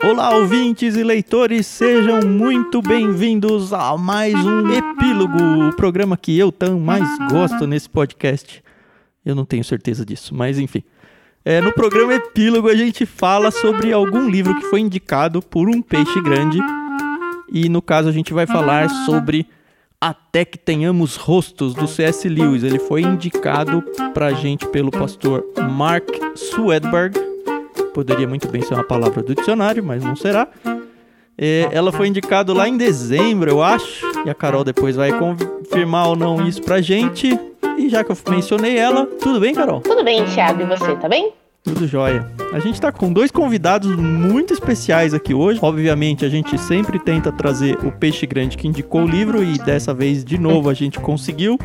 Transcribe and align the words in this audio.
Olá, 0.00 0.36
ouvintes 0.36 0.94
e 0.94 1.02
leitores, 1.02 1.66
sejam 1.66 2.20
muito 2.20 2.80
bem-vindos 2.80 3.72
a 3.72 3.96
mais 3.98 4.32
um 4.32 4.70
Epílogo, 4.70 5.68
o 5.68 5.74
programa 5.74 6.16
que 6.16 6.38
eu 6.38 6.52
tão 6.52 6.78
mais 6.78 7.04
gosto 7.28 7.66
nesse 7.66 7.90
podcast. 7.90 8.62
Eu 9.26 9.34
não 9.34 9.44
tenho 9.44 9.64
certeza 9.64 10.06
disso, 10.06 10.32
mas 10.36 10.56
enfim. 10.56 10.84
É, 11.44 11.60
no 11.60 11.72
programa 11.72 12.14
Epílogo 12.14 12.68
a 12.68 12.76
gente 12.76 13.04
fala 13.04 13.50
sobre 13.50 13.92
algum 13.92 14.30
livro 14.30 14.54
que 14.54 14.66
foi 14.66 14.80
indicado 14.80 15.42
por 15.42 15.68
um 15.68 15.82
peixe 15.82 16.20
grande. 16.22 16.60
E 17.52 17.68
no 17.68 17.82
caso 17.82 18.08
a 18.08 18.12
gente 18.12 18.32
vai 18.32 18.46
falar 18.46 18.88
sobre 19.04 19.48
Até 20.00 20.44
que 20.44 20.58
Tenhamos 20.58 21.16
Rostos, 21.16 21.74
do 21.74 21.88
C.S. 21.88 22.28
Lewis. 22.28 22.62
Ele 22.62 22.78
foi 22.78 23.02
indicado 23.02 23.82
pra 24.14 24.32
gente 24.32 24.64
pelo 24.68 24.92
pastor 24.92 25.44
Mark 25.68 26.08
Swedberg 26.36 27.27
poderia 27.98 28.28
muito 28.28 28.46
bem 28.46 28.62
ser 28.62 28.74
uma 28.74 28.84
palavra 28.84 29.20
do 29.24 29.34
dicionário, 29.34 29.82
mas 29.82 30.04
não 30.04 30.14
será. 30.14 30.46
É, 31.36 31.68
ela 31.72 31.90
foi 31.90 32.06
indicada 32.06 32.52
lá 32.54 32.68
em 32.68 32.76
dezembro, 32.76 33.50
eu 33.50 33.60
acho, 33.60 34.06
e 34.24 34.30
a 34.30 34.34
Carol 34.34 34.62
depois 34.62 34.94
vai 34.94 35.10
confirmar 35.18 36.06
ou 36.06 36.14
não 36.14 36.46
isso 36.46 36.62
pra 36.62 36.80
gente. 36.80 37.36
E 37.76 37.88
já 37.88 38.04
que 38.04 38.12
eu 38.12 38.16
mencionei 38.30 38.78
ela, 38.78 39.04
tudo 39.04 39.40
bem, 39.40 39.52
Carol? 39.52 39.80
Tudo 39.80 40.04
bem, 40.04 40.24
Thiago, 40.26 40.62
e 40.62 40.66
você, 40.66 40.94
tá 40.94 41.08
bem? 41.08 41.32
Tudo 41.62 41.86
jóia. 41.86 42.26
A 42.52 42.60
gente 42.60 42.80
tá 42.80 42.90
com 42.90 43.12
dois 43.12 43.30
convidados 43.30 43.94
muito 43.94 44.54
especiais 44.54 45.12
aqui 45.12 45.34
hoje. 45.34 45.58
Obviamente, 45.62 46.24
a 46.24 46.28
gente 46.28 46.56
sempre 46.58 46.98
tenta 46.98 47.30
trazer 47.30 47.78
o 47.84 47.92
peixe 47.92 48.26
grande 48.26 48.56
que 48.56 48.66
indicou 48.66 49.02
o 49.02 49.06
livro 49.06 49.44
e 49.44 49.58
dessa 49.58 49.92
vez, 49.92 50.24
de 50.24 50.38
novo, 50.38 50.70
a 50.70 50.74
gente 50.74 50.98
conseguiu. 50.98 51.58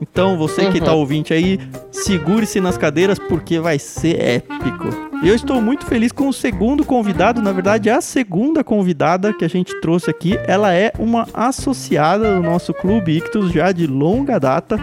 Então, 0.00 0.38
você 0.38 0.62
uhum. 0.62 0.72
que 0.72 0.80
tá 0.80 0.92
uhum. 0.92 1.00
ouvinte 1.00 1.34
aí, 1.34 1.58
segure-se 1.90 2.58
nas 2.60 2.78
cadeiras 2.78 3.18
porque 3.18 3.60
vai 3.60 3.78
ser 3.78 4.18
épico. 4.20 4.88
E 5.22 5.28
eu 5.28 5.34
estou 5.34 5.60
muito 5.60 5.84
feliz 5.84 6.10
com 6.10 6.28
o 6.28 6.32
segundo 6.32 6.82
convidado, 6.82 7.42
na 7.42 7.52
verdade, 7.52 7.90
a 7.90 8.00
segunda 8.00 8.64
convidada 8.64 9.34
que 9.34 9.44
a 9.44 9.48
gente 9.48 9.78
trouxe 9.82 10.08
aqui. 10.08 10.38
Ela 10.46 10.72
é 10.72 10.90
uma 10.98 11.26
associada 11.34 12.34
do 12.34 12.42
nosso 12.42 12.72
Clube 12.72 13.18
Ictus 13.18 13.52
já 13.52 13.70
de 13.72 13.86
longa 13.86 14.40
data. 14.40 14.78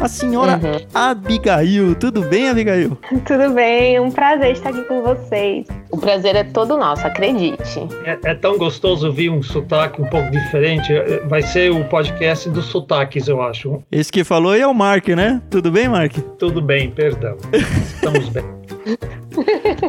A 0.00 0.06
senhora 0.06 0.52
uhum. 0.62 0.86
Abigail. 0.94 1.94
Tudo 1.96 2.22
bem, 2.22 2.48
Abigail? 2.48 2.96
Tudo 3.26 3.52
bem, 3.52 3.98
um 3.98 4.10
prazer 4.10 4.52
estar 4.52 4.70
aqui 4.70 4.82
com 4.84 5.02
vocês. 5.02 5.66
O 5.90 5.98
prazer 5.98 6.36
é 6.36 6.44
todo 6.44 6.76
nosso, 6.76 7.04
acredite. 7.06 7.80
É, 8.04 8.18
é, 8.24 8.34
tão 8.34 8.56
gostoso 8.56 9.08
ouvir 9.08 9.28
um 9.28 9.42
sotaque 9.42 10.00
um 10.00 10.06
pouco 10.06 10.30
diferente. 10.30 10.92
É, 10.92 11.18
vai 11.26 11.42
ser 11.42 11.72
o 11.72 11.84
podcast 11.84 12.48
dos 12.48 12.66
sotaques, 12.66 13.26
eu 13.26 13.42
acho. 13.42 13.82
Esse 13.90 14.12
que 14.12 14.22
falou 14.22 14.54
é 14.54 14.66
o 14.66 14.74
Mark, 14.74 15.08
né? 15.08 15.42
Tudo 15.50 15.72
bem, 15.72 15.88
Mark? 15.88 16.12
Tudo 16.38 16.62
bem, 16.62 16.90
perdão. 16.90 17.36
Estamos 17.52 18.28
bem. 18.28 18.57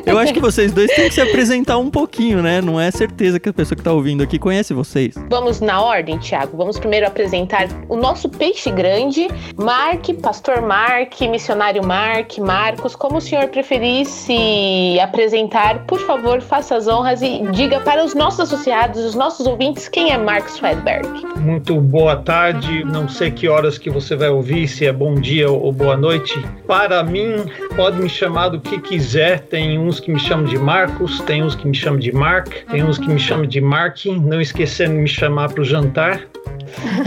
Eu 0.05 0.17
acho 0.17 0.33
que 0.33 0.39
vocês 0.39 0.71
dois 0.71 0.91
têm 0.93 1.07
que 1.07 1.13
se 1.13 1.21
apresentar 1.21 1.77
um 1.77 1.89
pouquinho, 1.89 2.41
né? 2.41 2.61
Não 2.61 2.79
é 2.79 2.91
certeza 2.91 3.39
que 3.39 3.49
a 3.49 3.53
pessoa 3.53 3.75
que 3.75 3.81
está 3.81 3.91
ouvindo 3.91 4.21
aqui 4.21 4.37
conhece 4.37 4.73
vocês. 4.73 5.15
Vamos 5.29 5.59
na 5.59 5.81
ordem, 5.81 6.17
Tiago. 6.17 6.55
Vamos 6.55 6.77
primeiro 6.77 7.07
apresentar 7.07 7.67
o 7.87 7.95
nosso 7.95 8.29
peixe 8.29 8.69
grande, 8.69 9.27
Mark, 9.57 10.05
Pastor 10.21 10.61
Mark, 10.61 11.19
Missionário 11.21 11.85
Mark, 11.85 12.37
Marcos. 12.37 12.95
Como 12.95 13.17
o 13.17 13.21
senhor 13.21 13.47
preferisse 13.47 14.99
apresentar, 15.01 15.85
por 15.85 15.99
favor, 15.99 16.41
faça 16.41 16.75
as 16.75 16.87
honras 16.87 17.21
e 17.21 17.41
diga 17.51 17.79
para 17.79 18.03
os 18.03 18.13
nossos 18.13 18.41
associados, 18.41 19.03
os 19.03 19.15
nossos 19.15 19.47
ouvintes, 19.47 19.87
quem 19.87 20.11
é 20.11 20.17
Mark 20.17 20.47
Swedberg. 20.49 21.07
Muito 21.37 21.79
boa 21.81 22.17
tarde. 22.17 22.83
Não 22.83 23.07
sei 23.07 23.31
que 23.31 23.47
horas 23.47 23.77
que 23.77 23.89
você 23.89 24.15
vai 24.15 24.29
ouvir, 24.29 24.67
se 24.67 24.85
é 24.85 24.93
bom 24.93 25.15
dia 25.15 25.49
ou 25.49 25.71
boa 25.71 25.97
noite. 25.97 26.39
Para 26.67 27.03
mim, 27.03 27.45
pode 27.75 27.99
me 27.99 28.09
chamar 28.09 28.49
do 28.49 28.59
que 28.59 28.68
quiser 28.77 29.39
tem 29.39 29.79
uns 29.79 29.99
que 29.99 30.11
me 30.11 30.19
chamam 30.19 30.45
de 30.45 30.57
Marcos, 30.57 31.19
tem 31.21 31.41
uns 31.41 31.55
que 31.55 31.67
me 31.67 31.73
chamam 31.73 31.99
de 31.99 32.11
Mark, 32.11 32.49
tem 32.69 32.83
uns 32.83 32.97
que 32.97 33.09
me 33.09 33.19
chamam 33.19 33.45
de 33.45 33.61
Markin, 33.61 34.19
não 34.19 34.41
esquecendo 34.41 34.93
de 34.93 34.99
me 34.99 35.07
chamar 35.07 35.49
para 35.49 35.61
o 35.61 35.65
jantar. 35.65 36.21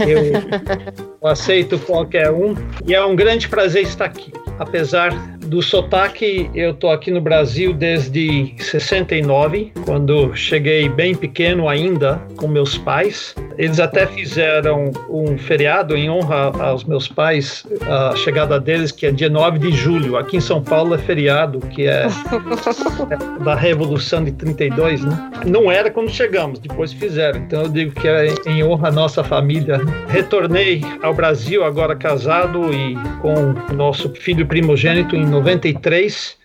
Eu 0.01 1.29
aceito 1.29 1.79
qualquer 1.79 2.31
um 2.31 2.55
e 2.85 2.93
é 2.93 3.05
um 3.05 3.15
grande 3.15 3.47
prazer 3.47 3.83
estar 3.83 4.05
aqui. 4.05 4.33
Apesar 4.59 5.11
do 5.39 5.61
sotaque, 5.61 6.49
eu 6.53 6.71
estou 6.71 6.91
aqui 6.91 7.11
no 7.11 7.21
Brasil 7.21 7.73
desde 7.73 8.53
69, 8.59 9.71
quando 9.85 10.35
cheguei 10.35 10.87
bem 10.89 11.15
pequeno 11.15 11.67
ainda 11.67 12.21
com 12.37 12.47
meus 12.47 12.77
pais. 12.77 13.35
Eles 13.57 13.79
até 13.79 14.05
fizeram 14.05 14.91
um 15.09 15.37
feriado 15.37 15.95
em 15.95 16.09
honra 16.09 16.51
aos 16.59 16.83
meus 16.83 17.07
pais, 17.07 17.65
a 17.87 18.15
chegada 18.15 18.59
deles, 18.59 18.91
que 18.91 19.05
é 19.05 19.11
dia 19.11 19.29
9 19.29 19.59
de 19.59 19.71
julho. 19.71 20.17
Aqui 20.17 20.37
em 20.37 20.41
São 20.41 20.61
Paulo 20.61 20.95
é 20.95 20.97
feriado, 20.97 21.59
que 21.59 21.87
é, 21.87 22.07
é 22.07 23.43
da 23.43 23.55
Revolução 23.55 24.23
de 24.23 24.31
32, 24.31 25.03
né? 25.03 25.31
Não 25.45 25.71
era 25.71 25.91
quando 25.91 26.09
chegamos, 26.09 26.59
depois 26.59 26.93
fizeram. 26.93 27.39
Então 27.39 27.63
eu 27.63 27.69
digo 27.69 27.99
que 27.99 28.07
é 28.07 28.33
em 28.47 28.63
honra 28.63 28.89
à 28.89 28.91
nossa 28.91 29.23
família. 29.23 29.81
Retornei 30.07 30.81
ao 31.01 31.13
Brasil 31.13 31.63
agora 31.63 31.95
casado 31.95 32.73
e 32.73 32.95
com 33.21 33.53
o 33.71 33.75
nosso 33.75 34.09
filho 34.15 34.45
primogênito 34.45 35.15
em 35.15 35.25
93. 35.25 36.37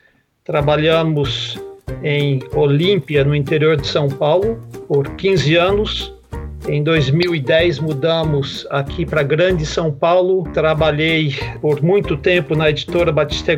Trabalhamos 0.45 1.59
em 2.03 2.41
Olímpia, 2.55 3.25
no 3.25 3.35
interior 3.35 3.77
de 3.77 3.87
São 3.87 4.09
Paulo, 4.09 4.59
por 4.87 5.09
15 5.17 5.57
anos. 5.57 6.18
Em 6.67 6.83
2010 6.83 7.79
mudamos 7.79 8.67
aqui 8.71 9.07
para 9.07 9.23
Grande 9.23 9.65
São 9.65 9.93
Paulo. 9.93 10.45
Trabalhei 10.53 11.35
por 11.61 11.83
muito 11.83 12.17
tempo 12.17 12.55
na 12.55 12.71
editora 12.71 13.13
Batista 13.13 13.53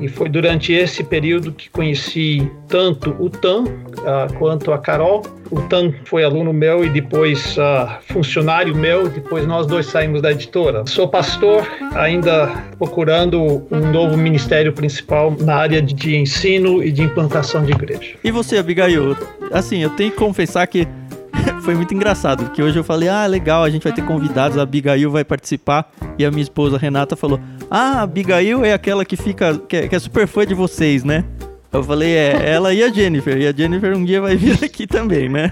e 0.00 0.08
foi 0.08 0.28
durante 0.28 0.72
esse 0.72 1.04
período 1.04 1.52
que 1.52 1.70
conheci 1.70 2.50
tanto 2.66 3.14
o 3.18 3.30
Tan 3.30 3.64
uh, 3.64 4.32
quanto 4.38 4.72
a 4.72 4.78
Carol. 4.78 5.22
O 5.50 5.60
Tan 5.62 5.92
foi 6.04 6.24
aluno 6.24 6.52
meu 6.52 6.84
e 6.84 6.90
depois 6.90 7.56
uh, 7.56 7.98
funcionário 8.12 8.74
meu. 8.74 9.08
Depois 9.08 9.46
nós 9.46 9.66
dois 9.66 9.86
saímos 9.86 10.20
da 10.20 10.32
editora. 10.32 10.84
Sou 10.86 11.08
pastor, 11.08 11.66
ainda 11.94 12.48
procurando 12.76 13.66
um 13.70 13.92
novo 13.92 14.16
ministério 14.16 14.72
principal 14.72 15.34
na 15.40 15.54
área 15.54 15.80
de 15.80 16.16
ensino 16.16 16.82
e 16.82 16.90
de 16.90 17.02
implantação 17.02 17.64
de 17.64 17.72
igreja. 17.72 18.16
E 18.22 18.30
você, 18.30 18.58
Abigail? 18.58 19.16
Assim, 19.52 19.82
eu 19.82 19.90
tenho 19.90 20.10
que 20.10 20.16
confessar 20.16 20.66
que 20.66 20.86
foi 21.62 21.74
muito 21.74 21.94
engraçado, 21.94 22.44
porque 22.44 22.62
hoje 22.62 22.78
eu 22.78 22.84
falei, 22.84 23.08
ah, 23.08 23.26
legal, 23.26 23.62
a 23.62 23.70
gente 23.70 23.82
vai 23.84 23.92
ter 23.92 24.04
convidados, 24.04 24.58
a 24.58 24.62
Abigail 24.62 25.10
vai 25.10 25.24
participar, 25.24 25.90
e 26.18 26.24
a 26.24 26.30
minha 26.30 26.42
esposa 26.42 26.78
Renata 26.78 27.16
falou, 27.16 27.40
ah, 27.70 27.98
a 27.98 28.02
Abigail 28.02 28.64
é 28.64 28.72
aquela 28.72 29.04
que 29.04 29.16
fica, 29.16 29.58
que 29.58 29.76
é, 29.76 29.88
que 29.88 29.94
é 29.94 29.98
super 29.98 30.26
fã 30.26 30.46
de 30.46 30.54
vocês, 30.54 31.04
né? 31.04 31.24
Eu 31.70 31.84
falei, 31.84 32.10
é, 32.10 32.50
ela 32.50 32.72
e 32.72 32.82
a 32.82 32.90
Jennifer. 32.90 33.36
E 33.36 33.46
a 33.46 33.52
Jennifer 33.52 33.94
um 33.94 34.02
dia 34.02 34.22
vai 34.22 34.36
vir 34.36 34.64
aqui 34.64 34.86
também, 34.86 35.28
né? 35.28 35.50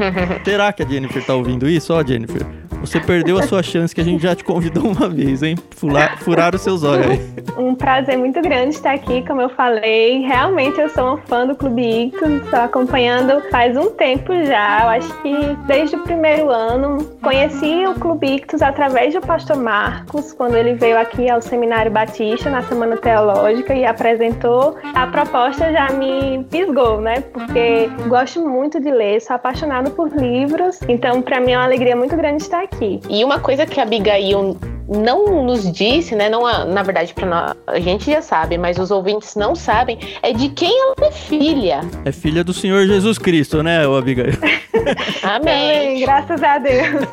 Será 0.42 0.72
que 0.72 0.82
a 0.82 0.86
Jennifer 0.86 1.24
tá 1.24 1.34
ouvindo 1.34 1.68
isso? 1.68 1.92
Ó, 1.92 2.02
Jennifer, 2.02 2.46
você 2.80 3.00
perdeu 3.00 3.38
a 3.38 3.42
sua 3.42 3.62
chance 3.62 3.94
que 3.94 4.00
a 4.00 4.04
gente 4.04 4.22
já 4.22 4.34
te 4.34 4.44
convidou 4.44 4.84
uma 4.84 5.08
vez, 5.08 5.42
hein? 5.42 5.56
Furar, 5.70 6.18
furar 6.18 6.54
os 6.54 6.62
seus 6.62 6.84
olhos 6.84 7.06
aí. 7.06 7.20
Um 7.56 7.74
prazer 7.74 8.16
muito 8.16 8.40
grande 8.40 8.74
estar 8.74 8.94
aqui, 8.94 9.24
como 9.26 9.40
eu 9.40 9.48
falei. 9.48 10.20
Realmente 10.20 10.80
eu 10.80 10.88
sou 10.88 11.04
uma 11.04 11.18
fã 11.18 11.46
do 11.46 11.54
Clube 11.54 11.82
Ictus, 11.82 12.42
estou 12.44 12.60
acompanhando 12.60 13.42
faz 13.50 13.76
um 13.76 13.90
tempo 13.90 14.32
já. 14.44 14.82
Eu 14.82 14.88
acho 14.90 15.22
que 15.22 15.34
desde 15.66 15.96
o 15.96 16.02
primeiro 16.02 16.50
ano. 16.50 16.98
Conheci 17.22 17.86
o 17.86 17.94
Clube 17.94 18.36
Ictus 18.36 18.62
através 18.62 19.12
do 19.12 19.20
pastor 19.20 19.56
Marcos, 19.56 20.32
quando 20.32 20.56
ele 20.56 20.74
veio 20.74 20.98
aqui 20.98 21.28
ao 21.28 21.42
Seminário 21.42 21.90
Batista 21.90 22.48
na 22.48 22.62
Semana 22.62 22.96
Teológica 22.96 23.74
e 23.74 23.84
apresentou. 23.84 24.76
A 24.94 25.06
proposta 25.06 25.72
já 25.72 25.88
me 25.92 26.44
pisgou, 26.44 27.00
né? 27.00 27.20
Porque 27.20 27.88
gosto 28.08 28.46
muito 28.46 28.80
de 28.80 28.90
ler, 28.90 29.20
sou 29.20 29.36
apaixonada 29.36 29.90
por 29.90 30.08
livros. 30.10 30.78
Então, 30.88 31.20
para 31.20 31.40
mim 31.40 31.52
é 31.52 31.58
uma 31.58 31.64
alegria 31.64 31.96
muito 31.96 32.16
grande 32.16 32.42
estar 32.42 32.62
aqui 32.62 32.67
aqui. 32.72 33.00
E 33.08 33.24
uma 33.24 33.38
coisa 33.40 33.66
que 33.66 33.80
a 33.80 33.82
Abigail 33.82 34.56
não 34.88 35.44
nos 35.44 35.70
disse, 35.70 36.14
né? 36.14 36.30
Não, 36.30 36.42
na 36.66 36.82
verdade, 36.82 37.12
para 37.12 37.26
nós, 37.26 37.54
a 37.66 37.78
gente 37.78 38.10
já 38.10 38.22
sabe, 38.22 38.56
mas 38.56 38.78
os 38.78 38.90
ouvintes 38.90 39.36
não 39.36 39.54
sabem, 39.54 39.98
é 40.22 40.32
de 40.32 40.48
quem 40.48 40.72
ela 40.80 40.94
é 41.08 41.12
filha. 41.12 41.80
É 42.04 42.12
filha 42.12 42.42
do 42.42 42.54
Senhor 42.54 42.86
Jesus 42.86 43.18
Cristo, 43.18 43.62
né, 43.62 43.84
Abigail? 43.84 44.32
Amém. 45.22 46.00
Graças 46.00 46.42
a 46.42 46.58
Deus. 46.58 47.06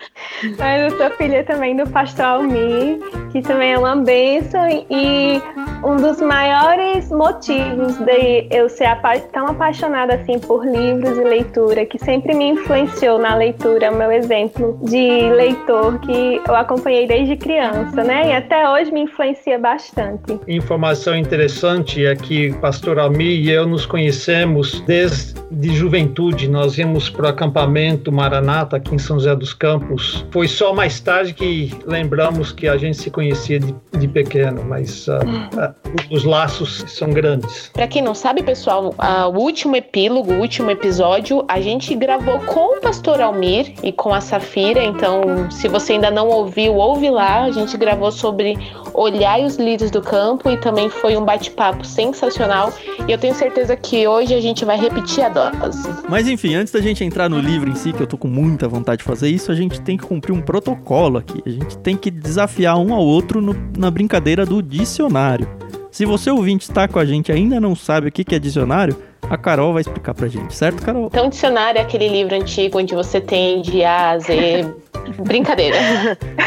mas 0.58 0.92
eu 0.92 0.96
sou 0.96 1.10
filha 1.16 1.44
também 1.44 1.76
do 1.76 1.88
pastor 1.90 2.24
Almir, 2.24 2.98
que 3.30 3.42
também 3.42 3.72
é 3.72 3.78
uma 3.78 3.96
bênção 3.96 4.68
e 4.68 5.40
um 5.84 5.96
dos 5.96 6.20
maiores 6.20 7.10
motivos 7.10 7.96
de 7.98 8.46
eu 8.50 8.68
ser 8.68 8.88
tão 9.32 9.46
apaixonada 9.46 10.14
assim 10.14 10.38
por 10.38 10.64
livros 10.64 11.16
e 11.16 11.24
leitura, 11.24 11.86
que 11.86 11.98
sempre 11.98 12.34
me 12.34 12.50
influenciou 12.50 13.18
na 13.18 13.34
leitura, 13.34 13.86
é 13.86 13.90
o 13.90 13.96
meu 13.96 14.12
exemplo 14.12 14.78
de 14.82 15.30
leitor 15.30 15.98
que 16.00 16.40
eu 16.46 16.54
acompanhei 16.54 17.06
desde 17.06 17.36
criança, 17.36 18.02
né? 18.04 18.28
E 18.28 18.32
até 18.32 18.68
hoje 18.68 18.92
me 18.92 19.02
influencia 19.02 19.58
bastante. 19.58 20.38
Informação 20.46 21.16
interessante 21.16 22.04
é 22.04 22.14
que 22.14 22.52
Pastor 22.54 22.98
Almi 22.98 23.40
e 23.40 23.50
eu 23.50 23.66
nos 23.66 23.86
conhecemos 23.86 24.80
desde 24.82 25.40
de 25.50 25.74
juventude. 25.74 26.48
Nós 26.48 26.78
íamos 26.78 27.10
para 27.10 27.26
o 27.26 27.28
acampamento 27.28 28.12
Maranata 28.12 28.76
aqui 28.76 28.94
em 28.94 28.98
São 28.98 29.18
José 29.18 29.34
dos 29.34 29.52
Campos. 29.52 30.24
Foi 30.30 30.46
só 30.46 30.72
mais 30.72 31.00
tarde 31.00 31.34
que 31.34 31.72
lembramos 31.86 32.52
que 32.52 32.68
a 32.68 32.76
gente 32.76 32.96
se 32.96 33.10
conhecia 33.10 33.58
de, 33.58 33.74
de 33.98 34.08
pequeno, 34.08 34.64
mas 34.64 35.08
uh, 35.08 35.20
ainda 35.22 35.76
os 36.10 36.24
laços 36.24 36.84
são 36.88 37.10
grandes. 37.10 37.70
Para 37.72 37.86
quem 37.86 38.02
não 38.02 38.14
sabe, 38.14 38.42
pessoal, 38.42 38.94
o 39.32 39.38
último 39.38 39.76
epílogo, 39.76 40.32
o 40.32 40.38
último 40.38 40.70
episódio, 40.70 41.44
a 41.48 41.60
gente 41.60 41.94
gravou 41.94 42.38
com 42.40 42.78
o 42.78 42.80
pastor 42.80 43.20
Almir 43.20 43.74
e 43.82 43.92
com 43.92 44.14
a 44.14 44.20
Safira. 44.20 44.82
Então, 44.82 45.50
se 45.50 45.68
você 45.68 45.94
ainda 45.94 46.10
não 46.10 46.28
ouviu, 46.28 46.74
ouve 46.76 47.10
lá. 47.10 47.44
A 47.44 47.50
gente 47.50 47.76
gravou 47.76 48.12
sobre 48.12 48.56
olhar 48.94 49.40
os 49.40 49.56
líderes 49.56 49.90
do 49.90 50.00
campo 50.00 50.50
e 50.50 50.56
também 50.56 50.88
foi 50.88 51.16
um 51.16 51.24
bate-papo 51.24 51.84
sensacional. 51.84 52.72
E 53.06 53.12
eu 53.12 53.18
tenho 53.18 53.34
certeza 53.34 53.76
que 53.76 54.06
hoje 54.06 54.34
a 54.34 54.40
gente 54.40 54.64
vai 54.64 54.78
repetir 54.78 55.24
a 55.24 55.28
dose. 55.28 55.88
Mas 56.08 56.28
enfim, 56.28 56.54
antes 56.54 56.72
da 56.72 56.80
gente 56.80 57.04
entrar 57.04 57.28
no 57.28 57.38
livro 57.38 57.70
em 57.70 57.74
si, 57.74 57.92
que 57.92 58.02
eu 58.02 58.06
tô 58.06 58.16
com 58.16 58.28
muita 58.28 58.68
vontade 58.68 58.98
de 58.98 59.04
fazer 59.04 59.28
isso, 59.28 59.50
a 59.50 59.54
gente 59.54 59.80
tem 59.80 59.96
que 59.96 60.04
cumprir 60.04 60.32
um 60.32 60.40
protocolo 60.40 61.18
aqui. 61.18 61.42
A 61.44 61.50
gente 61.50 61.78
tem 61.78 61.96
que 61.96 62.10
desafiar 62.10 62.78
um 62.78 62.94
ao 62.94 63.02
outro 63.02 63.40
no, 63.40 63.54
na 63.76 63.90
brincadeira 63.90 64.44
do 64.44 64.62
dicionário. 64.62 65.48
Se 65.90 66.04
você 66.04 66.30
ouvinte 66.30 66.62
está 66.62 66.86
com 66.86 66.98
a 66.98 67.04
gente 67.04 67.30
e 67.30 67.32
ainda 67.32 67.60
não 67.60 67.74
sabe 67.74 68.08
o 68.08 68.12
que 68.12 68.34
é 68.34 68.38
dicionário, 68.38 68.96
a 69.28 69.36
Carol 69.36 69.72
vai 69.72 69.82
explicar 69.82 70.14
pra 70.14 70.28
gente, 70.28 70.54
certo, 70.54 70.82
Carol? 70.82 71.06
Então, 71.06 71.28
dicionário 71.28 71.78
é 71.78 71.82
aquele 71.82 72.08
livro 72.08 72.34
antigo 72.34 72.78
onde 72.78 72.94
você 72.94 73.20
tem 73.20 73.60
de 73.62 73.84
A 73.84 74.10
a 74.10 74.18
Z. 74.18 74.74
Brincadeira. 75.18 75.76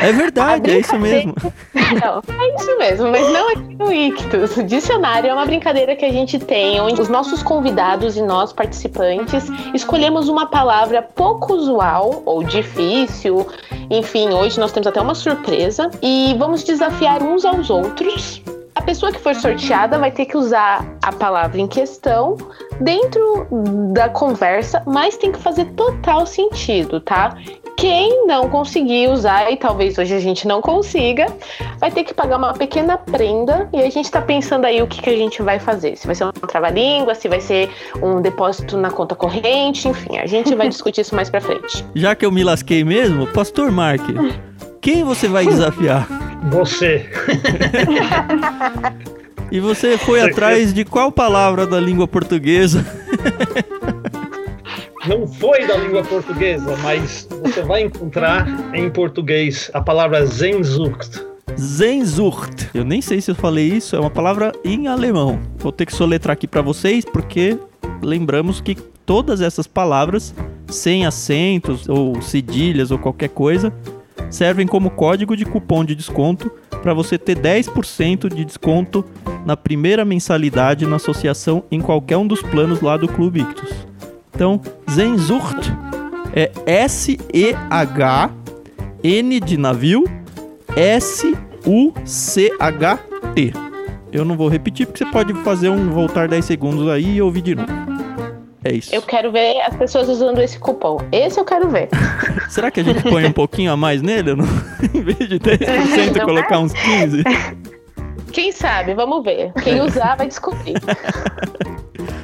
É 0.02 0.12
verdade, 0.12 0.72
é 0.72 0.80
isso 0.80 0.98
mesmo. 1.00 1.34
Não, 1.74 2.22
é 2.42 2.56
isso 2.56 2.78
mesmo, 2.78 3.10
mas 3.10 3.32
não 3.32 3.50
aqui 3.50 3.76
no 3.76 3.94
Ictus. 3.94 4.56
Dicionário 4.66 5.30
é 5.30 5.34
uma 5.34 5.46
brincadeira 5.46 5.96
que 5.96 6.06
a 6.06 6.12
gente 6.12 6.40
tem, 6.40 6.80
onde 6.82 7.02
os 7.02 7.10
nossos 7.10 7.44
convidados 7.44 8.18
e 8.18 8.22
nós, 8.22 8.52
participantes, 8.52 9.46
escolhemos 9.74 10.30
uma 10.30 10.48
palavra 10.48 11.02
pouco 11.02 11.54
usual 11.54 12.24
ou 12.26 12.44
difícil. 12.44 13.48
Enfim, 13.90 14.30
hoje 14.34 14.60
nós 14.60 14.72
temos 14.72 14.88
até 14.88 15.00
uma 15.00 15.16
surpresa 15.16 15.90
e 16.02 16.36
vamos 16.38 16.64
desafiar 16.64 17.22
uns 17.22 17.46
aos 17.46 17.70
outros 17.70 18.42
a 18.76 18.82
pessoa 18.82 19.12
que 19.12 19.20
for 19.20 19.36
sorteada 19.36 19.98
vai 19.98 20.12
ter 20.12 20.26
que 20.26 20.38
usar 20.38 20.86
a 21.02 21.12
palavra 21.12 21.60
em 21.60 21.68
questão 21.68 22.38
dentro 22.80 23.48
da 23.94 24.10
conversa, 24.10 24.82
mas 24.86 25.16
tem 25.18 25.32
que 25.32 25.40
fazer 25.40 25.66
total 25.72 26.26
sentido, 26.26 27.00
tá? 27.00 27.38
Quem 27.78 28.26
não 28.28 28.50
conseguir 28.50 29.10
usar, 29.10 29.52
e 29.52 29.58
talvez 29.58 29.98
hoje 29.98 30.14
a 30.14 30.20
gente 30.20 30.48
não 30.48 30.62
consiga, 30.62 31.26
vai 31.80 31.92
ter 31.92 32.04
que 32.04 32.14
pagar 32.14 32.38
uma 32.38 32.54
pequena 32.54 32.98
prenda. 32.98 33.68
E 33.74 33.82
a 33.82 33.90
gente 33.90 34.10
tá 34.10 34.22
pensando 34.22 34.66
aí 34.66 34.82
o 34.82 34.88
que, 34.88 35.02
que 35.02 35.10
a 35.10 35.18
gente 35.18 35.42
vai 35.42 35.60
fazer. 35.60 35.98
Se 35.98 36.06
vai 36.06 36.16
ser 36.16 36.26
um 36.26 36.32
trava-língua, 36.32 37.14
se 37.16 37.28
vai 37.28 37.42
ser 37.42 37.70
um 38.02 38.22
depósito 38.22 38.78
na 38.78 38.90
conta 38.90 39.16
corrente, 39.16 39.88
enfim, 39.88 40.18
a 40.18 40.26
gente 40.26 40.56
vai 40.56 40.70
discutir 40.70 41.02
isso 41.02 41.16
mais 41.16 41.30
pra 41.30 41.42
frente. 41.42 41.84
Já 41.94 42.16
que 42.16 42.26
eu 42.26 42.32
me 42.32 42.44
lasquei 42.44 42.84
mesmo, 42.84 43.28
Pastor 43.28 43.72
Mark, 43.72 44.02
quem 44.80 45.04
você 45.04 45.28
vai 45.28 45.46
desafiar? 45.48 46.33
Você. 46.52 47.10
e 49.52 49.60
você 49.60 49.98
foi 49.98 50.22
atrás 50.22 50.74
de 50.74 50.84
qual 50.86 51.12
palavra 51.12 51.66
da 51.66 51.80
língua 51.80 52.08
portuguesa? 52.08 52.86
Não 55.08 55.28
foi 55.28 55.68
da 55.68 55.76
língua 55.76 56.04
portuguesa, 56.04 56.78
mas 56.78 57.28
você 57.44 57.62
vai 57.62 57.82
encontrar 57.82 58.48
em 58.74 58.90
português 58.90 59.70
a 59.74 59.82
palavra 59.82 60.26
Sehnsucht. 60.26 61.26
Sehnsucht. 61.58 62.70
Eu 62.74 62.86
nem 62.86 63.02
sei 63.02 63.20
se 63.20 63.32
eu 63.32 63.36
falei 63.36 63.68
isso, 63.68 63.96
é 63.96 64.00
uma 64.00 64.10
palavra 64.10 64.54
em 64.64 64.88
alemão. 64.88 65.40
Vou 65.58 65.72
ter 65.72 65.86
que 65.86 65.94
soletrar 65.94 66.34
aqui 66.34 66.48
para 66.48 66.62
vocês, 66.62 67.04
porque 67.04 67.58
lembramos 68.02 68.62
que 68.62 68.76
todas 69.06 69.42
essas 69.42 69.68
palavras, 69.68 70.34
sem 70.68 71.06
acentos 71.06 71.88
ou 71.90 72.22
cedilhas 72.22 72.90
ou 72.90 72.98
qualquer 72.98 73.30
coisa, 73.30 73.74
servem 74.30 74.66
como 74.68 74.90
código 74.90 75.36
de 75.36 75.46
cupom 75.46 75.86
de 75.86 75.96
desconto 75.96 76.52
para 76.82 76.94
você 76.94 77.18
ter 77.18 77.38
10% 77.38 78.34
de 78.34 78.44
desconto 78.46 79.06
na 79.46 79.56
primeira 79.56 80.04
mensalidade 80.04 80.86
na 80.86 80.98
associação 80.98 81.64
em 81.72 81.80
qualquer 81.82 82.18
um 82.18 82.28
dos 82.28 82.42
planos 82.42 82.82
lá 82.82 82.98
do 82.98 83.08
Clube 83.08 83.42
Ictus. 83.42 83.72
Então, 84.34 84.60
Zenzurt 84.90 85.70
é 86.34 86.52
S-E-H-N 86.66 87.60
de 89.40 89.58
navio 89.58 90.04
S-U-C-H-T. 90.76 91.64
Eu 94.12 94.26
não 94.26 94.36
vou 94.36 94.48
repetir 94.48 94.86
porque 94.86 95.04
você 95.04 95.12
pode 95.12 95.34
fazer 95.44 95.70
um 95.70 95.90
voltar 95.90 96.28
10 96.28 96.44
segundos 96.44 96.88
aí 96.88 97.16
e 97.16 97.22
ouvir 97.22 97.42
de 97.42 97.56
novo. 97.56 97.93
É 98.64 98.74
isso. 98.74 98.94
Eu 98.94 99.02
quero 99.02 99.32
ver 99.32 99.60
as 99.62 99.76
pessoas 99.76 100.08
usando 100.08 100.40
esse 100.40 100.58
cupom. 100.58 100.98
Esse 101.12 101.40
eu 101.40 101.46
quero 101.46 101.70
ver. 101.70 101.90
Será 102.50 102.72
que 102.72 102.80
a 102.80 102.84
gente 102.84 103.04
põe 103.04 103.26
um 103.26 103.32
pouquinho 103.32 103.72
a 103.72 103.78
mais 103.78 104.02
nele? 104.02 104.36
Não? 104.36 104.46
em 104.94 105.02
vez 105.02 105.18
de 105.18 105.40
10%, 105.40 106.16
é, 106.16 106.20
colocar 106.20 106.56
é? 106.56 106.58
uns 106.60 106.74
15%? 106.74 107.24
Quem 108.32 108.52
sabe? 108.52 108.96
Vamos 108.96 109.24
ver. 109.24 109.54
Quem 109.64 109.80
usar 109.80 110.16
vai 110.16 110.28
descobrir. 110.28 110.74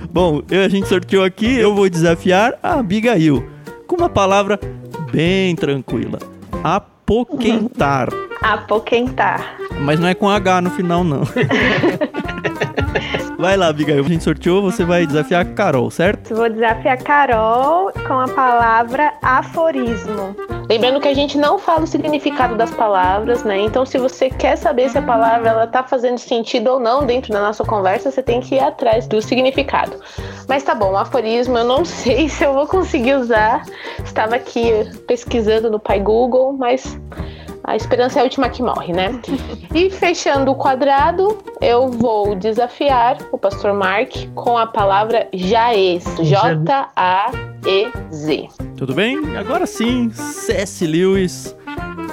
Bom, 0.09 0.41
a 0.49 0.67
gente 0.67 0.87
sorteou 0.87 1.23
aqui. 1.23 1.55
Eu 1.55 1.75
vou 1.75 1.87
desafiar 1.87 2.57
a 2.63 2.79
Abigail 2.79 3.47
com 3.85 3.95
uma 3.95 4.09
palavra 4.09 4.59
bem 5.11 5.55
tranquila. 5.55 6.17
Apoquentar. 6.63 8.09
Apoquentar. 8.41 9.55
Mas 9.81 9.99
não 9.99 10.07
é 10.07 10.15
com 10.15 10.27
H 10.27 10.61
no 10.61 10.71
final, 10.71 11.03
não. 11.03 11.21
Vai 13.39 13.55
lá, 13.55 13.67
Abigail. 13.67 14.03
A 14.03 14.07
gente 14.07 14.21
sorteou, 14.21 14.61
você 14.61 14.83
vai 14.83 15.07
desafiar 15.07 15.43
a 15.43 15.45
Carol, 15.45 15.89
certo? 15.89 16.35
Vou 16.35 16.49
desafiar 16.49 16.95
a 16.95 17.01
Carol 17.01 17.89
com 18.05 18.19
a 18.19 18.27
palavra 18.27 19.13
aforismo. 19.21 20.35
Lembrando 20.69 20.99
que 20.99 21.07
a 21.07 21.13
gente 21.13 21.37
não 21.37 21.57
fala 21.57 21.85
o 21.85 21.87
significado 21.87 22.57
das 22.57 22.69
palavras, 22.71 23.45
né? 23.45 23.57
Então, 23.61 23.85
se 23.85 23.97
você 23.97 24.29
quer 24.29 24.57
saber 24.57 24.89
se 24.89 24.97
a 24.97 25.01
palavra 25.01 25.51
ela 25.51 25.67
tá 25.67 25.81
fazendo 25.81 26.17
sentido 26.17 26.67
ou 26.67 26.81
não 26.81 27.05
dentro 27.05 27.31
da 27.31 27.39
nossa 27.39 27.63
conversa, 27.63 28.11
você 28.11 28.21
tem 28.21 28.41
que 28.41 28.55
ir 28.55 28.59
atrás 28.59 29.07
do 29.07 29.21
significado. 29.21 29.95
Mas 30.45 30.63
tá 30.63 30.75
bom, 30.75 30.97
aforismo 30.97 31.57
eu 31.57 31.63
não 31.63 31.85
sei 31.87 32.27
se 32.27 32.43
eu 32.43 32.53
vou 32.53 32.67
conseguir 32.67 33.15
usar. 33.15 33.63
Estava 34.03 34.35
aqui 34.35 34.69
pesquisando 35.07 35.71
no 35.71 35.79
Pai 35.79 36.01
Google, 36.01 36.51
mas 36.51 36.99
a 37.63 37.75
esperança 37.75 38.19
é 38.19 38.21
a 38.21 38.23
última 38.23 38.49
que 38.49 38.61
morre, 38.63 38.93
né? 38.93 39.19
E 39.73 39.89
fechando 39.89 40.51
o 40.51 40.55
quadrado, 40.55 41.37
eu 41.61 41.89
vou 41.89 42.35
desafiar 42.35 43.17
o 43.31 43.37
pastor 43.37 43.73
Mark 43.73 44.11
com 44.33 44.57
a 44.57 44.65
palavra 44.65 45.27
Jaez. 45.33 46.03
J-A-E-Z. 46.21 47.39
Tudo 48.77 48.93
bem? 48.93 49.37
Agora 49.37 49.65
sim, 49.65 50.09
C.S. 50.11 50.85
Lewis. 50.85 51.55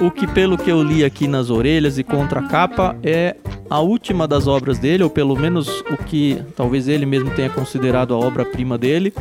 O 0.01 0.11
que, 0.11 0.27
pelo 0.27 0.59
que 0.59 0.71
eu 0.71 0.83
li 0.83 1.05
aqui 1.05 1.27
nas 1.27 1.49
orelhas 1.49 1.97
e 1.97 2.05
contra 2.05 2.41
a 2.41 2.49
capa, 2.49 2.95
é 3.03 3.35
a 3.71 3.81
última 3.81 4.29
das 4.29 4.47
obras 4.47 4.79
dele, 4.79 5.03
ou 5.03 5.09
pelo 5.09 5.35
menos 5.35 5.81
o 5.91 5.97
que 5.97 6.43
talvez 6.55 6.87
ele 6.87 7.07
mesmo 7.07 7.31
tenha 7.31 7.49
considerado 7.49 8.13
a 8.13 8.19
obra-prima 8.19 8.77
dele. 8.77 9.15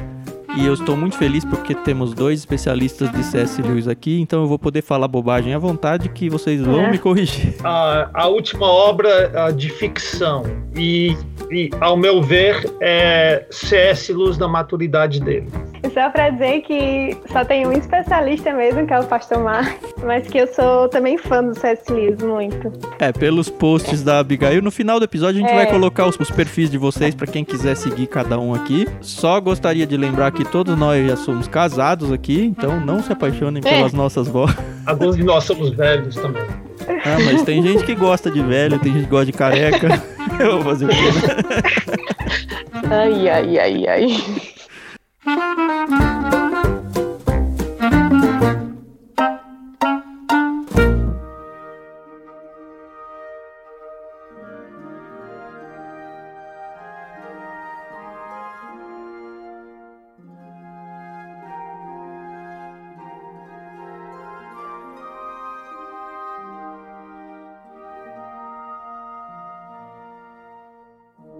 E 0.58 0.66
eu 0.66 0.74
estou 0.74 0.96
muito 0.96 1.18
feliz 1.18 1.44
porque 1.44 1.76
temos 1.76 2.14
dois 2.14 2.40
especialistas 2.40 3.12
de 3.12 3.24
C.S. 3.24 3.62
Lewis 3.62 3.90
aqui, 3.90 4.22
então 4.22 4.42
eu 4.42 4.48
vou 4.48 4.58
poder 4.58 4.82
falar 4.82 5.08
bobagem 5.08 5.54
à 5.54 5.60
vontade 5.60 6.08
que 6.08 6.30
vocês 6.30 6.62
vão 6.62 6.80
é. 6.80 6.92
me 6.92 6.98
corrigir. 6.98 7.56
A, 7.64 8.10
a 8.14 8.28
última 8.28 8.66
obra 8.66 9.52
de 9.52 9.70
ficção 9.70 10.44
e, 10.76 11.18
e, 11.52 11.70
ao 11.82 11.98
meu 11.98 12.22
ver, 12.22 12.74
é 12.80 13.46
C.S. 13.50 14.14
Lewis 14.14 14.38
da 14.38 14.48
maturidade 14.48 15.20
dele. 15.20 15.48
Só 15.94 16.10
para 16.10 16.30
dizer 16.30 16.62
que 16.62 17.18
só 17.32 17.46
tem 17.46 17.66
um 17.68 17.72
especialista 17.72 18.54
mesmo, 18.54 18.86
que 18.86 18.94
é 18.94 19.00
o 19.00 19.06
Pastor 19.06 19.44
Mar, 19.44 19.78
mas 20.04 20.28
que 20.28 20.38
eu 20.38 20.48
sou 20.48 20.90
também 20.90 21.18
fã 21.18 21.44
do 21.44 21.58
C.S. 21.58 21.92
Lewis 21.92 22.22
muito. 22.22 22.72
É, 23.00 23.12
pelos 23.12 23.50
posts 23.50 24.04
da 24.04 24.20
Abigail, 24.20 24.62
no 24.62 24.72
final 24.72 25.00
do 25.00 25.06
episódio 25.06 25.44
a 25.44 25.48
gente 25.48 25.54
é. 25.54 25.64
vai 25.64 25.68
colocar 25.68 26.06
os, 26.06 26.20
os 26.20 26.32
perfis 26.32 26.70
de 26.70 26.78
vocês 26.78 27.14
para 27.14 27.28
quem 27.28 27.44
quiser 27.44 27.76
seguir 27.76 28.08
cada 28.08 28.40
um 28.40 28.54
aqui. 28.54 28.88
Só 29.02 29.40
gostaria 29.40 29.86
de 29.86 29.96
lembrar 29.96 30.32
que 30.32 30.44
todos 30.44 30.78
nós 30.78 31.08
já 31.08 31.16
somos 31.16 31.48
casados 31.48 32.12
aqui, 32.12 32.44
então 32.44 32.80
não 32.80 33.02
se 33.02 33.12
apaixonem 33.12 33.62
é. 33.66 33.70
pelas 33.70 33.94
nossas 33.94 34.28
vozes. 34.28 34.58
Alguns 34.86 35.16
de 35.16 35.24
nós 35.24 35.44
somos 35.44 35.72
velhos 35.72 36.16
também. 36.16 36.44
Ah, 36.88 37.18
mas 37.24 37.42
tem 37.44 37.62
gente 37.62 37.84
que 37.84 37.96
gosta 37.96 38.30
de 38.30 38.42
velho, 38.42 38.80
tem 38.80 38.94
gente 38.94 39.06
que 39.06 39.10
gosta 39.10 39.26
de 39.26 39.34
careca. 39.34 40.02
Eu 40.40 40.54
vou 40.54 40.64
fazer 40.64 40.86
o 40.86 40.90
quê? 40.90 40.96
Né? 40.96 42.90
Ai, 42.92 43.30
ai, 43.30 43.60
ai, 43.60 43.88
ai. 43.88 44.08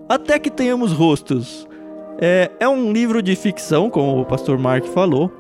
Até 0.08 0.40
que 0.40 0.50
tenhamos 0.50 0.92
rostos. 0.92 1.68
É, 2.20 2.50
é 2.60 2.68
um 2.68 2.92
livro 2.92 3.22
de 3.22 3.36
ficção, 3.36 3.90
como 3.90 4.22
o 4.22 4.26
pastor 4.26 4.58
Mark 4.58 4.86
falou. 4.86 5.32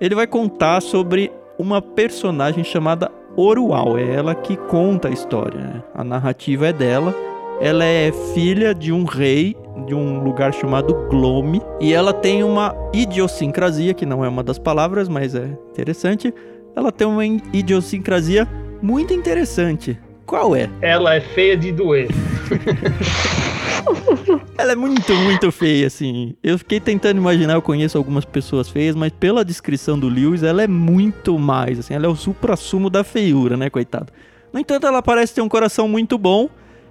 Ele 0.00 0.14
vai 0.14 0.26
contar 0.26 0.80
sobre 0.80 1.30
uma 1.58 1.82
personagem 1.82 2.64
chamada 2.64 3.10
Orual. 3.36 3.98
É 3.98 4.14
ela 4.14 4.34
que 4.34 4.56
conta 4.56 5.08
a 5.08 5.10
história. 5.10 5.60
Né? 5.60 5.82
A 5.94 6.02
narrativa 6.02 6.68
é 6.68 6.72
dela. 6.72 7.14
Ela 7.60 7.84
é 7.84 8.10
filha 8.34 8.74
de 8.74 8.92
um 8.92 9.04
rei 9.04 9.56
de 9.86 9.94
um 9.94 10.22
lugar 10.22 10.52
chamado 10.52 10.94
Glome 11.08 11.62
e 11.80 11.92
ela 11.92 12.12
tem 12.12 12.42
uma 12.42 12.74
idiosincrasia, 12.92 13.94
que 13.94 14.04
não 14.04 14.24
é 14.24 14.28
uma 14.28 14.42
das 14.42 14.58
palavras, 14.58 15.08
mas 15.08 15.34
é 15.34 15.46
interessante. 15.70 16.32
Ela 16.74 16.90
tem 16.90 17.06
uma 17.06 17.24
idiosincrasia 17.24 18.48
muito 18.80 19.12
interessante. 19.12 19.98
Qual 20.26 20.56
é? 20.56 20.68
Ela 20.80 21.14
é 21.14 21.20
feia 21.20 21.56
de 21.56 21.72
doer. 21.72 22.08
Ela 24.56 24.72
é 24.72 24.76
muito, 24.76 25.14
muito 25.14 25.50
feia, 25.50 25.86
assim. 25.86 26.34
Eu 26.42 26.58
fiquei 26.58 26.78
tentando 26.78 27.16
imaginar, 27.16 27.54
eu 27.54 27.62
conheço 27.62 27.96
algumas 27.96 28.24
pessoas 28.24 28.68
feias, 28.68 28.94
mas 28.94 29.10
pela 29.12 29.44
descrição 29.44 29.98
do 29.98 30.08
Lewis, 30.08 30.42
ela 30.42 30.62
é 30.62 30.68
muito 30.68 31.38
mais, 31.38 31.78
assim. 31.78 31.94
Ela 31.94 32.06
é 32.06 32.08
o 32.08 32.14
supra-sumo 32.14 32.90
da 32.90 33.02
feiura, 33.02 33.56
né, 33.56 33.70
coitado. 33.70 34.12
No 34.52 34.60
entanto, 34.60 34.86
ela 34.86 35.02
parece 35.02 35.34
ter 35.34 35.40
um 35.40 35.48
coração 35.48 35.88
muito 35.88 36.18
bom. 36.18 36.48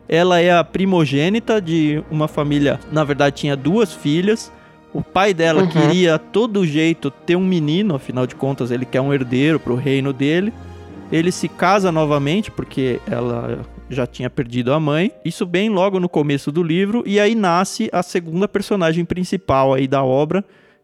Ela 0.09 0.39
é 0.41 0.51
a 0.51 0.63
primogênita 0.63 1.61
de 1.61 2.03
uma 2.09 2.27
família, 2.27 2.79
na 2.91 3.03
verdade, 3.03 3.35
tinha 3.37 3.55
duas 3.55 3.93
filhas. 3.93 4.51
O 4.93 5.01
pai 5.01 5.33
dela 5.33 5.61
Uhum. 5.61 5.67
queria 5.69 6.15
a 6.15 6.19
todo 6.19 6.65
jeito 6.65 7.09
ter 7.11 7.35
um 7.37 7.45
menino, 7.45 7.95
afinal 7.95 8.27
de 8.27 8.35
contas, 8.35 8.71
ele 8.71 8.83
quer 8.85 8.99
um 8.99 9.13
herdeiro 9.13 9.59
pro 9.59 9.75
reino 9.75 10.11
dele. 10.11 10.51
Ele 11.11 11.31
se 11.31 11.47
casa 11.47 11.91
novamente 11.91 12.49
porque 12.51 12.99
ela 13.09 13.59
já 13.91 14.07
tinha 14.07 14.29
perdido 14.29 14.73
a 14.73 14.79
mãe. 14.79 15.11
Isso 15.23 15.45
bem 15.45 15.69
logo 15.69 15.99
no 15.99 16.09
começo 16.09 16.51
do 16.51 16.63
livro 16.63 17.03
e 17.05 17.19
aí 17.19 17.35
nasce 17.35 17.89
a 17.91 18.01
segunda 18.03 18.47
personagem 18.47 19.05
principal 19.05 19.73
aí 19.73 19.87
da 19.87 20.03
obra, 20.03 20.43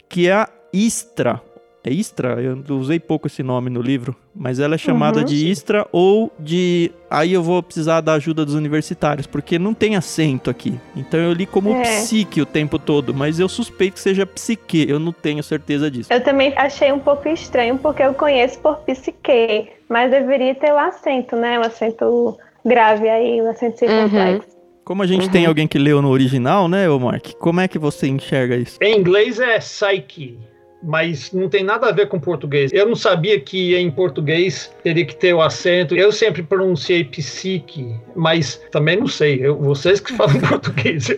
que 0.09 0.27
é 0.27 0.33
a 0.33 0.49
Istra. 0.73 1.41
É 1.83 1.89
Istra? 1.89 2.41
Eu 2.41 2.75
usei 2.75 2.99
pouco 2.99 3.27
esse 3.27 3.41
nome 3.41 3.69
no 3.69 3.81
livro, 3.81 4.13
mas 4.35 4.59
ela 4.59 4.75
é 4.75 4.77
chamada 4.77 5.19
Uhum. 5.19 5.25
de 5.25 5.49
Istra 5.49 5.87
ou 5.93 6.29
de 6.37 6.91
aí 7.09 7.31
eu 7.31 7.41
vou 7.41 7.63
precisar 7.63 8.01
da 8.01 8.13
ajuda 8.15 8.43
dos 8.43 8.55
universitários, 8.55 9.25
porque 9.25 9.57
não 9.57 9.73
tem 9.73 9.95
acento 9.95 10.49
aqui. 10.49 10.77
Então 10.97 11.17
eu 11.17 11.31
li 11.31 11.45
como 11.45 11.71
É. 11.73 11.83
psique 11.83 12.41
o 12.41 12.45
tempo 12.45 12.77
todo, 12.77 13.13
mas 13.13 13.39
eu 13.39 13.47
suspeito 13.47 13.93
que 13.93 13.99
seja 14.01 14.25
psique, 14.25 14.85
eu 14.89 14.99
não 14.99 15.13
tenho 15.13 15.41
certeza 15.41 15.89
disso. 15.89 16.11
Eu 16.11 16.21
também 16.21 16.51
achei 16.57 16.91
um 16.91 16.99
pouco 16.99 17.29
estranho, 17.29 17.77
porque 17.77 18.03
eu 18.03 18.13
conheço 18.13 18.59
por 18.59 18.79
psique, 18.79 19.69
mas 19.87 20.11
deveria 20.11 20.53
ter 20.55 20.73
o 20.73 20.77
acento, 20.77 21.37
né? 21.37 21.57
O 21.57 21.61
acento 21.61 22.37
grave 22.67 23.07
aí, 23.09 23.41
o 23.41 23.49
acento 23.49 23.79
circunflexo. 23.79 24.47
Como 24.83 25.03
a 25.03 25.07
gente 25.07 25.29
tem 25.29 25.45
alguém 25.45 25.67
que 25.67 25.77
leu 25.77 26.01
no 26.01 26.09
original, 26.09 26.67
né, 26.69 26.89
ô 26.89 26.97
Mark? 26.99 27.33
Como 27.39 27.59
é 27.59 27.67
que 27.67 27.77
você 27.77 28.07
enxerga 28.07 28.55
isso? 28.55 28.77
Em 28.81 28.97
inglês 28.97 29.37
é 29.37 29.59
psyche, 29.59 30.37
mas 30.81 31.33
não 31.33 31.49
tem 31.49 31.61
nada 31.61 31.87
a 31.87 31.91
ver 31.91 32.07
com 32.07 32.17
português. 32.19 32.71
Eu 32.71 32.85
não 32.87 32.95
sabia 32.95 33.37
que 33.37 33.75
em 33.75 33.91
português 33.91 34.71
teria 34.83 35.05
que 35.05 35.15
ter 35.15 35.33
o 35.33 35.41
acento. 35.41 35.93
Eu 35.93 36.11
sempre 36.13 36.41
pronunciei 36.41 37.03
psique, 37.03 37.93
mas 38.15 38.61
também 38.71 38.97
não 38.97 39.07
sei. 39.07 39.45
Eu- 39.45 39.57
vocês 39.57 39.99
que 39.99 40.13
falam 40.13 40.39
português. 40.39 41.09
Eu 41.09 41.17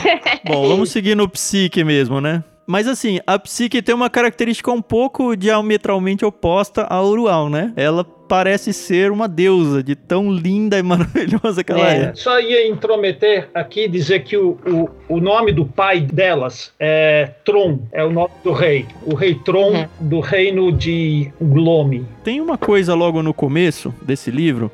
Bom, 0.46 0.68
vamos 0.68 0.90
seguir 0.90 1.14
no 1.14 1.28
psique 1.28 1.84
mesmo, 1.84 2.22
né? 2.22 2.42
Mas 2.66 2.86
assim, 2.86 3.18
a 3.26 3.38
psique 3.38 3.82
tem 3.82 3.94
uma 3.94 4.08
característica 4.08 4.70
um 4.70 4.80
pouco 4.80 5.36
diametralmente 5.36 6.24
oposta 6.24 6.86
à 6.88 7.02
Urual, 7.02 7.50
né? 7.50 7.72
Ela 7.76 8.06
parece 8.30 8.72
ser 8.72 9.10
uma 9.10 9.26
deusa, 9.26 9.82
de 9.82 9.96
tão 9.96 10.30
linda 10.32 10.78
e 10.78 10.82
maravilhosa 10.84 11.64
que 11.64 11.72
ela 11.72 11.92
É. 11.92 12.02
é. 12.04 12.14
Só 12.14 12.38
ia 12.38 12.68
intrometer 12.68 13.48
aqui 13.52 13.86
e 13.86 13.88
dizer 13.88 14.20
que 14.22 14.36
o, 14.36 14.56
o, 14.64 14.88
o 15.16 15.20
nome 15.20 15.50
do 15.50 15.66
pai 15.66 16.00
delas 16.00 16.72
é 16.78 17.32
Tron, 17.44 17.80
é 17.90 18.04
o 18.04 18.10
nome 18.12 18.30
do 18.44 18.52
rei. 18.52 18.86
O 19.04 19.16
rei 19.16 19.34
Tron 19.34 19.70
Uhum. 19.72 19.86
do 20.00 20.20
reino 20.20 20.70
de 20.70 21.30
Glome. 21.42 22.06
Tem 22.22 22.40
uma 22.40 22.56
coisa 22.56 22.94
logo 22.94 23.20
no 23.22 23.34
começo 23.34 23.92
desse 24.00 24.30
livro 24.30 24.70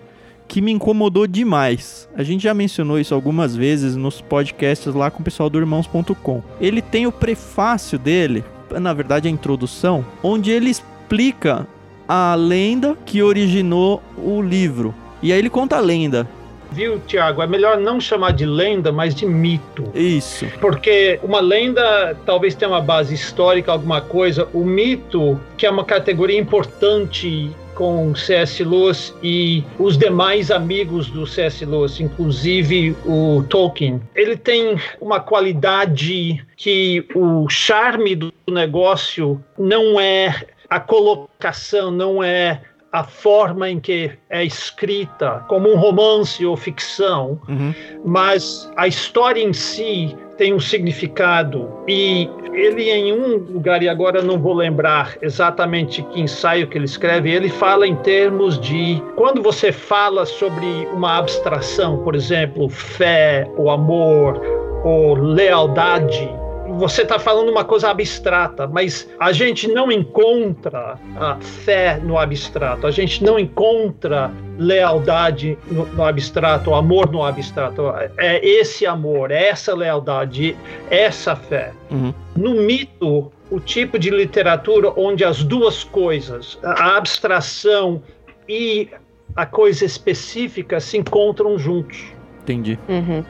que 0.46 0.60
me 0.60 0.70
incomodou 0.70 1.26
demais. 1.26 2.08
A 2.14 2.22
gente 2.22 2.42
já 2.44 2.52
mencionou 2.54 3.00
isso 3.00 3.14
algumas 3.14 3.56
vezes 3.56 3.96
nos 3.96 4.20
podcasts 4.20 4.94
lá 4.94 5.10
com 5.10 5.22
o 5.22 5.24
pessoal 5.24 5.48
do 5.50 5.58
irmãos.com. 5.58 6.42
Ele 6.60 6.80
tem 6.82 7.06
o 7.06 7.10
prefácio 7.12 7.98
dele, 7.98 8.44
na 8.70 8.92
verdade 8.92 9.26
a 9.28 9.30
introdução, 9.30 10.04
onde 10.22 10.50
ele 10.50 10.70
explica 10.70 11.66
a 12.08 12.34
lenda 12.34 12.96
que 13.04 13.22
originou 13.22 14.02
o 14.16 14.40
livro. 14.40 14.94
E 15.22 15.32
aí 15.32 15.38
ele 15.38 15.50
conta 15.50 15.76
a 15.76 15.80
lenda. 15.80 16.28
Viu, 16.70 17.00
Tiago? 17.06 17.42
É 17.42 17.46
melhor 17.46 17.78
não 17.78 18.00
chamar 18.00 18.32
de 18.32 18.44
lenda, 18.44 18.92
mas 18.92 19.14
de 19.14 19.24
mito. 19.24 19.84
Isso. 19.94 20.46
Porque 20.60 21.18
uma 21.22 21.40
lenda 21.40 22.16
talvez 22.26 22.54
tenha 22.54 22.70
uma 22.70 22.80
base 22.80 23.14
histórica, 23.14 23.72
alguma 23.72 24.00
coisa. 24.00 24.48
O 24.52 24.64
mito, 24.64 25.40
que 25.56 25.64
é 25.64 25.70
uma 25.70 25.84
categoria 25.84 26.38
importante 26.38 27.50
com 27.74 28.14
C.S. 28.14 28.64
Lewis 28.64 29.14
e 29.22 29.62
os 29.78 29.96
demais 29.98 30.50
amigos 30.50 31.08
do 31.10 31.26
C.S. 31.26 31.64
Lewis, 31.64 32.00
inclusive 32.00 32.96
o 33.04 33.44
Tolkien. 33.48 34.00
Ele 34.14 34.36
tem 34.36 34.76
uma 35.00 35.20
qualidade 35.20 36.42
que 36.56 37.06
o 37.14 37.48
charme 37.48 38.16
do 38.16 38.32
negócio 38.48 39.42
não 39.58 40.00
é 40.00 40.46
a 40.68 40.80
colocação, 40.80 41.90
não 41.90 42.22
é 42.22 42.60
a 42.92 43.04
forma 43.04 43.68
em 43.68 43.78
que 43.78 44.10
é 44.30 44.44
escrita, 44.44 45.44
como 45.48 45.68
um 45.70 45.76
romance 45.76 46.44
ou 46.46 46.56
ficção, 46.56 47.38
Uhum. 47.48 47.74
mas 48.04 48.70
a 48.76 48.86
história 48.86 49.42
em 49.42 49.52
si 49.52 50.16
tem 50.38 50.54
um 50.54 50.60
significado 50.60 51.68
e 51.88 52.28
ele 52.54 52.90
em 52.90 53.12
um 53.12 53.36
lugar 53.36 53.82
e 53.82 53.88
agora 53.88 54.22
não 54.22 54.38
vou 54.38 54.54
lembrar 54.54 55.16
exatamente 55.20 56.02
que 56.02 56.20
ensaio 56.20 56.66
que 56.68 56.78
ele 56.78 56.86
escreve, 56.86 57.30
ele 57.30 57.50
fala 57.50 57.86
em 57.86 57.96
termos 57.96 58.58
de 58.58 59.02
quando 59.14 59.42
você 59.42 59.70
fala 59.72 60.24
sobre 60.24 60.66
uma 60.92 61.18
abstração, 61.18 61.98
por 61.98 62.14
exemplo, 62.14 62.68
fé, 62.70 63.46
ou 63.58 63.68
amor, 63.70 64.40
ou 64.84 65.14
lealdade, 65.14 66.30
você 66.76 67.02
está 67.02 67.18
falando 67.18 67.50
uma 67.50 67.64
coisa 67.64 67.90
abstrata, 67.90 68.66
mas 68.66 69.08
a 69.18 69.32
gente 69.32 69.68
não 69.68 69.90
encontra 69.90 70.98
a 71.16 71.36
fé 71.36 71.98
no 72.02 72.18
abstrato, 72.18 72.86
a 72.86 72.90
gente 72.90 73.24
não 73.24 73.38
encontra 73.38 74.30
lealdade 74.58 75.58
no, 75.70 75.86
no 75.86 76.04
abstrato, 76.04 76.74
amor 76.74 77.10
no 77.10 77.24
abstrato. 77.24 77.82
É 78.18 78.44
esse 78.46 78.86
amor, 78.86 79.30
é 79.30 79.48
essa 79.48 79.74
lealdade, 79.74 80.56
essa 80.90 81.34
fé. 81.34 81.72
Uhum. 81.90 82.12
No 82.34 82.54
mito, 82.54 83.32
o 83.50 83.60
tipo 83.60 83.98
de 83.98 84.10
literatura 84.10 84.92
onde 84.96 85.24
as 85.24 85.42
duas 85.42 85.84
coisas, 85.84 86.58
a 86.62 86.96
abstração 86.96 88.02
e 88.48 88.88
a 89.34 89.46
coisa 89.46 89.84
específica, 89.84 90.80
se 90.80 90.96
encontram 90.98 91.58
juntos. 91.58 92.04
Entendi. 92.42 92.78
Uhum. 92.88 93.24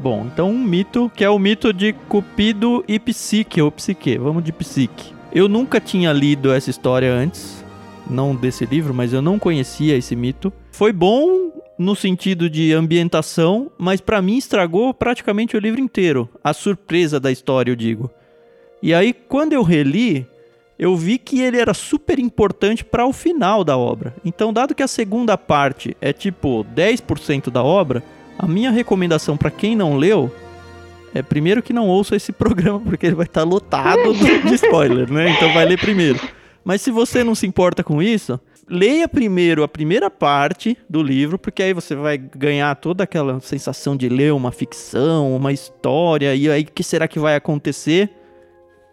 Bom, 0.00 0.26
então 0.32 0.50
um 0.50 0.58
mito 0.58 1.12
que 1.14 1.22
é 1.22 1.28
o 1.28 1.38
mito 1.38 1.74
de 1.74 1.92
Cupido 1.92 2.82
e 2.88 2.98
Psique, 2.98 3.60
ou 3.60 3.70
Psique. 3.70 4.16
Vamos 4.16 4.42
de 4.42 4.50
Psique. 4.50 5.12
Eu 5.30 5.46
nunca 5.46 5.78
tinha 5.78 6.10
lido 6.10 6.50
essa 6.50 6.70
história 6.70 7.12
antes, 7.12 7.62
não 8.08 8.34
desse 8.34 8.64
livro, 8.64 8.94
mas 8.94 9.12
eu 9.12 9.20
não 9.20 9.38
conhecia 9.38 9.94
esse 9.94 10.16
mito. 10.16 10.50
Foi 10.72 10.90
bom 10.90 11.52
no 11.78 11.94
sentido 11.94 12.48
de 12.48 12.72
ambientação, 12.72 13.70
mas 13.76 14.00
pra 14.00 14.22
mim 14.22 14.38
estragou 14.38 14.94
praticamente 14.94 15.54
o 15.54 15.60
livro 15.60 15.82
inteiro. 15.82 16.30
A 16.42 16.54
surpresa 16.54 17.20
da 17.20 17.30
história, 17.30 17.70
eu 17.70 17.76
digo. 17.76 18.10
E 18.82 18.94
aí, 18.94 19.12
quando 19.12 19.52
eu 19.52 19.62
reli, 19.62 20.26
eu 20.78 20.96
vi 20.96 21.18
que 21.18 21.42
ele 21.42 21.58
era 21.58 21.74
super 21.74 22.18
importante 22.18 22.82
para 22.82 23.04
o 23.04 23.12
final 23.12 23.62
da 23.62 23.76
obra. 23.76 24.14
Então, 24.24 24.50
dado 24.50 24.74
que 24.74 24.82
a 24.82 24.88
segunda 24.88 25.36
parte 25.36 25.94
é 26.00 26.10
tipo 26.10 26.64
10% 26.74 27.50
da 27.50 27.62
obra, 27.62 28.02
a 28.42 28.48
minha 28.48 28.70
recomendação 28.70 29.36
para 29.36 29.50
quem 29.50 29.76
não 29.76 29.96
leu 29.96 30.34
é 31.14 31.22
primeiro 31.22 31.62
que 31.62 31.74
não 31.74 31.88
ouça 31.88 32.16
esse 32.16 32.32
programa, 32.32 32.80
porque 32.80 33.06
ele 33.06 33.14
vai 33.14 33.26
estar 33.26 33.42
lotado 33.42 34.14
de 34.14 34.42
de 34.42 34.54
spoiler, 34.54 35.12
né? 35.12 35.30
Então 35.30 35.52
vai 35.52 35.66
ler 35.66 35.78
primeiro. 35.78 36.18
Mas 36.64 36.80
se 36.80 36.90
você 36.90 37.22
não 37.22 37.34
se 37.34 37.46
importa 37.46 37.84
com 37.84 38.02
isso, 38.02 38.40
leia 38.68 39.06
primeiro 39.06 39.62
a 39.62 39.68
primeira 39.68 40.10
parte 40.10 40.76
do 40.88 41.02
livro, 41.02 41.38
porque 41.38 41.62
aí 41.62 41.74
você 41.74 41.94
vai 41.94 42.16
ganhar 42.16 42.74
toda 42.76 43.04
aquela 43.04 43.40
sensação 43.40 43.94
de 43.94 44.08
ler 44.08 44.32
uma 44.32 44.52
ficção, 44.52 45.36
uma 45.36 45.52
história, 45.52 46.34
e 46.34 46.48
aí 46.48 46.62
o 46.62 46.66
que 46.66 46.82
será 46.82 47.06
que 47.06 47.18
vai 47.18 47.36
acontecer? 47.36 48.08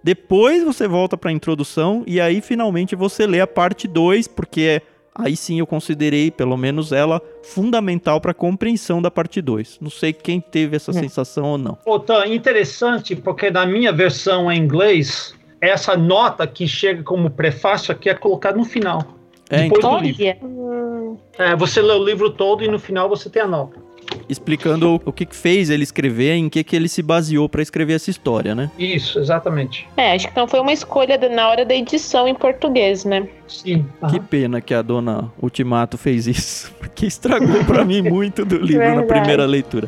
Depois 0.03 0.63
você 0.63 0.87
volta 0.87 1.17
para 1.17 1.29
a 1.29 1.33
introdução 1.33 2.03
e 2.05 2.19
aí 2.19 2.41
finalmente 2.41 2.95
você 2.95 3.25
lê 3.25 3.39
a 3.39 3.47
parte 3.47 3.87
2, 3.87 4.27
porque 4.27 4.61
é 4.61 4.81
aí 5.17 5.35
sim 5.35 5.59
eu 5.59 5.67
considerei, 5.67 6.31
pelo 6.31 6.55
menos 6.57 6.91
ela, 6.91 7.21
fundamental 7.43 8.21
para 8.21 8.31
a 8.31 8.33
compreensão 8.33 9.01
da 9.01 9.11
parte 9.11 9.41
2. 9.41 9.79
Não 9.81 9.89
sei 9.89 10.13
quem 10.13 10.39
teve 10.39 10.75
essa 10.75 10.93
sensação 10.93 11.45
ou 11.45 11.57
não. 11.57 11.77
Outra 11.85 12.27
interessante, 12.27 13.15
porque 13.15 13.49
na 13.49 13.65
minha 13.65 13.91
versão 13.91 14.51
em 14.51 14.59
inglês, 14.59 15.35
essa 15.59 15.95
nota 15.97 16.45
que 16.45 16.67
chega 16.67 17.03
como 17.03 17.29
prefácio 17.29 17.91
aqui 17.91 18.09
é 18.09 18.13
colocada 18.13 18.57
no 18.57 18.65
final. 18.65 19.03
É, 19.49 19.63
Depois 19.63 19.83
do 19.83 19.97
livro. 19.99 21.19
É, 21.37 21.55
você 21.55 21.81
lê 21.81 21.93
o 21.93 22.03
livro 22.03 22.29
todo 22.31 22.63
e 22.63 22.67
no 22.67 22.79
final 22.79 23.07
você 23.07 23.29
tem 23.29 23.41
a 23.41 23.47
nota. 23.47 23.86
Explicando 24.29 25.01
o- 25.05 25.11
que 25.11 25.25
que 25.25 25.35
fez 25.35 25.69
ele 25.69 25.83
escrever, 25.83 26.33
em 26.35 26.49
que 26.49 26.63
que 26.63 26.75
ele 26.75 26.87
se 26.87 27.01
baseou 27.01 27.47
para 27.49 27.61
escrever 27.61 27.93
essa 27.93 28.09
história, 28.09 28.53
né? 28.53 28.69
Isso, 28.77 29.19
exatamente. 29.19 29.87
é, 29.97 30.13
acho 30.13 30.27
que 30.27 30.35
não 30.37 30.47
foi 30.47 30.59
uma 30.59 30.73
escolha 30.73 31.17
da- 31.17 31.29
na 31.29 31.47
hora 31.49 31.65
da 31.65 31.75
edição 31.75 32.27
em 32.27 32.35
português, 32.35 33.05
né? 33.05 33.27
Sim. 33.47 33.85
Que 34.09 34.17
aham. 34.17 34.25
pena 34.29 34.61
que 34.61 34.73
a 34.73 34.81
dona 34.81 35.31
Ultimato 35.41 35.97
fez 35.97 36.27
isso, 36.27 36.71
porque 36.79 37.05
estragou 37.05 37.63
para 37.65 37.83
mim 37.85 38.01
muito 38.01 38.43
do 38.45 38.57
livro 38.57 38.95
na 38.95 39.03
primeira 39.03 39.45
leitura. 39.45 39.87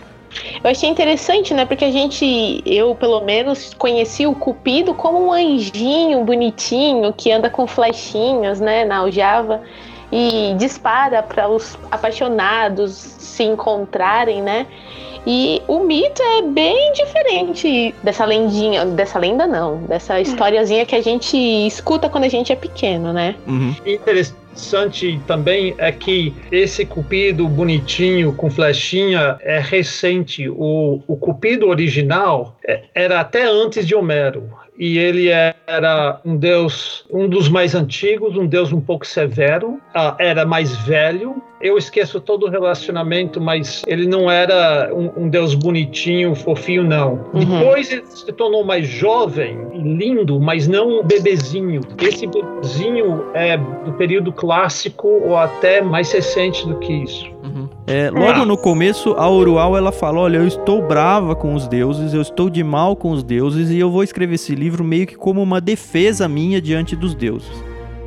Eu 0.64 0.70
achei 0.70 0.88
interessante, 0.88 1.56
né? 1.56 1.66
Porque 1.66 1.84
a 1.84 1.92
gente, 1.92 2.62
eu 2.64 2.94
pelo 2.94 3.20
menos, 3.22 3.74
conheci 3.76 4.28
o 4.28 4.36
Cupido 4.36 4.94
como 4.94 5.26
um 5.26 5.34
anjinho 5.34 6.24
bonitinho 6.24 7.12
que 7.14 7.32
anda 7.32 7.50
com 7.50 7.66
flechinhas, 7.66 8.60
né, 8.60 8.86
na 8.86 8.98
aljava 8.98 9.62
e 10.12 10.56
dispara 10.58 11.22
para 11.22 11.48
os 11.48 11.78
apaixonados 11.92 12.92
se 12.94 13.44
encontrarem, 13.44 14.42
né? 14.42 14.66
E 15.28 15.62
o 15.68 15.80
mito 15.80 16.22
é 16.22 16.42
bem 16.42 16.94
diferente 16.94 17.94
dessa 18.02 18.26
lendinha, 18.26 18.86
dessa 18.86 19.20
lenda 19.20 19.46
não, 19.46 19.84
dessa 19.84 20.20
historiazinha 20.20 20.86
que 20.86 20.96
a 20.96 21.02
gente 21.02 21.38
escuta 21.38 22.10
quando 22.10 22.24
a 22.24 22.30
gente 22.30 22.52
é 22.52 22.56
pequeno, 22.56 23.12
né? 23.12 23.36
Uhum. 23.46 23.76
Interessante 23.86 25.20
também 25.28 25.76
é 25.78 25.92
que 25.92 26.34
esse 26.52 26.86
cupido 26.86 27.48
bonitinho 27.48 28.34
com 28.34 28.50
flechinha 28.50 29.38
é 29.42 29.60
recente. 29.60 30.50
O, 30.50 31.02
o 31.08 31.18
cupido 31.18 31.68
original 31.68 32.56
é, 32.66 32.84
era 32.96 33.20
até 33.20 33.44
antes 33.44 33.86
de 33.86 33.94
Homero 33.94 34.50
e 34.80 34.98
ele 34.98 35.28
era 35.68 36.22
um 36.24 36.38
deus, 36.38 37.04
um 37.12 37.28
dos 37.28 37.50
mais 37.50 37.76
antigos, 37.76 38.38
um 38.38 38.48
deus 38.48 38.72
um 38.72 38.80
pouco 38.80 39.06
severo, 39.06 39.74
uh, 39.94 40.16
era 40.18 40.46
mais 40.46 40.74
velho. 40.78 41.44
Eu 41.60 41.78
esqueço 41.78 42.22
todo 42.22 42.46
o 42.46 42.50
relacionamento, 42.50 43.42
mas 43.42 43.84
ele 43.86 44.08
não 44.08 44.32
era 44.32 44.90
um, 44.94 45.26
um 45.26 45.30
deus 45.30 45.54
bonitinho, 45.54 46.34
fofinho, 46.34 46.86
não. 46.86 47.26
Uhum. 47.34 47.60
Depois 47.60 47.92
ele 47.92 48.06
se 48.06 48.32
tornou 48.32 48.64
mais 48.64 48.88
jovem 48.88 49.60
e 49.74 49.80
lindo, 49.80 50.40
mas 50.40 50.66
não 50.66 51.02
um 51.02 51.04
bebezinho. 51.04 51.82
Esse 52.02 52.26
bebezinho 52.26 53.26
é 53.34 53.58
do 53.58 53.92
período 53.98 54.32
clássico 54.32 55.10
ou 55.10 55.36
até 55.36 55.82
mais 55.82 56.10
recente 56.14 56.66
do 56.66 56.80
que 56.80 56.94
isso. 56.94 57.39
Uhum. 57.56 57.70
É, 57.88 58.10
logo 58.10 58.46
no 58.46 58.58
começo, 58.58 59.14
a 59.14 59.30
Urual 59.30 59.76
ela 59.76 59.92
fala: 59.92 60.20
Olha, 60.20 60.38
eu 60.38 60.48
estou 60.48 60.82
brava 60.82 61.36
com 61.36 61.54
os 61.54 61.68
deuses, 61.68 62.14
eu 62.14 62.22
estou 62.22 62.50
de 62.50 62.64
mal 62.64 62.96
com 62.96 63.12
os 63.12 63.24
deuses 63.24 63.70
e 63.70 63.80
eu 63.80 63.90
vou 63.90 64.04
escrever 64.04 64.36
esse 64.36 64.56
livro 64.56 64.84
meio 64.84 65.08
que 65.08 65.16
como 65.16 65.42
uma 65.42 65.60
defesa 65.60 66.28
minha 66.28 66.62
diante 66.62 66.96
dos 66.96 67.16
deuses. 67.16 67.52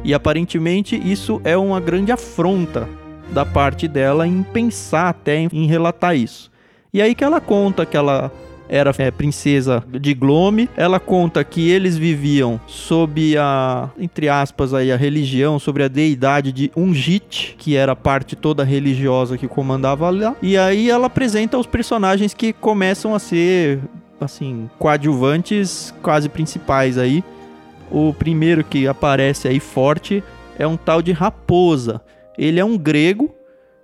E 0.05 0.13
aparentemente 0.13 0.97
isso 0.97 1.41
é 1.45 1.57
uma 1.57 1.81
grande 1.81 2.11
afronta 2.11 2.89
da 3.31 3.47
parte 3.47 3.89
dela 3.89 4.27
em 4.27 4.43
pensar 4.43 5.09
até 5.09 5.49
em 5.53 5.67
relatar 5.67 6.17
isso. 6.17 6.51
E 6.93 7.01
aí 7.01 7.15
que 7.15 7.25
ela 7.25 7.41
conta 7.41 7.87
que 7.87 7.97
ela 7.97 8.31
era 8.69 8.93
é, 8.99 9.11
princesa 9.11 9.83
de 9.89 10.15
Glome. 10.15 10.69
Ela 10.77 10.99
conta 10.99 11.43
que 11.45 11.71
eles 11.71 11.97
viviam 11.97 12.61
sob 12.67 13.37
a, 13.37 13.91
entre 13.99 14.29
aspas, 14.29 14.73
aí, 14.75 14.91
a 14.91 14.97
religião, 14.97 15.59
sobre 15.59 15.83
a 15.85 15.89
deidade 15.89 16.53
de 16.53 16.71
Ungit, 16.77 17.55
que 17.59 17.77
era 17.77 17.93
a 17.93 17.97
parte 17.97 18.35
toda 18.35 18.65
religiosa 18.65 19.37
que 19.37 19.49
comandava 19.49 20.09
lá. 20.11 20.35
E 20.43 20.57
aí 20.57 20.91
ela 20.91 21.07
apresenta 21.07 21.59
os 21.59 21.67
personagens 21.67 22.35
que 22.35 22.53
começam 22.53 23.15
a 23.15 23.19
ser, 23.19 23.81
assim, 24.21 24.71
coadjuvantes 24.79 25.95
quase 26.03 26.29
principais 26.29 26.99
aí. 26.99 27.23
O 27.91 28.15
primeiro 28.15 28.65
que 28.65 28.87
aparece 28.87 29.49
aí 29.49 29.61
forte 29.61 30.25
é 30.59 30.67
um 30.67 30.77
tal 30.77 31.03
de 31.03 31.13
Raposa. 31.13 32.01
Ele 32.39 32.59
é 32.59 32.65
um 32.65 32.79
grego 32.79 33.35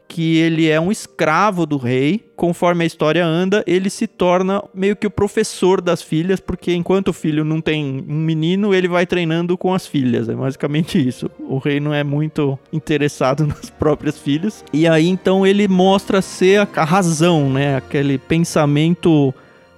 que 0.08 0.38
ele 0.38 0.68
é 0.68 0.80
um 0.80 0.90
escravo 0.90 1.66
do 1.66 1.76
rei. 1.76 2.24
Conforme 2.34 2.82
a 2.82 2.86
história 2.86 3.24
anda, 3.24 3.62
ele 3.66 3.90
se 3.90 4.06
torna 4.06 4.64
meio 4.72 4.96
que 4.96 5.06
o 5.06 5.10
professor 5.10 5.82
das 5.82 6.00
filhas, 6.00 6.40
porque 6.40 6.72
enquanto 6.72 7.08
o 7.08 7.12
filho 7.12 7.44
não 7.44 7.60
tem 7.60 8.04
um 8.08 8.14
menino, 8.14 8.74
ele 8.74 8.88
vai 8.88 9.06
treinando 9.06 9.58
com 9.58 9.74
as 9.74 9.86
filhas. 9.86 10.28
É 10.28 10.34
basicamente 10.34 10.98
isso. 11.06 11.30
O 11.38 11.58
rei 11.58 11.78
não 11.78 11.92
é 11.92 12.02
muito 12.02 12.58
interessado 12.72 13.44
nas 13.46 13.68
próprias 13.68 14.18
filhas. 14.18 14.64
E 14.72 14.88
aí 14.88 15.06
então 15.06 15.46
ele 15.46 15.68
mostra 15.68 16.22
ser 16.22 16.66
a 16.74 16.84
razão, 16.84 17.50
né? 17.50 17.76
Aquele 17.76 18.16
pensamento 18.16 19.34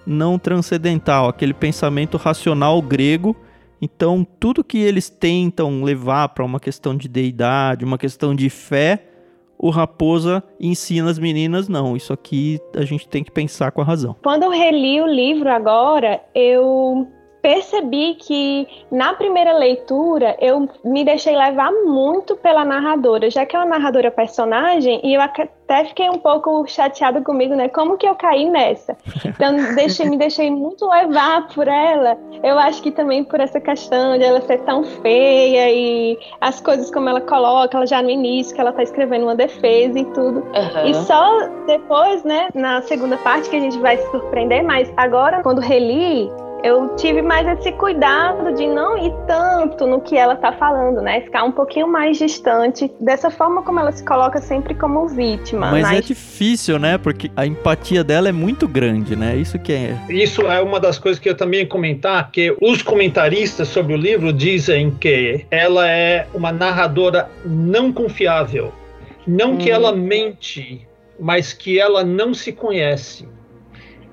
não 0.06 0.38
transcendental, 0.38 1.28
aquele 1.28 1.54
pensamento 1.54 2.16
racional 2.16 2.80
grego. 2.80 3.36
Então, 3.82 4.26
tudo 4.38 4.62
que 4.62 4.78
eles 4.78 5.08
tentam 5.08 5.82
levar 5.82 6.28
para 6.28 6.44
uma 6.44 6.60
questão 6.60 6.94
de 6.94 7.08
deidade, 7.08 7.84
uma 7.84 7.96
questão 7.96 8.34
de 8.34 8.50
fé, 8.50 9.09
o 9.62 9.68
Raposa 9.68 10.42
ensina 10.58 11.10
as 11.10 11.18
meninas, 11.18 11.68
não, 11.68 11.94
isso 11.94 12.12
aqui 12.12 12.58
a 12.74 12.84
gente 12.84 13.06
tem 13.06 13.22
que 13.22 13.30
pensar 13.30 13.70
com 13.70 13.82
a 13.82 13.84
razão. 13.84 14.16
Quando 14.22 14.44
eu 14.44 14.50
reli 14.50 15.00
o 15.02 15.06
livro 15.06 15.50
agora, 15.50 16.20
eu 16.34 17.06
percebi 17.42 18.14
que 18.14 18.66
na 18.90 19.12
primeira 19.14 19.52
leitura 19.52 20.36
eu 20.40 20.68
me 20.84 21.04
deixei 21.04 21.36
levar 21.36 21.72
muito 21.72 22.36
pela 22.36 22.64
narradora, 22.64 23.30
já 23.30 23.46
que 23.46 23.56
é 23.56 23.58
uma 23.58 23.66
narradora 23.66 24.10
personagem, 24.10 25.00
e 25.02 25.14
eu 25.14 25.20
até 25.20 25.84
fiquei 25.84 26.08
um 26.08 26.18
pouco 26.18 26.66
chateada 26.66 27.20
comigo, 27.22 27.54
né? 27.54 27.68
Como 27.68 27.96
que 27.96 28.06
eu 28.06 28.14
caí 28.14 28.48
nessa? 28.48 28.96
Então 29.24 29.56
deixei, 29.74 30.08
me 30.08 30.16
deixei 30.16 30.50
muito 30.50 30.88
levar 30.88 31.48
por 31.48 31.68
ela. 31.68 32.18
Eu 32.42 32.58
acho 32.58 32.82
que 32.82 32.90
também 32.90 33.24
por 33.24 33.40
essa 33.40 33.60
questão 33.60 34.18
de 34.18 34.24
ela 34.24 34.40
ser 34.42 34.58
tão 34.60 34.84
feia 34.84 35.70
e 35.70 36.18
as 36.40 36.60
coisas 36.60 36.90
como 36.90 37.08
ela 37.08 37.20
coloca, 37.20 37.76
ela 37.76 37.86
já 37.86 38.02
no 38.02 38.10
início, 38.10 38.54
que 38.54 38.60
ela 38.60 38.72
tá 38.72 38.82
escrevendo 38.82 39.24
uma 39.24 39.34
defesa 39.34 39.98
e 39.98 40.04
tudo. 40.06 40.40
Uhum. 40.40 40.86
E 40.86 40.94
só 40.94 41.48
depois, 41.66 42.22
né, 42.24 42.48
na 42.54 42.82
segunda 42.82 43.16
parte 43.18 43.48
que 43.48 43.56
a 43.56 43.60
gente 43.60 43.78
vai 43.78 43.96
se 43.96 44.10
surpreender, 44.10 44.64
mas 44.64 44.92
agora, 44.96 45.42
quando 45.42 45.60
reli, 45.60 46.30
eu 46.62 46.94
tive 46.96 47.22
mais 47.22 47.46
esse 47.58 47.72
cuidado 47.72 48.54
de 48.54 48.66
não 48.66 48.98
ir 48.98 49.12
tanto 49.26 49.86
no 49.86 50.00
que 50.00 50.16
ela 50.16 50.34
está 50.34 50.52
falando, 50.52 51.00
né? 51.00 51.20
Ficar 51.22 51.44
um 51.44 51.52
pouquinho 51.52 51.88
mais 51.88 52.18
distante 52.18 52.90
dessa 53.00 53.30
forma 53.30 53.62
como 53.62 53.80
ela 53.80 53.92
se 53.92 54.04
coloca 54.04 54.40
sempre 54.40 54.74
como 54.74 55.08
vítima. 55.08 55.70
Mas, 55.70 55.90
é 55.90 56.00
difícil, 56.00 56.78
né? 56.78 56.98
Porque 56.98 57.30
a 57.36 57.46
empatia 57.46 58.04
dela 58.04 58.28
é 58.28 58.32
muito 58.32 58.68
grande, 58.68 59.16
né? 59.16 59.36
Isso 59.36 59.58
que 59.58 59.72
é. 59.72 59.96
Isso 60.08 60.42
é 60.42 60.60
uma 60.60 60.78
das 60.78 60.98
coisas 60.98 61.18
que 61.18 61.28
eu 61.28 61.36
também 61.36 61.60
ia 61.60 61.66
comentar, 61.66 62.30
que 62.30 62.54
os 62.60 62.82
comentaristas 62.82 63.68
sobre 63.68 63.94
o 63.94 63.96
livro 63.96 64.32
dizem 64.32 64.90
que 64.90 65.46
ela 65.50 65.88
é 65.88 66.26
uma 66.34 66.52
narradora 66.52 67.30
não 67.44 67.92
confiável. 67.92 68.72
Não 69.26 69.52
hum. 69.52 69.58
que 69.58 69.70
ela 69.70 69.92
mente, 69.92 70.86
mas 71.18 71.52
que 71.52 71.78
ela 71.78 72.04
não 72.04 72.34
se 72.34 72.52
conhece. 72.52 73.28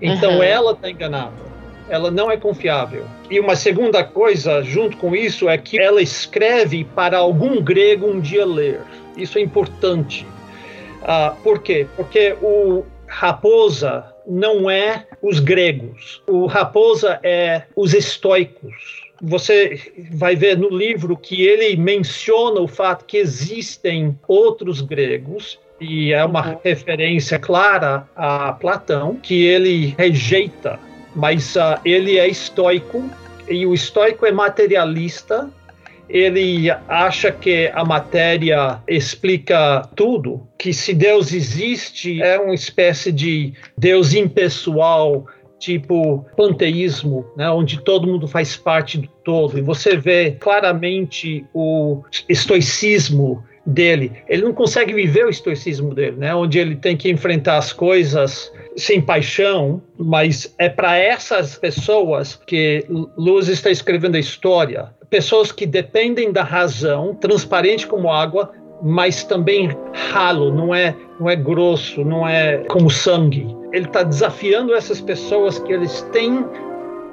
Então 0.01 0.37
uhum. 0.37 0.43
ela 0.43 0.71
está 0.73 0.91
enganada 0.91 1.46
ela 1.89 2.11
não 2.11 2.29
é 2.29 2.37
confiável. 2.37 3.05
E 3.29 3.39
uma 3.39 3.55
segunda 3.55 4.03
coisa, 4.03 4.61
junto 4.61 4.97
com 4.97 5.15
isso, 5.15 5.49
é 5.49 5.57
que 5.57 5.79
ela 5.79 6.01
escreve 6.01 6.83
para 6.83 7.17
algum 7.17 7.61
grego 7.61 8.07
um 8.07 8.19
dia 8.19 8.45
ler. 8.45 8.81
Isso 9.15 9.37
é 9.37 9.41
importante. 9.41 10.25
Uh, 11.01 11.35
por 11.41 11.61
quê? 11.61 11.87
Porque 11.95 12.35
o 12.41 12.83
Raposa 13.07 14.13
não 14.27 14.69
é 14.69 15.07
os 15.21 15.39
gregos. 15.39 16.21
O 16.27 16.45
Raposa 16.45 17.19
é 17.23 17.63
os 17.75 17.93
estoicos. 17.93 19.07
Você 19.21 19.79
vai 20.11 20.35
ver 20.35 20.57
no 20.57 20.69
livro 20.69 21.17
que 21.17 21.41
ele 21.41 21.75
menciona 21.75 22.59
o 22.59 22.67
fato 22.67 23.05
que 23.05 23.17
existem 23.17 24.17
outros 24.27 24.81
gregos 24.81 25.57
e 25.79 26.13
é 26.13 26.23
uma 26.23 26.51
uhum. 26.51 26.59
referência 26.63 27.39
clara 27.39 28.07
a 28.15 28.51
Platão, 28.53 29.15
que 29.15 29.45
ele 29.45 29.95
rejeita 29.97 30.79
mas 31.17 31.55
uh, 31.55 31.79
ele 31.83 32.19
é 32.19 32.27
estoico 32.27 33.09
e 33.49 33.65
o 33.65 33.73
estoico 33.73 34.25
é 34.25 34.31
materialista. 34.31 35.49
Ele 36.07 36.69
acha 36.87 37.31
que 37.31 37.69
a 37.73 37.83
matéria 37.83 38.79
explica 38.87 39.81
tudo, 39.95 40.47
que 40.57 40.71
se 40.71 40.93
Deus 40.93 41.33
existe 41.33 42.21
é 42.21 42.39
uma 42.39 42.53
espécie 42.53 43.11
de 43.11 43.53
Deus 43.77 44.13
impessoal, 44.13 45.25
tipo 45.59 46.23
panteísmo, 46.37 47.25
né, 47.35 47.49
onde 47.49 47.81
todo 47.81 48.07
mundo 48.07 48.27
faz 48.27 48.55
parte 48.55 48.99
do 48.99 49.07
todo. 49.07 49.57
E 49.57 49.61
você 49.61 49.97
vê 49.97 50.31
claramente 50.31 51.45
o 51.53 52.03
estoicismo 52.29 53.43
dele. 53.67 54.13
Ele 54.29 54.43
não 54.43 54.53
consegue 54.53 54.93
viver 54.93 55.25
o 55.25 55.29
estoicismo 55.29 55.93
dele, 55.93 56.15
né? 56.17 56.33
Onde 56.33 56.57
ele 56.57 56.77
tem 56.77 56.95
que 56.95 57.11
enfrentar 57.11 57.57
as 57.57 57.73
coisas 57.73 58.51
sem 58.77 59.01
paixão, 59.01 59.81
mas 59.97 60.55
é 60.57 60.69
para 60.69 60.97
essas 60.97 61.57
pessoas 61.57 62.39
que 62.47 62.85
Luz 63.17 63.49
está 63.49 63.69
escrevendo 63.69 64.15
a 64.15 64.19
história. 64.19 64.89
Pessoas 65.09 65.51
que 65.51 65.65
dependem 65.65 66.31
da 66.31 66.43
razão, 66.43 67.13
transparente 67.15 67.85
como 67.85 68.11
água, 68.11 68.51
mas 68.81 69.23
também 69.23 69.75
ralo, 70.11 70.53
não 70.53 70.73
é, 70.73 70.95
não 71.19 71.29
é 71.29 71.35
grosso, 71.35 72.05
não 72.05 72.27
é 72.27 72.63
como 72.69 72.89
sangue. 72.89 73.47
Ele 73.73 73.85
está 73.85 74.03
desafiando 74.03 74.73
essas 74.73 75.01
pessoas 75.01 75.59
que 75.59 75.73
eles 75.73 76.01
têm 76.13 76.45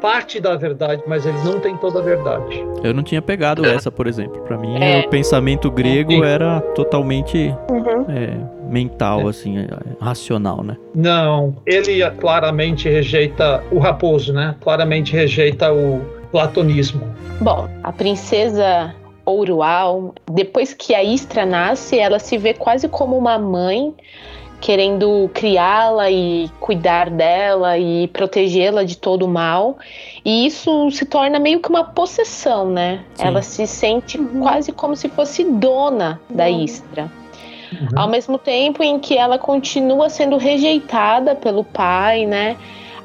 parte 0.04 0.38
da 0.38 0.54
verdade, 0.54 1.02
mas 1.06 1.24
eles 1.24 1.42
não 1.44 1.58
têm 1.58 1.78
toda 1.78 1.98
a 1.98 2.02
verdade. 2.02 2.62
Eu 2.82 2.92
não 2.92 3.02
tinha 3.02 3.22
pegado 3.22 3.64
essa, 3.64 3.90
por 3.90 4.06
exemplo. 4.06 4.42
Para 4.42 4.58
mim, 4.58 4.76
é. 4.78 5.00
o 5.00 5.08
pensamento 5.08 5.70
grego 5.70 6.22
era 6.22 6.60
totalmente 6.74 7.54
uhum. 7.70 8.04
é, 8.10 8.36
mental, 8.70 9.20
é. 9.20 9.30
assim, 9.30 9.60
é, 9.60 9.66
racional, 9.98 10.62
né? 10.62 10.76
Não, 10.94 11.56
ele 11.64 11.98
claramente 12.20 12.86
rejeita 12.86 13.64
o 13.72 13.78
raposo, 13.78 14.30
né? 14.34 14.54
Claramente 14.60 15.14
rejeita 15.14 15.72
o 15.72 16.02
platonismo. 16.30 17.08
Bom, 17.40 17.66
a 17.82 17.90
princesa 17.90 18.94
Ourual, 19.24 20.14
depois 20.30 20.74
que 20.74 20.94
a 20.94 21.02
Istra 21.02 21.46
nasce, 21.46 21.98
ela 21.98 22.18
se 22.18 22.36
vê 22.36 22.52
quase 22.52 22.88
como 22.88 23.16
uma 23.16 23.38
mãe 23.38 23.94
querendo 24.64 25.30
criá-la 25.34 26.10
e 26.10 26.50
cuidar 26.58 27.10
dela 27.10 27.76
e 27.76 28.08
protegê-la 28.08 28.82
de 28.82 28.96
todo 28.96 29.26
o 29.26 29.28
mal. 29.28 29.76
E 30.24 30.46
isso 30.46 30.90
se 30.90 31.04
torna 31.04 31.38
meio 31.38 31.60
que 31.60 31.68
uma 31.68 31.84
possessão, 31.84 32.70
né? 32.70 33.04
Sim. 33.14 33.26
Ela 33.26 33.42
se 33.42 33.66
sente 33.66 34.16
uhum. 34.16 34.40
quase 34.40 34.72
como 34.72 34.96
se 34.96 35.10
fosse 35.10 35.44
dona 35.44 36.18
da 36.30 36.48
Istra. 36.48 37.12
Uhum. 37.70 37.88
Ao 37.94 38.08
mesmo 38.08 38.38
tempo 38.38 38.82
em 38.82 38.98
que 38.98 39.18
ela 39.18 39.36
continua 39.36 40.08
sendo 40.08 40.38
rejeitada 40.38 41.34
pelo 41.34 41.62
pai, 41.62 42.24
né? 42.24 42.56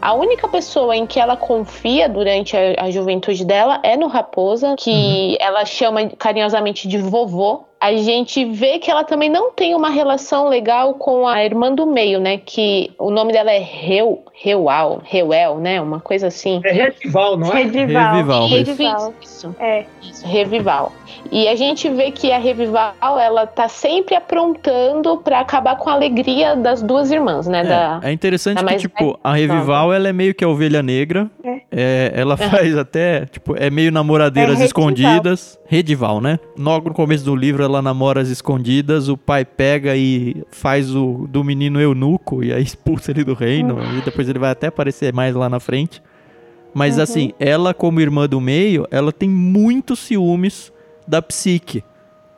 A 0.01 0.13
única 0.13 0.47
pessoa 0.47 0.95
em 0.95 1.05
que 1.05 1.19
ela 1.19 1.35
confia 1.35 2.07
durante 2.07 2.55
a, 2.55 2.85
a 2.85 2.89
juventude 2.89 3.43
dela 3.43 3.81
é 3.83 3.97
no 3.97 4.07
Raposa, 4.07 4.75
que 4.77 4.91
uhum. 4.91 5.35
ela 5.41 5.65
chama 5.65 6.07
carinhosamente 6.17 6.87
de 6.87 6.97
vovô, 6.97 7.65
a 7.79 7.93
gente 7.93 8.43
vê 8.43 8.77
que 8.77 8.91
ela 8.91 9.03
também 9.03 9.29
não 9.29 9.51
tem 9.51 9.73
uma 9.73 9.89
relação 9.89 10.49
legal 10.49 10.95
com 10.95 11.25
a 11.25 11.43
irmã 11.43 11.73
do 11.73 11.85
meio, 11.85 12.19
né? 12.19 12.37
Que 12.37 12.91
o 12.99 13.09
nome 13.09 13.31
dela 13.31 13.51
é 13.51 13.59
Reu, 13.59 14.23
Reual, 14.33 15.01
Reuel, 15.05 15.59
né? 15.59 15.81
Uma 15.81 15.99
coisa 16.01 16.27
assim. 16.27 16.59
É 16.65 16.71
Redival, 16.71 17.37
não 17.37 17.51
é? 17.51 17.63
Redival. 17.63 18.15
Revival. 18.15 18.47
Revival. 18.47 19.13
Isso. 19.21 19.55
É. 19.59 19.85
Isso, 20.01 20.27
Revival. 20.27 20.91
E 21.31 21.47
a 21.47 21.55
gente 21.55 21.89
vê 21.89 22.11
que 22.11 22.31
a 22.31 22.37
Revival, 22.37 23.19
ela 23.19 23.47
tá 23.47 23.69
sempre 23.69 24.15
aprontando 24.15 25.17
para 25.17 25.39
acabar 25.39 25.77
com 25.77 25.89
a 25.89 25.93
alegria 25.93 26.55
das 26.55 26.81
duas 26.81 27.11
irmãs, 27.11 27.47
né? 27.47 27.61
É, 27.61 27.63
da, 27.63 27.99
é 28.03 28.11
interessante 28.11 28.63
que, 28.63 28.77
tipo, 28.77 29.17
a 29.23 29.33
Revival, 29.33 29.93
ela 29.93 30.09
é 30.09 30.13
meio 30.13 30.33
que 30.33 30.43
a 30.43 30.49
ovelha 30.49 30.83
negra. 30.83 31.29
É. 31.43 31.61
é 31.71 32.11
ela 32.15 32.35
faz 32.35 32.77
até, 32.77 33.25
tipo, 33.25 33.55
é 33.55 33.69
meio 33.69 33.91
namoradeiras 33.91 34.59
é 34.59 34.65
escondidas. 34.65 35.57
Redival, 35.65 36.19
né? 36.19 36.39
Logo 36.57 36.89
no 36.89 36.95
começo 36.95 37.23
do 37.23 37.35
livro, 37.35 37.63
ela 37.69 37.82
namora 37.82 38.21
as 38.21 38.29
escondidas, 38.29 39.08
o 39.08 39.17
pai 39.17 39.45
pega 39.45 39.95
e 39.95 40.43
faz 40.51 40.93
o 40.93 41.27
do 41.29 41.43
menino 41.43 41.79
eunuco 41.79 42.43
e 42.43 42.53
aí 42.53 42.62
expulsa 42.63 43.12
ele 43.12 43.23
do 43.23 43.34
reino. 43.34 43.75
Uhum. 43.75 43.99
E 43.99 44.01
depois 44.01 44.27
ele 44.27 44.39
vai 44.39 44.51
até 44.51 44.67
aparecer 44.67 45.13
mais 45.13 45.36
lá 45.36 45.49
na 45.49 45.60
frente. 45.60 46.01
Mas 46.73 46.97
uhum. 46.97 47.03
assim, 47.03 47.34
ela 47.39 47.73
como 47.73 48.01
irmã 48.01 48.27
do 48.27 48.39
meio, 48.39 48.88
ela 48.91 49.12
tem 49.12 49.29
muitos 49.29 49.99
ciúmes 49.99 50.71
da 51.08 51.21
psique, 51.21 51.84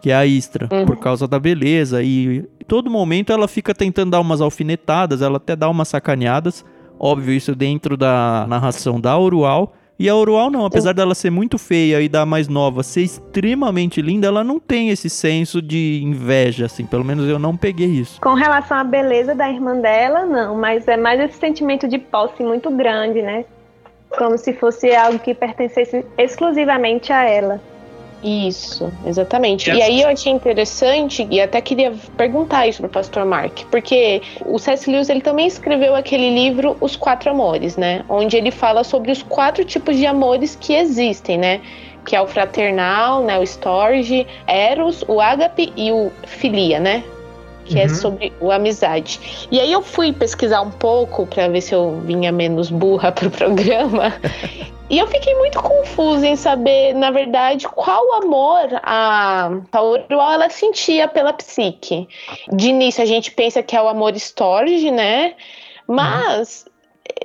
que 0.01 0.09
é 0.09 0.15
a 0.15 0.25
Istra, 0.25 0.69
uhum. 0.71 0.85
por 0.85 0.97
causa 0.97 1.27
da 1.27 1.39
beleza. 1.39 2.01
E 2.01 2.45
todo 2.67 2.89
momento 2.89 3.33
ela 3.33 3.47
fica 3.47 3.73
tentando 3.73 4.11
dar 4.11 4.19
umas 4.19 4.41
alfinetadas, 4.41 5.21
ela 5.21 5.37
até 5.37 5.55
dá 5.55 5.69
umas 5.69 5.89
sacaneadas. 5.89 6.63
Óbvio, 6.97 7.33
isso 7.33 7.55
dentro 7.55 7.97
da 7.97 8.45
narração 8.47 8.99
da 8.99 9.17
Orual. 9.17 9.73
E 10.01 10.09
a 10.09 10.15
Orual 10.15 10.49
não, 10.49 10.65
apesar 10.65 10.95
dela 10.95 11.13
ser 11.13 11.29
muito 11.29 11.59
feia 11.59 12.01
e 12.01 12.09
da 12.09 12.25
mais 12.25 12.47
nova 12.47 12.81
ser 12.81 13.03
extremamente 13.03 14.01
linda, 14.01 14.25
ela 14.25 14.43
não 14.43 14.59
tem 14.59 14.89
esse 14.89 15.07
senso 15.07 15.61
de 15.61 16.01
inveja, 16.03 16.65
assim. 16.65 16.87
Pelo 16.87 17.05
menos 17.05 17.29
eu 17.29 17.37
não 17.37 17.55
peguei 17.55 17.85
isso. 17.85 18.19
Com 18.19 18.33
relação 18.33 18.77
à 18.77 18.83
beleza 18.83 19.35
da 19.35 19.47
irmã 19.47 19.79
dela, 19.79 20.25
não. 20.25 20.55
Mas 20.55 20.87
é 20.87 20.97
mais 20.97 21.19
esse 21.19 21.37
sentimento 21.37 21.87
de 21.87 21.99
posse 21.99 22.41
muito 22.41 22.71
grande, 22.71 23.21
né? 23.21 23.45
Como 24.17 24.39
se 24.39 24.53
fosse 24.53 24.91
algo 24.91 25.19
que 25.19 25.35
pertencesse 25.35 26.03
exclusivamente 26.17 27.13
a 27.13 27.23
ela. 27.23 27.61
Isso, 28.23 28.91
exatamente. 29.05 29.69
Yes. 29.69 29.79
E 29.79 29.81
aí 29.81 30.01
eu 30.01 30.09
achei 30.09 30.31
interessante 30.31 31.27
e 31.29 31.41
até 31.41 31.59
queria 31.59 31.93
perguntar 32.15 32.67
isso 32.67 32.81
pro 32.81 32.89
pastor 32.89 33.25
Mark, 33.25 33.63
porque 33.71 34.21
o 34.45 34.59
C.S. 34.59 34.89
Lewis 34.89 35.09
ele 35.09 35.21
também 35.21 35.47
escreveu 35.47 35.95
aquele 35.95 36.29
livro 36.29 36.77
Os 36.79 36.95
Quatro 36.95 37.31
Amores, 37.31 37.77
né? 37.77 38.05
Onde 38.07 38.37
ele 38.37 38.51
fala 38.51 38.83
sobre 38.83 39.11
os 39.11 39.23
quatro 39.23 39.65
tipos 39.65 39.97
de 39.97 40.05
amores 40.05 40.55
que 40.55 40.73
existem, 40.73 41.37
né? 41.37 41.61
Que 42.05 42.15
é 42.15 42.21
o 42.21 42.27
fraternal, 42.27 43.23
né, 43.23 43.37
o 43.37 43.43
storge, 43.43 44.25
eros, 44.47 45.03
o 45.07 45.21
ágape 45.21 45.71
e 45.75 45.91
o 45.91 46.11
filia, 46.25 46.79
né? 46.79 47.03
Que 47.71 47.79
é 47.79 47.85
uhum. 47.85 47.91
é 47.91 47.93
sobre 47.95 48.33
o 48.39 48.51
amizade. 48.51 49.47
E 49.49 49.59
aí 49.59 49.71
eu 49.71 49.81
fui 49.81 50.11
pesquisar 50.11 50.61
um 50.61 50.71
pouco 50.71 51.25
para 51.25 51.47
ver 51.47 51.61
se 51.61 51.73
eu 51.73 52.01
vinha 52.05 52.31
menos 52.31 52.69
burra 52.69 53.11
pro 53.11 53.29
programa. 53.31 54.13
e 54.89 54.99
eu 54.99 55.07
fiquei 55.07 55.33
muito 55.35 55.61
confusa 55.61 56.27
em 56.27 56.35
saber, 56.35 56.93
na 56.93 57.11
verdade, 57.11 57.67
qual 57.67 58.13
amor 58.21 58.67
a 58.83 59.51
Paurual 59.71 60.33
ela 60.33 60.49
sentia 60.49 61.07
pela 61.07 61.33
psique. 61.33 62.07
De 62.51 62.69
início 62.69 63.01
a 63.01 63.07
gente 63.07 63.31
pensa 63.31 63.63
que 63.63 63.75
é 63.75 63.81
o 63.81 63.87
amor 63.87 64.15
Storge, 64.15 64.91
né? 64.91 65.33
Mas 65.87 66.65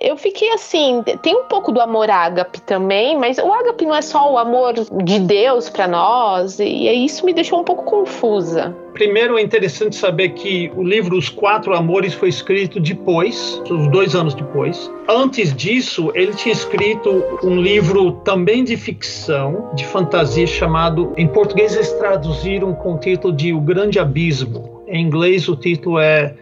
eu 0.00 0.16
fiquei 0.16 0.50
assim, 0.52 1.02
tem 1.22 1.34
um 1.34 1.44
pouco 1.44 1.72
do 1.72 1.80
amor 1.80 2.10
ágape 2.10 2.60
também, 2.62 3.18
mas 3.18 3.38
o 3.38 3.52
ágape 3.52 3.84
não 3.84 3.94
é 3.94 4.02
só 4.02 4.32
o 4.32 4.38
amor 4.38 4.74
de 5.04 5.18
Deus 5.18 5.68
para 5.68 5.86
nós, 5.88 6.58
e 6.58 6.88
isso 7.04 7.24
me 7.24 7.32
deixou 7.32 7.60
um 7.60 7.64
pouco 7.64 7.84
confusa. 7.84 8.74
Primeiro 8.92 9.38
é 9.38 9.42
interessante 9.42 9.94
saber 9.94 10.30
que 10.30 10.72
o 10.74 10.82
livro 10.82 11.18
Os 11.18 11.28
Quatro 11.28 11.74
Amores 11.74 12.14
foi 12.14 12.30
escrito 12.30 12.80
depois, 12.80 13.62
uns 13.70 13.88
dois 13.88 14.14
anos 14.14 14.32
depois. 14.32 14.90
Antes 15.08 15.54
disso, 15.54 16.10
ele 16.14 16.32
tinha 16.32 16.52
escrito 16.52 17.22
um 17.42 17.60
livro 17.60 18.12
também 18.24 18.64
de 18.64 18.76
ficção, 18.76 19.70
de 19.74 19.84
fantasia, 19.84 20.46
chamado, 20.46 21.12
em 21.16 21.28
português 21.28 21.74
eles 21.74 21.92
traduziram 21.92 22.74
com 22.74 22.94
o 22.94 22.98
título 22.98 23.34
de 23.34 23.52
O 23.52 23.60
Grande 23.60 23.98
Abismo. 23.98 24.82
Em 24.88 25.04
inglês 25.04 25.48
o 25.48 25.56
título 25.56 25.98
é 25.98 26.34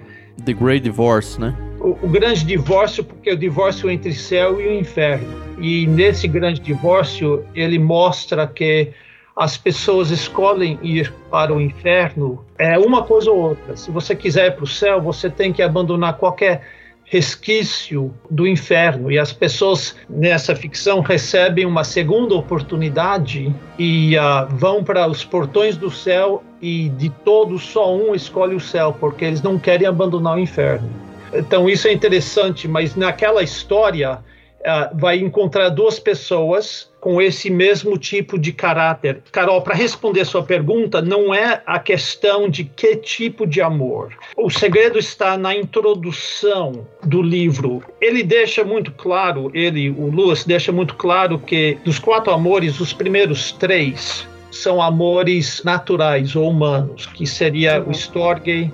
The 0.45 0.53
Great 0.53 0.85
Divorce, 0.85 1.41
né? 1.41 1.57
O, 1.85 2.09
grande 2.09 2.47
divórcio, 2.47 3.05
porque 3.05 3.29
é 3.29 3.35
o 3.35 3.37
divórcio 3.37 3.91
entre 3.91 4.15
céu 4.15 4.59
e 4.59 4.69
o 4.69 4.73
inferno. 4.73 5.29
E 5.59 5.87
nesse 5.87 6.27
grande 6.27 6.59
divórcio, 6.59 7.45
ele 7.55 7.79
mostra 7.79 8.47
que 8.47 8.91
as 9.37 9.59
pessoas 9.59 10.11
escolhem 10.11 10.79
ir 10.83 11.13
para 11.31 11.53
o 11.53 11.61
inferno. 11.61 12.43
É 12.59 12.79
uma 12.79 13.03
coisa 13.03 13.31
ou 13.31 13.39
outra. 13.39 13.77
Se 13.77 13.91
você 13.91 14.17
quiser 14.17 14.47
ir 14.47 14.51
para 14.53 14.65
o 14.65 14.67
céu, 14.67 14.99
você 15.03 15.29
tem 15.29 15.53
que 15.53 15.61
abandonar 15.61 16.17
qualquer 16.17 16.63
resquício 17.05 18.15
do 18.31 18.47
inferno 18.47 19.13
e 19.13 19.19
as 19.19 19.31
pessoas 19.31 19.95
nessa 20.09 20.57
ficção 20.57 21.01
recebem 21.01 21.67
uma 21.67 21.85
segunda 21.85 22.35
oportunidade 22.35 23.55
e 23.79 24.17
uh, 24.17 24.49
vão 24.49 24.83
para 24.83 25.07
os 25.07 25.23
portões 25.23 25.77
do 25.77 25.91
céu 25.91 26.43
e 26.63 26.89
de 26.89 27.11
todos 27.11 27.63
só 27.63 27.95
um 27.95 28.15
escolhe 28.15 28.55
o 28.55 28.61
céu 28.61 28.97
porque 28.99 29.27
eles 29.27 29.43
não 29.43 29.59
querem 29.59 29.87
abandonar 29.87 30.37
o 30.37 30.41
inferno. 30.41 31.04
Então 31.35 31.69
isso 31.69 31.89
é 31.89 31.93
interessante, 31.93 32.69
mas 32.69 32.95
naquela 32.95 33.43
história 33.43 34.19
uh, 34.61 34.99
vai 34.99 35.19
encontrar 35.19 35.69
duas 35.69 35.99
pessoas 35.99 36.93
com 37.01 37.21
esse 37.21 37.51
mesmo 37.51 37.99
tipo 37.99 38.39
de 38.39 38.51
caráter. 38.51 39.23
Carol, 39.31 39.61
para 39.61 39.75
responder 39.75 40.25
sua 40.25 40.43
pergunta, 40.43 41.03
não 41.03 41.35
é 41.35 41.63
a 41.67 41.79
questão 41.79 42.49
de 42.49 42.65
que 42.65 42.97
tipo 42.97 43.47
de 43.47 43.61
amor. 43.61 44.15
O 44.37 44.49
segredo 44.49 44.99
está 44.99 45.37
na 45.37 45.55
introdução 45.55 46.87
do 47.05 47.21
livro. 47.21 47.83
Ele 48.01 48.23
deixa 48.23 48.65
muito 48.65 48.91
claro, 48.93 49.51
ele, 49.53 49.91
o 49.91 50.11
Lewis, 50.11 50.45
deixa 50.45 50.73
muito 50.73 50.95
claro 50.95 51.39
que 51.39 51.77
dos 51.85 51.99
quatro 51.99 52.33
amores, 52.33 52.81
os 52.81 52.95
primeiros 52.95 53.53
três 53.53 54.27
são 54.51 54.81
amores 54.81 55.63
naturais 55.63 56.35
ou 56.35 56.49
humanos, 56.49 57.05
que 57.07 57.27
seria 57.27 57.83
o 57.83 57.91
Storge, 57.91 58.73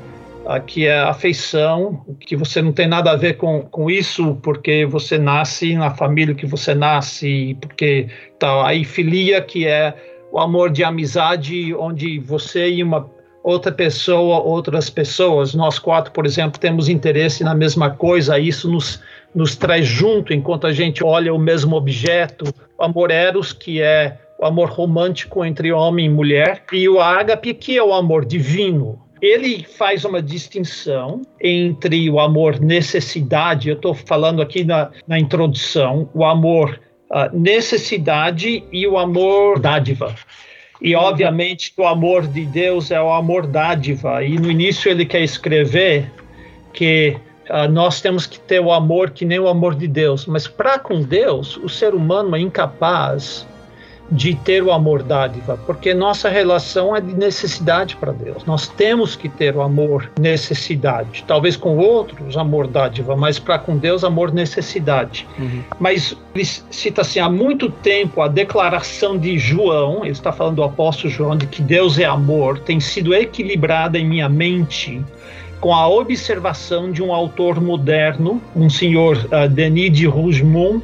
que 0.59 0.87
é 0.87 0.99
afeição, 0.99 2.05
que 2.19 2.35
você 2.35 2.61
não 2.61 2.73
tem 2.73 2.89
nada 2.89 3.13
a 3.13 3.17
ver 3.17 3.35
com, 3.35 3.63
com 3.63 3.89
isso 3.89 4.37
porque 4.43 4.85
você 4.85 5.19
nasce 5.19 5.77
na 5.77 5.91
família 5.91 6.35
que 6.35 6.47
você 6.47 6.75
nasce, 6.75 7.57
porque 7.61 8.09
tá, 8.39 8.67
aí 8.67 8.85
filia, 8.85 9.41
que 9.41 9.67
é 9.67 9.95
o 10.33 10.41
amor 10.41 10.71
de 10.71 10.83
amizade, 10.83 11.75
onde 11.75 12.19
você 12.19 12.71
e 12.71 12.83
uma 12.83 13.09
outra 13.43 13.73
pessoa, 13.73 14.41
outras 14.41 14.91
pessoas, 14.91 15.55
nós 15.55 15.79
quatro, 15.79 16.13
por 16.13 16.27
exemplo, 16.27 16.61
temos 16.61 16.89
interesse 16.89 17.43
na 17.43 17.55
mesma 17.55 17.91
coisa, 17.91 18.39
isso 18.39 18.71
nos, 18.71 19.01
nos 19.35 19.57
traz 19.57 19.87
junto 19.87 20.33
enquanto 20.33 20.67
a 20.67 20.73
gente 20.73 21.05
olha 21.05 21.33
o 21.33 21.39
mesmo 21.39 21.77
objeto. 21.77 22.53
O 22.79 22.85
amor 22.85 23.11
eros, 23.11 23.53
que 23.53 23.81
é 23.81 24.19
o 24.39 24.47
amor 24.47 24.71
romântico 24.71 25.45
entre 25.45 25.73
homem 25.73 26.07
e 26.07 26.11
mulher, 26.11 26.65
e 26.73 26.89
o 26.89 27.01
ágape, 27.01 27.55
que 27.55 27.77
é 27.77 27.83
o 27.83 27.93
amor 27.93 28.25
divino, 28.25 28.99
ele 29.21 29.65
faz 29.65 30.05
uma 30.05 30.23
distinção 30.23 31.23
entre 31.41 32.09
o 32.11 32.19
amor 32.19 32.61
necessidade, 32.61 33.69
eu 33.69 33.77
estou 33.77 33.95
falando 33.95 34.41
aqui 34.41 34.65
na, 34.65 34.91
na 35.07 35.19
introdução, 35.19 36.09
o 36.15 36.25
amor 36.25 36.81
uh, 37.11 37.37
necessidade 37.37 38.65
e 38.73 38.87
o 38.87 38.99
amor 38.99 39.59
dádiva. 39.59 40.15
E 40.81 40.95
uhum. 40.95 41.03
obviamente 41.03 41.73
o 41.77 41.87
amor 41.87 42.27
de 42.27 42.47
Deus 42.47 42.91
é 42.91 43.01
o 43.01 43.13
amor 43.13 43.47
dádiva. 43.47 44.25
E 44.25 44.39
no 44.39 44.51
início 44.51 44.91
ele 44.91 45.05
quer 45.05 45.23
escrever 45.23 46.11
que 46.73 47.17
uh, 47.51 47.71
nós 47.71 48.01
temos 48.01 48.27
que 48.27 48.41
ter 48.41 48.61
o 48.61 48.73
amor 48.73 49.11
que 49.11 49.25
nem 49.25 49.39
o 49.39 49.49
amor 49.49 49.75
de 49.75 49.87
Deus. 49.87 50.25
Mas 50.25 50.49
para 50.49 50.79
com 50.79 51.03
Deus, 51.03 51.59
o 51.59 51.69
ser 51.69 51.95
humano 51.95 52.35
é 52.35 52.41
incapaz 52.41 53.47
de 54.11 54.35
ter 54.35 54.63
o 54.63 54.73
amor 54.73 55.03
dádiva, 55.03 55.59
porque 55.67 55.95
nossa 55.95 56.29
relação 56.29 56.97
é 56.97 57.01
de 57.01 57.15
necessidade 57.15 57.97
para 57.97 58.13
Deus. 58.13 58.45
Nós 58.45 58.67
temos 58.67 59.15
que 59.15 59.29
ter 59.29 59.55
o 59.55 59.63
amor 59.63 60.11
necessidade. 60.19 61.25
Talvez 61.27 61.57
com 61.57 61.77
outros 61.77 62.37
amor 62.37 62.67
dádiva, 62.67 63.17
mas 63.17 63.39
para 63.39 63.59
com 63.59 63.77
Deus 63.77 64.03
amor 64.03 64.33
necessidade. 64.33 65.27
Uhum. 65.39 65.63
Mas 65.79 66.17
ele 66.35 66.45
cita 66.45 67.03
assim 67.03 67.21
há 67.21 67.29
muito 67.29 67.71
tempo 67.71 68.21
a 68.21 68.29
declaração 68.29 69.17
de 69.17 69.39
João, 69.39 70.01
ele 70.03 70.11
está 70.11 70.33
falando 70.33 70.57
do 70.57 70.65
apóstolo 70.65 71.13
João 71.13 71.37
de 71.37 71.47
que 71.47 71.63
Deus 71.63 71.99
é 71.99 72.05
amor, 72.05 72.59
tem 72.59 72.81
sido 72.81 73.15
equilibrada 73.15 73.99
em 73.99 74.07
minha 74.07 74.29
mente 74.29 75.03
com 75.61 75.75
a 75.75 75.87
observação 75.87 76.91
de 76.91 77.03
um 77.03 77.13
autor 77.13 77.61
moderno, 77.61 78.41
um 78.57 78.71
senhor 78.71 79.17
uh, 79.27 79.49
Denis 79.49 79.93
de 79.93 80.07
Rougemont, 80.07 80.83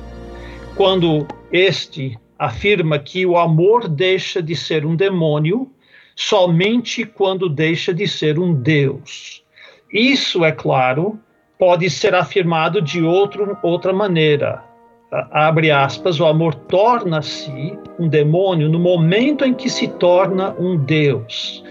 quando 0.75 1.27
este 1.51 2.19
afirma 2.39 2.99
que 2.99 3.25
o 3.25 3.37
amor 3.37 3.89
deixa 3.89 4.43
de 4.43 4.55
ser 4.55 4.85
um 4.85 4.95
demônio 4.95 5.71
somente 6.15 7.05
quando 7.05 7.49
deixa 7.49 7.93
de 7.93 8.07
ser 8.07 8.39
um 8.39 8.55
Deus. 8.55 9.43
Isso, 9.93 10.45
é 10.45 10.53
claro, 10.53 11.19
pode 11.59 11.89
ser 11.91 12.15
afirmado 12.15 12.81
de 12.81 13.03
outro, 13.03 13.57
outra 13.63 13.93
maneira. 13.93 14.63
Abre 15.31 15.71
aspas, 15.71 16.19
o 16.19 16.27
amor 16.27 16.55
torna-se 16.55 17.79
um 17.99 18.09
demônio 18.09 18.69
no 18.69 18.79
momento 18.79 19.45
em 19.45 19.55
que 19.55 19.71
se 19.71 19.89
torna 19.89 20.55
um 20.59 20.77
Deus. 20.77 21.63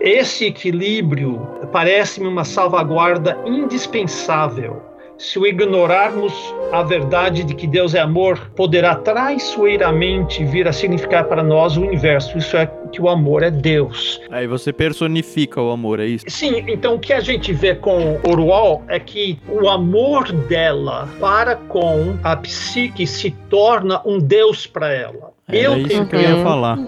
Esse 0.00 0.46
equilíbrio 0.46 1.68
parece-me 1.70 2.26
uma 2.26 2.44
salvaguarda 2.44 3.38
indispensável 3.44 4.89
se 5.20 5.38
o 5.38 5.46
ignorarmos 5.46 6.32
a 6.72 6.82
verdade 6.82 7.44
de 7.44 7.54
que 7.54 7.66
Deus 7.66 7.94
é 7.94 8.00
amor, 8.00 8.50
poderá 8.56 8.94
traiçoeiramente 8.94 10.42
vir 10.44 10.66
a 10.66 10.72
significar 10.72 11.24
para 11.24 11.42
nós 11.42 11.76
o 11.76 11.84
inverso. 11.84 12.38
Isso 12.38 12.56
é 12.56 12.66
que 12.90 13.02
o 13.02 13.08
amor 13.08 13.42
é 13.42 13.50
Deus. 13.50 14.18
Aí 14.30 14.46
você 14.46 14.72
personifica 14.72 15.60
o 15.60 15.70
amor, 15.70 16.00
é 16.00 16.06
isso? 16.06 16.24
Sim, 16.26 16.64
então 16.66 16.94
o 16.94 16.98
que 16.98 17.12
a 17.12 17.20
gente 17.20 17.52
vê 17.52 17.74
com 17.74 18.18
Orwell 18.26 18.82
é 18.88 18.98
que 18.98 19.38
o 19.46 19.68
amor 19.68 20.32
dela 20.32 21.06
para 21.20 21.54
com 21.54 22.16
a 22.24 22.34
psique 22.34 23.06
se 23.06 23.30
torna 23.50 24.00
um 24.06 24.18
Deus 24.18 24.66
para 24.66 24.90
ela. 24.90 25.32
É, 25.46 25.66
eu 25.66 25.74
é 25.74 25.78
isso 25.80 25.88
tenho... 25.88 26.06
que 26.06 26.16
eu 26.16 26.20
ia 26.20 26.42
falar. 26.42 26.78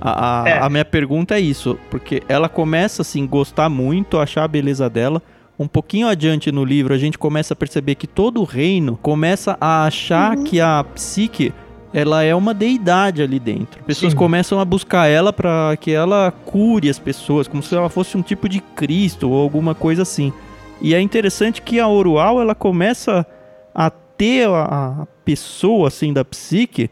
A, 0.00 0.42
a, 0.42 0.48
é. 0.48 0.58
a 0.58 0.68
minha 0.68 0.84
pergunta 0.84 1.36
é 1.36 1.40
isso, 1.40 1.78
porque 1.88 2.20
ela 2.28 2.48
começa 2.48 3.02
assim, 3.02 3.24
gostar 3.28 3.68
muito, 3.68 4.18
achar 4.18 4.42
a 4.42 4.48
beleza 4.48 4.90
dela, 4.90 5.22
um 5.60 5.68
pouquinho 5.68 6.08
adiante 6.08 6.50
no 6.50 6.64
livro, 6.64 6.94
a 6.94 6.96
gente 6.96 7.18
começa 7.18 7.52
a 7.52 7.56
perceber 7.56 7.94
que 7.94 8.06
todo 8.06 8.40
o 8.40 8.44
reino 8.44 8.98
começa 9.02 9.58
a 9.60 9.84
achar 9.84 10.34
uhum. 10.34 10.44
que 10.44 10.58
a 10.58 10.82
psique 10.94 11.52
ela 11.92 12.22
é 12.22 12.34
uma 12.34 12.54
deidade 12.54 13.20
ali 13.20 13.38
dentro. 13.38 13.84
Pessoas 13.84 14.12
Sim. 14.12 14.18
começam 14.18 14.58
a 14.58 14.64
buscar 14.64 15.06
ela 15.06 15.34
para 15.34 15.76
que 15.78 15.90
ela 15.90 16.32
cure 16.46 16.88
as 16.88 16.98
pessoas, 16.98 17.46
como 17.46 17.62
se 17.62 17.74
ela 17.74 17.90
fosse 17.90 18.16
um 18.16 18.22
tipo 18.22 18.48
de 18.48 18.60
Cristo 18.60 19.28
ou 19.28 19.42
alguma 19.42 19.74
coisa 19.74 20.00
assim. 20.00 20.32
E 20.80 20.94
é 20.94 21.00
interessante 21.00 21.60
que 21.60 21.78
a 21.78 21.86
Orual 21.86 22.40
ela 22.40 22.54
começa 22.54 23.26
a 23.74 23.90
ter 23.90 24.48
a, 24.48 25.02
a 25.02 25.06
pessoa 25.26 25.88
assim 25.88 26.10
da 26.10 26.24
psique 26.24 26.88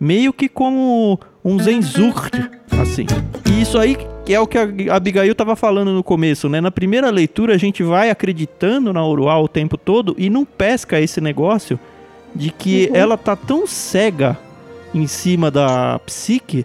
meio 0.00 0.32
que 0.32 0.48
como 0.48 1.20
um 1.44 1.58
Zenzurt, 1.58 2.32
assim. 2.80 3.06
E 3.50 3.62
isso 3.62 3.78
aí 3.78 3.96
é 4.28 4.38
o 4.38 4.46
que 4.46 4.58
a 4.58 4.96
Abigail 4.96 5.32
estava 5.32 5.56
falando 5.56 5.92
no 5.92 6.02
começo, 6.02 6.48
né? 6.48 6.60
Na 6.60 6.70
primeira 6.70 7.10
leitura 7.10 7.54
a 7.54 7.58
gente 7.58 7.82
vai 7.82 8.10
acreditando 8.10 8.92
na 8.92 9.04
Orual 9.04 9.44
o 9.44 9.48
tempo 9.48 9.76
todo 9.76 10.14
e 10.18 10.30
não 10.30 10.44
pesca 10.44 11.00
esse 11.00 11.20
negócio 11.20 11.78
de 12.34 12.50
que 12.50 12.88
uhum. 12.90 12.96
ela 12.96 13.18
tá 13.18 13.34
tão 13.34 13.66
cega 13.66 14.38
em 14.94 15.06
cima 15.06 15.50
da 15.50 15.98
psique 16.00 16.64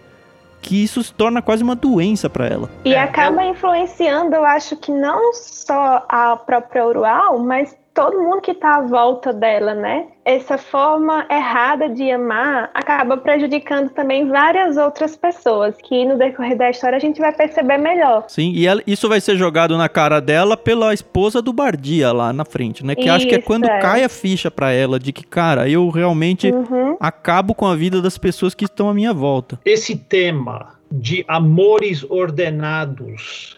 que 0.61 0.83
isso 0.83 1.03
se 1.03 1.13
torna 1.13 1.43
quase 1.43 1.63
uma 1.63 1.75
doença 1.75 2.27
para 2.27 2.47
ela. 2.47 2.69
E 2.83 2.95
acaba 2.95 3.45
influenciando, 3.45 4.35
eu 4.35 4.43
acho 4.43 4.75
que 4.77 4.91
não 4.91 5.31
só 5.33 6.03
a 6.09 6.35
própria 6.35 6.83
Orual, 6.83 7.37
mas 7.37 7.75
todo 7.95 8.21
mundo 8.21 8.41
que 8.41 8.51
está 8.51 8.75
à 8.75 8.81
volta 8.81 9.31
dela, 9.31 9.73
né? 9.73 10.07
Essa 10.25 10.57
forma 10.57 11.25
errada 11.31 11.87
de 11.87 12.11
amar 12.11 12.69
acaba 12.73 13.15
prejudicando 13.15 13.89
também 13.89 14.27
várias 14.27 14.75
outras 14.75 15.15
pessoas, 15.15 15.75
que 15.81 16.03
no 16.03 16.17
decorrer 16.17 16.57
da 16.57 16.69
história 16.69 16.97
a 16.97 16.99
gente 16.99 17.21
vai 17.21 17.31
perceber 17.31 17.77
melhor. 17.77 18.25
Sim, 18.27 18.51
e 18.51 18.67
ela, 18.67 18.81
isso 18.85 19.07
vai 19.07 19.21
ser 19.21 19.37
jogado 19.37 19.77
na 19.77 19.87
cara 19.87 20.19
dela 20.19 20.57
pela 20.57 20.93
esposa 20.93 21.41
do 21.41 21.53
Bardia 21.53 22.11
lá 22.11 22.33
na 22.33 22.43
frente, 22.43 22.85
né? 22.85 22.95
Que 22.95 23.03
isso, 23.05 23.11
acho 23.11 23.27
que 23.27 23.35
é 23.35 23.41
quando 23.41 23.65
é. 23.65 23.79
cai 23.79 24.03
a 24.03 24.09
ficha 24.09 24.51
para 24.51 24.73
ela 24.73 24.99
de 24.99 25.13
que, 25.13 25.25
cara, 25.25 25.69
eu 25.69 25.89
realmente 25.89 26.51
uhum. 26.51 26.97
acabo 26.99 27.55
com 27.55 27.65
a 27.65 27.75
vida 27.75 28.01
das 28.01 28.17
pessoas 28.17 28.53
que 28.53 28.65
estão 28.65 28.89
à 28.89 28.93
minha 28.93 29.13
volta. 29.13 29.57
Esse 29.63 29.95
tema 29.95 30.75
de 30.91 31.23
amores 31.29 32.05
ordenados 32.09 33.57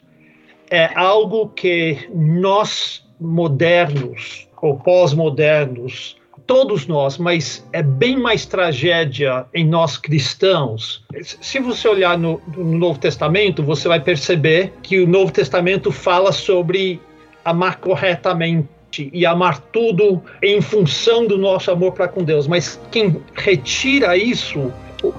é 0.69 0.91
algo 0.95 1.49
que 1.49 2.07
nós 2.13 3.06
modernos 3.19 4.47
ou 4.61 4.77
pós-modernos, 4.77 6.17
todos 6.45 6.87
nós, 6.87 7.17
mas 7.17 7.67
é 7.73 7.83
bem 7.83 8.17
mais 8.17 8.45
tragédia 8.45 9.45
em 9.53 9.65
nós 9.65 9.97
cristãos. 9.97 11.03
Se 11.21 11.59
você 11.59 11.87
olhar 11.87 12.17
no, 12.17 12.41
no, 12.55 12.63
Novo 12.77 12.97
Testamento, 12.97 13.61
você 13.61 13.87
vai 13.87 13.99
perceber 13.99 14.73
que 14.81 14.99
o 14.99 15.07
Novo 15.07 15.31
Testamento 15.31 15.91
fala 15.91 16.31
sobre 16.31 17.01
amar 17.43 17.77
corretamente 17.77 18.67
e 19.11 19.25
amar 19.25 19.59
tudo 19.59 20.21
em 20.41 20.61
função 20.61 21.27
do 21.27 21.37
nosso 21.37 21.69
amor 21.69 21.91
para 21.91 22.07
com 22.07 22.23
Deus. 22.23 22.47
Mas 22.47 22.79
quem 22.89 23.21
retira 23.35 24.17
isso 24.17 24.71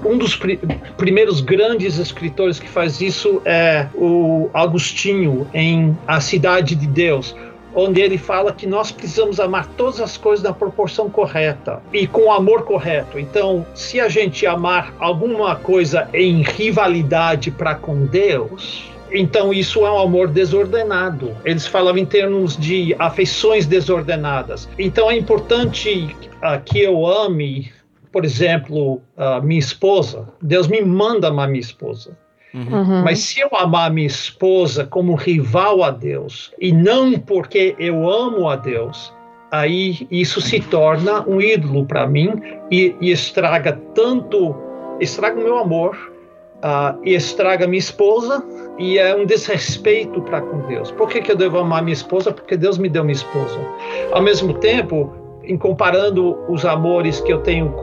um 0.03 0.17
dos 0.17 0.35
pr 0.35 0.57
primeiros 0.97 1.39
grandes 1.39 1.97
escritores 1.97 2.59
que 2.59 2.67
faz 2.67 2.99
isso 2.99 3.41
é 3.45 3.87
o 3.95 4.49
Agostinho 4.53 5.47
em 5.53 5.97
A 6.05 6.19
Cidade 6.19 6.75
de 6.75 6.85
Deus 6.85 7.33
onde 7.73 8.01
ele 8.01 8.17
fala 8.17 8.51
que 8.51 8.65
nós 8.65 8.91
precisamos 8.91 9.39
amar 9.39 9.67
todas 9.77 9.99
as 9.99 10.17
coisas 10.17 10.43
na 10.43 10.53
proporção 10.53 11.09
correta 11.09 11.81
e 11.93 12.07
com 12.07 12.25
o 12.25 12.31
amor 12.31 12.63
correto. 12.63 13.19
Então, 13.19 13.65
se 13.73 13.99
a 13.99 14.09
gente 14.09 14.45
amar 14.45 14.93
alguma 14.99 15.55
coisa 15.55 16.09
em 16.13 16.41
rivalidade 16.41 17.51
para 17.51 17.75
com 17.75 18.05
Deus, 18.05 18.89
então 19.11 19.53
isso 19.53 19.85
é 19.85 19.91
um 19.91 19.99
amor 19.99 20.27
desordenado. 20.27 21.35
Eles 21.43 21.65
falavam 21.65 21.99
em 21.99 22.05
termos 22.05 22.55
de 22.55 22.95
afeições 22.99 23.65
desordenadas. 23.65 24.69
Então 24.77 25.09
é 25.09 25.17
importante 25.17 26.15
uh, 26.37 26.61
que 26.63 26.79
eu 26.79 27.05
ame, 27.05 27.71
por 28.11 28.23
exemplo, 28.23 29.01
uh, 29.17 29.41
minha 29.43 29.59
esposa. 29.59 30.27
Deus 30.41 30.67
me 30.67 30.81
manda 30.81 31.27
amar 31.27 31.47
minha 31.47 31.59
esposa. 31.59 32.17
Uhum. 32.53 33.03
Mas 33.03 33.19
se 33.19 33.39
eu 33.39 33.49
amar 33.55 33.91
minha 33.91 34.07
esposa 34.07 34.85
como 34.85 35.15
rival 35.15 35.83
a 35.83 35.91
Deus 35.91 36.51
e 36.59 36.71
não 36.71 37.19
porque 37.19 37.75
eu 37.77 38.09
amo 38.09 38.49
a 38.49 38.55
Deus, 38.55 39.13
aí 39.51 40.07
isso 40.09 40.41
se 40.41 40.59
torna 40.59 41.27
um 41.27 41.39
ídolo 41.39 41.85
para 41.85 42.07
mim 42.07 42.41
e, 42.71 42.95
e, 42.99 43.11
estraga 43.11 43.79
tanto, 43.93 44.55
estraga 44.99 45.39
o 45.39 45.43
meu 45.43 45.57
amor 45.57 45.95
uh, 46.57 46.99
e 47.03 47.13
estraga 47.13 47.67
minha 47.67 47.79
esposa 47.79 48.43
e 48.77 48.97
é 48.97 49.15
um 49.15 49.25
desrespeito 49.25 50.21
para 50.21 50.41
com 50.41 50.59
Deus. 50.67 50.91
Por 50.91 51.09
que, 51.09 51.21
que 51.21 51.31
eu 51.31 51.35
devo 51.35 51.59
amar 51.59 51.83
minha 51.83 51.93
esposa? 51.93 52.31
Porque 52.31 52.55
Deus 52.55 52.77
me 52.77 52.89
deu 52.89 53.03
minha 53.03 53.13
esposa. 53.13 53.59
Ao 54.11 54.21
mesmo 54.21 54.53
tempo, 54.55 55.13
em 55.49 55.57
comparando 55.57 56.37
os 56.47 56.63
amores 56.63 57.19
que 57.19 57.33
eu 57.33 57.39
tenho 57.39 57.73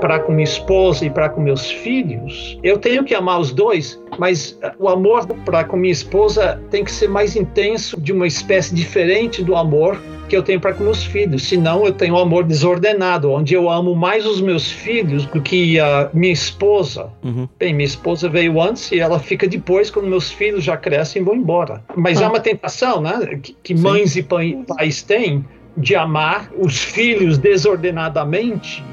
para 0.00 0.20
com 0.20 0.32
minha 0.32 0.44
esposa 0.44 1.06
e 1.06 1.10
para 1.10 1.30
com 1.30 1.40
meus 1.40 1.70
filhos, 1.70 2.58
eu 2.62 2.76
tenho 2.76 3.02
que 3.02 3.14
amar 3.14 3.40
os 3.40 3.52
dois, 3.52 4.00
mas 4.18 4.58
o 4.78 4.86
amor 4.86 5.26
para 5.46 5.64
com 5.64 5.78
minha 5.78 5.92
esposa 5.92 6.62
tem 6.70 6.84
que 6.84 6.92
ser 6.92 7.08
mais 7.08 7.34
intenso, 7.34 7.98
de 7.98 8.12
uma 8.12 8.26
espécie 8.26 8.74
diferente 8.74 9.42
do 9.42 9.56
amor 9.56 9.98
que 10.28 10.36
eu 10.36 10.42
tenho 10.42 10.60
para 10.60 10.72
com 10.74 10.84
meus 10.84 11.02
filhos. 11.02 11.42
Senão 11.42 11.84
eu 11.84 11.92
tenho 11.92 12.14
um 12.14 12.18
amor 12.18 12.44
desordenado, 12.44 13.32
onde 13.32 13.54
eu 13.54 13.68
amo 13.68 13.96
mais 13.96 14.24
os 14.24 14.40
meus 14.40 14.70
filhos 14.70 15.26
do 15.26 15.40
que 15.40 15.80
a 15.80 16.08
minha 16.12 16.32
esposa. 16.32 17.10
Uhum. 17.24 17.48
Bem, 17.58 17.74
minha 17.74 17.86
esposa 17.86 18.28
veio 18.28 18.60
antes 18.60 18.92
e 18.92 19.00
ela 19.00 19.18
fica 19.18 19.48
depois 19.48 19.90
quando 19.90 20.06
meus 20.06 20.30
filhos 20.30 20.62
já 20.62 20.76
crescem 20.76 21.20
e 21.20 21.24
vão 21.24 21.34
embora. 21.34 21.82
Mas 21.96 22.20
é 22.20 22.24
ah. 22.24 22.26
é 22.26 22.30
uma 22.30 22.40
tentação, 22.40 23.00
né? 23.00 23.40
Que, 23.42 23.56
que 23.60 23.74
mães 23.74 24.14
e 24.16 24.22
pais 24.22 25.02
têm 25.02 25.44
de 25.76 25.94
amar 25.94 26.50
os 26.56 26.82
filhos 26.82 27.38
desordenadamente, 27.38 28.84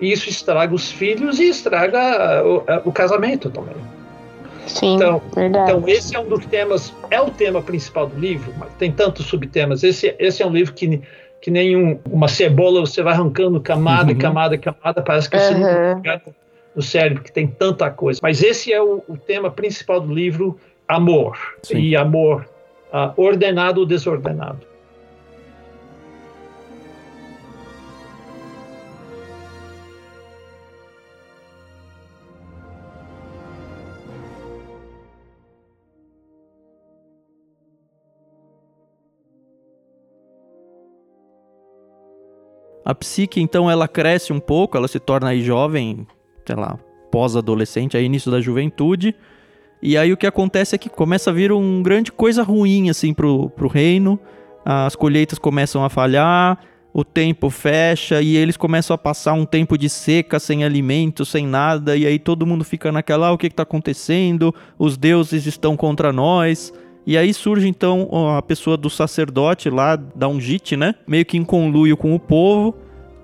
isso 0.00 0.28
estraga 0.28 0.74
os 0.74 0.90
filhos 0.90 1.38
e 1.38 1.48
estraga 1.48 2.42
o, 2.44 2.88
o 2.88 2.92
casamento 2.92 3.50
também. 3.50 3.76
Sim, 4.66 4.94
então, 4.96 5.20
verdade. 5.34 5.70
então, 5.70 5.88
esse 5.88 6.16
é 6.16 6.18
um 6.18 6.28
dos 6.28 6.44
temas, 6.46 6.92
é 7.10 7.20
o 7.20 7.30
tema 7.30 7.60
principal 7.60 8.06
do 8.06 8.18
livro, 8.18 8.52
mas 8.58 8.70
tem 8.78 8.90
tantos 8.90 9.26
subtemas. 9.26 9.84
Esse, 9.84 10.14
esse 10.18 10.42
é 10.42 10.46
um 10.46 10.52
livro 10.52 10.72
que, 10.72 11.02
que 11.40 11.50
nem 11.50 11.76
um, 11.76 12.00
uma 12.10 12.28
cebola, 12.28 12.80
você 12.80 13.02
vai 13.02 13.12
arrancando 13.12 13.60
camada, 13.60 14.12
uhum. 14.12 14.18
camada, 14.18 14.56
camada, 14.56 15.02
parece 15.02 15.28
que 15.28 15.36
uhum. 15.36 15.42
você 15.42 15.54
não 15.54 16.34
no 16.74 16.82
cérebro, 16.82 17.22
que 17.22 17.30
tem 17.30 17.46
tanta 17.46 17.88
coisa. 17.90 18.18
Mas 18.22 18.42
esse 18.42 18.72
é 18.72 18.82
o, 18.82 19.02
o 19.08 19.16
tema 19.16 19.50
principal 19.50 20.00
do 20.00 20.12
livro, 20.12 20.58
amor. 20.88 21.38
Sim. 21.62 21.78
E 21.78 21.94
amor 21.94 22.48
uh, 22.92 23.12
ordenado 23.16 23.80
ou 23.80 23.86
desordenado. 23.86 24.66
A 42.84 42.94
psique, 42.94 43.40
então, 43.40 43.70
ela 43.70 43.88
cresce 43.88 44.32
um 44.32 44.40
pouco, 44.40 44.76
ela 44.76 44.86
se 44.86 45.00
torna 45.00 45.30
aí 45.30 45.40
jovem, 45.40 46.06
sei 46.46 46.56
lá, 46.56 46.78
pós-adolescente, 47.10 47.96
aí 47.96 48.04
início 48.04 48.30
da 48.30 48.40
juventude. 48.40 49.14
E 49.80 49.96
aí 49.96 50.12
o 50.12 50.16
que 50.16 50.26
acontece 50.26 50.74
é 50.74 50.78
que 50.78 50.88
começa 50.88 51.30
a 51.30 51.32
vir 51.32 51.52
um 51.52 51.82
grande 51.82 52.10
coisa 52.10 52.42
ruim, 52.42 52.90
assim, 52.90 53.14
pro, 53.14 53.50
pro 53.50 53.68
reino. 53.68 54.18
As 54.64 54.96
colheitas 54.96 55.38
começam 55.38 55.84
a 55.84 55.90
falhar, 55.90 56.58
o 56.92 57.04
tempo 57.04 57.50
fecha 57.50 58.22
e 58.22 58.36
eles 58.36 58.56
começam 58.56 58.94
a 58.94 58.98
passar 58.98 59.32
um 59.32 59.44
tempo 59.44 59.76
de 59.76 59.90
seca, 59.90 60.38
sem 60.38 60.64
alimento, 60.64 61.24
sem 61.24 61.46
nada. 61.46 61.96
E 61.96 62.06
aí 62.06 62.18
todo 62.18 62.46
mundo 62.46 62.64
fica 62.64 62.92
naquela, 62.92 63.28
ah, 63.28 63.32
o 63.32 63.38
que 63.38 63.48
está 63.48 63.64
acontecendo? 63.64 64.54
Os 64.78 64.96
deuses 64.96 65.44
estão 65.44 65.76
contra 65.76 66.12
nós. 66.12 66.72
E 67.06 67.18
aí 67.18 67.34
surge 67.34 67.68
então 67.68 68.08
a 68.36 68.40
pessoa 68.40 68.76
do 68.76 68.88
sacerdote 68.88 69.68
lá, 69.68 69.96
da 69.96 70.26
Ungite, 70.28 70.76
né? 70.76 70.94
Meio 71.06 71.24
que 71.24 71.36
em 71.36 71.44
conluio 71.44 71.96
com 71.96 72.14
o 72.14 72.20
povo 72.20 72.74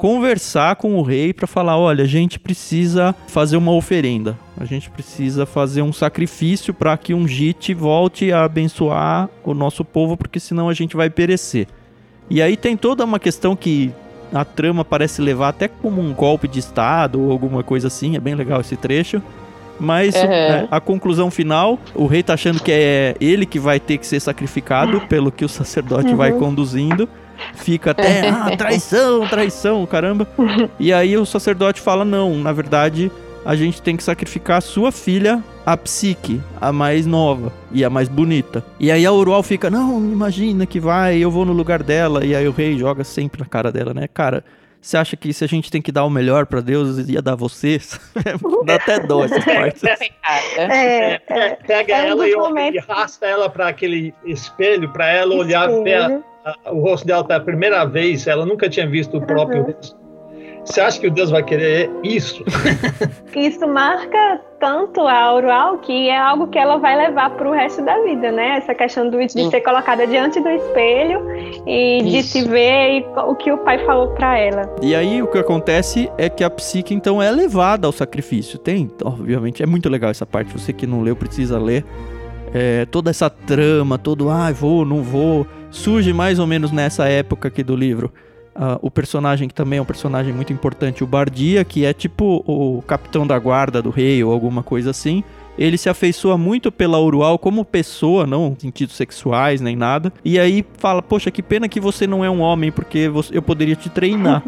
conversar 0.00 0.76
com 0.76 0.94
o 0.94 1.02
rei 1.02 1.34
para 1.34 1.46
falar: 1.46 1.76
olha, 1.76 2.04
a 2.04 2.06
gente 2.06 2.40
precisa 2.40 3.14
fazer 3.28 3.58
uma 3.58 3.72
oferenda, 3.72 4.36
a 4.56 4.64
gente 4.64 4.88
precisa 4.88 5.44
fazer 5.44 5.82
um 5.82 5.92
sacrifício 5.92 6.72
para 6.72 6.96
que 6.96 7.12
um 7.12 7.28
Jite 7.28 7.74
volte 7.74 8.32
a 8.32 8.44
abençoar 8.44 9.28
o 9.44 9.52
nosso 9.52 9.84
povo, 9.84 10.16
porque 10.16 10.40
senão 10.40 10.70
a 10.70 10.72
gente 10.72 10.96
vai 10.96 11.10
perecer. 11.10 11.68
E 12.30 12.40
aí 12.40 12.56
tem 12.56 12.78
toda 12.78 13.04
uma 13.04 13.18
questão 13.18 13.54
que 13.54 13.92
a 14.32 14.42
trama 14.42 14.84
parece 14.84 15.20
levar 15.20 15.48
até 15.48 15.68
como 15.68 16.00
um 16.00 16.14
golpe 16.14 16.48
de 16.48 16.60
estado 16.60 17.20
ou 17.20 17.30
alguma 17.30 17.62
coisa 17.62 17.88
assim, 17.88 18.16
é 18.16 18.20
bem 18.20 18.34
legal 18.34 18.60
esse 18.62 18.76
trecho. 18.76 19.20
Mas 19.80 20.14
uhum. 20.14 20.68
a 20.70 20.80
conclusão 20.80 21.30
final, 21.30 21.78
o 21.94 22.06
rei 22.06 22.22
tá 22.22 22.34
achando 22.34 22.60
que 22.60 22.70
é 22.70 23.16
ele 23.20 23.46
que 23.46 23.58
vai 23.58 23.80
ter 23.80 23.98
que 23.98 24.06
ser 24.06 24.20
sacrificado, 24.20 25.00
pelo 25.02 25.32
que 25.32 25.44
o 25.44 25.48
sacerdote 25.48 26.10
uhum. 26.10 26.16
vai 26.16 26.32
conduzindo 26.32 27.08
fica 27.54 27.92
até, 27.92 28.28
ah, 28.28 28.56
traição, 28.56 29.26
traição, 29.26 29.86
caramba. 29.86 30.26
E 30.78 30.92
aí 30.92 31.16
o 31.16 31.24
sacerdote 31.24 31.80
fala: 31.80 32.04
não, 32.04 32.36
na 32.36 32.52
verdade, 32.52 33.10
a 33.44 33.56
gente 33.56 33.80
tem 33.80 33.96
que 33.96 34.02
sacrificar 34.02 34.58
a 34.58 34.60
sua 34.60 34.92
filha, 34.92 35.42
a 35.64 35.76
Psique, 35.76 36.40
a 36.60 36.72
mais 36.72 37.06
nova 37.06 37.52
e 37.72 37.84
a 37.84 37.90
mais 37.90 38.08
bonita. 38.08 38.64
E 38.78 38.90
aí 38.90 39.04
a 39.06 39.12
Urual 39.12 39.42
fica: 39.42 39.70
não, 39.70 39.98
imagina 39.98 40.66
que 40.66 40.80
vai, 40.80 41.18
eu 41.18 41.30
vou 41.30 41.44
no 41.44 41.52
lugar 41.52 41.82
dela. 41.82 42.24
E 42.24 42.34
aí 42.34 42.46
o 42.46 42.52
rei 42.52 42.78
joga 42.78 43.04
sempre 43.04 43.40
na 43.40 43.46
cara 43.46 43.72
dela, 43.72 43.94
né? 43.94 44.06
Cara. 44.08 44.44
Você 44.80 44.96
acha 44.96 45.14
que 45.16 45.32
se 45.32 45.44
a 45.44 45.46
gente 45.46 45.70
tem 45.70 45.82
que 45.82 45.92
dar 45.92 46.04
o 46.04 46.10
melhor 46.10 46.46
para 46.46 46.60
Deus, 46.60 46.96
ia 47.08 47.20
dar 47.20 47.34
vocês? 47.34 48.00
Dá 48.64 48.76
até 48.76 48.98
dó 49.00 49.24
essas 49.24 49.44
partes. 49.44 49.82
É, 49.84 49.98
é, 50.56 51.20
é, 51.28 51.54
pega 51.56 51.92
é 51.92 52.08
ela 52.08 52.26
e, 52.26 52.78
arrasta 52.78 53.26
ela 53.26 53.50
para 53.50 53.68
aquele 53.68 54.14
espelho, 54.24 54.90
para 54.90 55.06
ela 55.08 55.34
espelho. 55.34 55.40
olhar, 55.40 55.68
ver 55.82 56.22
o 56.66 56.80
rosto 56.80 57.06
dela 57.06 57.22
pela 57.22 57.40
primeira 57.40 57.84
vez, 57.84 58.26
ela 58.26 58.46
nunca 58.46 58.68
tinha 58.70 58.88
visto 58.88 59.18
o 59.18 59.26
próprio 59.26 59.60
uhum. 59.60 59.72
rosto. 59.72 60.00
Você 60.64 60.80
acha 60.80 60.98
que 60.98 61.06
o 61.06 61.10
Deus 61.10 61.30
vai 61.30 61.42
querer 61.42 61.90
isso? 62.02 62.42
isso 63.36 63.66
marca 63.66 64.40
tanto 64.60 65.00
a 65.00 65.18
Auroal 65.18 65.78
que 65.78 66.08
é 66.08 66.18
algo 66.18 66.46
que 66.46 66.58
ela 66.58 66.76
vai 66.76 66.96
levar 66.96 67.30
para 67.30 67.48
o 67.48 67.52
resto 67.52 67.82
da 67.82 67.98
vida, 68.02 68.30
né? 68.30 68.58
Essa 68.58 68.74
questão 68.74 69.08
do, 69.08 69.18
de 69.18 69.50
ser 69.50 69.60
colocada 69.62 70.06
diante 70.06 70.38
do 70.38 70.48
espelho 70.50 71.20
e 71.66 71.98
isso. 71.98 72.10
de 72.10 72.22
se 72.22 72.42
ver 72.44 72.98
e, 72.98 73.06
o 73.26 73.34
que 73.34 73.50
o 73.50 73.58
pai 73.58 73.84
falou 73.86 74.08
para 74.08 74.38
ela. 74.38 74.76
E 74.82 74.94
aí 74.94 75.22
o 75.22 75.26
que 75.26 75.38
acontece 75.38 76.12
é 76.18 76.28
que 76.28 76.44
a 76.44 76.50
psique 76.50 76.94
então 76.94 77.20
é 77.20 77.30
levada 77.30 77.86
ao 77.86 77.92
sacrifício. 77.92 78.58
Tem, 78.58 78.90
obviamente, 79.02 79.62
é 79.62 79.66
muito 79.66 79.88
legal 79.88 80.10
essa 80.10 80.26
parte. 80.26 80.52
Você 80.52 80.72
que 80.72 80.86
não 80.86 81.00
leu 81.00 81.16
precisa 81.16 81.58
ler. 81.58 81.84
É, 82.52 82.84
toda 82.84 83.10
essa 83.10 83.30
trama, 83.30 83.96
todo, 83.96 84.28
ah, 84.28 84.50
vou, 84.52 84.84
não 84.84 85.02
vou 85.02 85.46
surge 85.70 86.12
mais 86.12 86.38
ou 86.38 86.46
menos 86.46 86.72
nessa 86.72 87.08
época 87.08 87.48
aqui 87.48 87.62
do 87.62 87.74
livro. 87.74 88.12
Uh, 88.54 88.78
o 88.82 88.90
personagem 88.90 89.46
que 89.46 89.54
também 89.54 89.78
é 89.78 89.82
um 89.82 89.86
personagem 89.86 90.32
muito 90.32 90.52
importante, 90.52 91.04
o 91.04 91.06
Bardia, 91.06 91.64
que 91.64 91.84
é 91.84 91.92
tipo 91.92 92.42
o 92.46 92.82
capitão 92.82 93.26
da 93.26 93.38
guarda 93.38 93.80
do 93.80 93.90
rei 93.90 94.22
ou 94.24 94.32
alguma 94.32 94.62
coisa 94.62 94.90
assim. 94.90 95.22
Ele 95.56 95.76
se 95.76 95.88
afeiçoa 95.88 96.38
muito 96.38 96.72
pela 96.72 96.98
Urual 96.98 97.38
como 97.38 97.64
pessoa, 97.64 98.26
não 98.26 98.48
em 98.48 98.60
sentidos 98.60 98.96
sexuais 98.96 99.60
nem 99.60 99.76
nada. 99.76 100.12
E 100.24 100.38
aí 100.38 100.64
fala: 100.78 101.02
Poxa, 101.02 101.30
que 101.30 101.42
pena 101.42 101.68
que 101.68 101.80
você 101.80 102.06
não 102.06 102.24
é 102.24 102.30
um 102.30 102.40
homem, 102.40 102.72
porque 102.72 103.10
eu 103.30 103.42
poderia 103.42 103.76
te 103.76 103.88
treinar. 103.88 104.42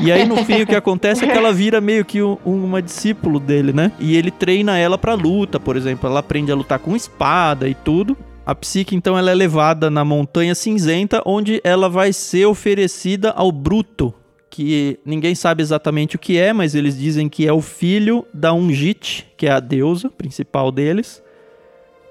E 0.00 0.10
aí 0.10 0.26
no 0.26 0.36
fim 0.44 0.62
o 0.62 0.66
que 0.66 0.74
acontece 0.74 1.24
é 1.24 1.28
que 1.28 1.36
ela 1.38 1.52
vira 1.52 1.80
meio 1.80 2.04
que 2.04 2.20
um, 2.20 2.36
uma 2.44 2.82
discípulo 2.82 3.38
dele, 3.38 3.72
né? 3.72 3.92
E 4.00 4.16
ele 4.16 4.30
treina 4.30 4.76
ela 4.76 4.98
pra 4.98 5.14
luta, 5.14 5.60
por 5.60 5.76
exemplo. 5.76 6.08
Ela 6.08 6.20
aprende 6.20 6.50
a 6.50 6.54
lutar 6.54 6.78
com 6.78 6.96
espada 6.96 7.68
e 7.68 7.74
tudo. 7.74 8.16
A 8.46 8.54
psique, 8.54 8.94
então, 8.94 9.16
ela 9.16 9.30
é 9.30 9.34
levada 9.34 9.88
na 9.88 10.04
Montanha 10.04 10.54
Cinzenta, 10.54 11.22
onde 11.24 11.62
ela 11.64 11.88
vai 11.88 12.12
ser 12.12 12.44
oferecida 12.44 13.30
ao 13.30 13.50
Bruto, 13.50 14.12
que 14.50 14.98
ninguém 15.04 15.34
sabe 15.34 15.62
exatamente 15.62 16.16
o 16.16 16.18
que 16.18 16.36
é, 16.36 16.52
mas 16.52 16.74
eles 16.74 16.98
dizem 16.98 17.26
que 17.26 17.48
é 17.48 17.52
o 17.52 17.62
filho 17.62 18.26
da 18.34 18.52
Ungit, 18.52 19.26
que 19.36 19.46
é 19.46 19.50
a 19.50 19.60
deusa 19.60 20.10
principal 20.10 20.70
deles. 20.70 21.22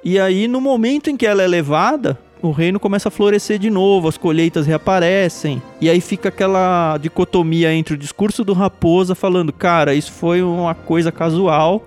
E 0.04 0.20
aí, 0.20 0.48
no 0.48 0.60
momento 0.60 1.10
em 1.10 1.16
que 1.16 1.26
ela 1.26 1.44
é 1.44 1.48
levada, 1.48 2.18
o 2.42 2.50
reino 2.50 2.80
começa 2.80 3.10
a 3.10 3.12
florescer 3.12 3.60
de 3.60 3.70
novo, 3.70 4.08
as 4.08 4.18
colheitas 4.18 4.66
reaparecem. 4.66 5.62
E 5.80 5.88
aí 5.88 6.02
fica 6.02 6.30
aquela 6.30 6.98
dicotomia 6.98 7.72
entre 7.74 7.94
o 7.94 7.98
discurso 7.98 8.44
do 8.44 8.54
Raposa 8.54 9.14
falando, 9.14 9.54
cara, 9.54 9.94
isso 9.94 10.12
foi 10.12 10.42
uma 10.42 10.74
coisa 10.74 11.12
casual. 11.12 11.84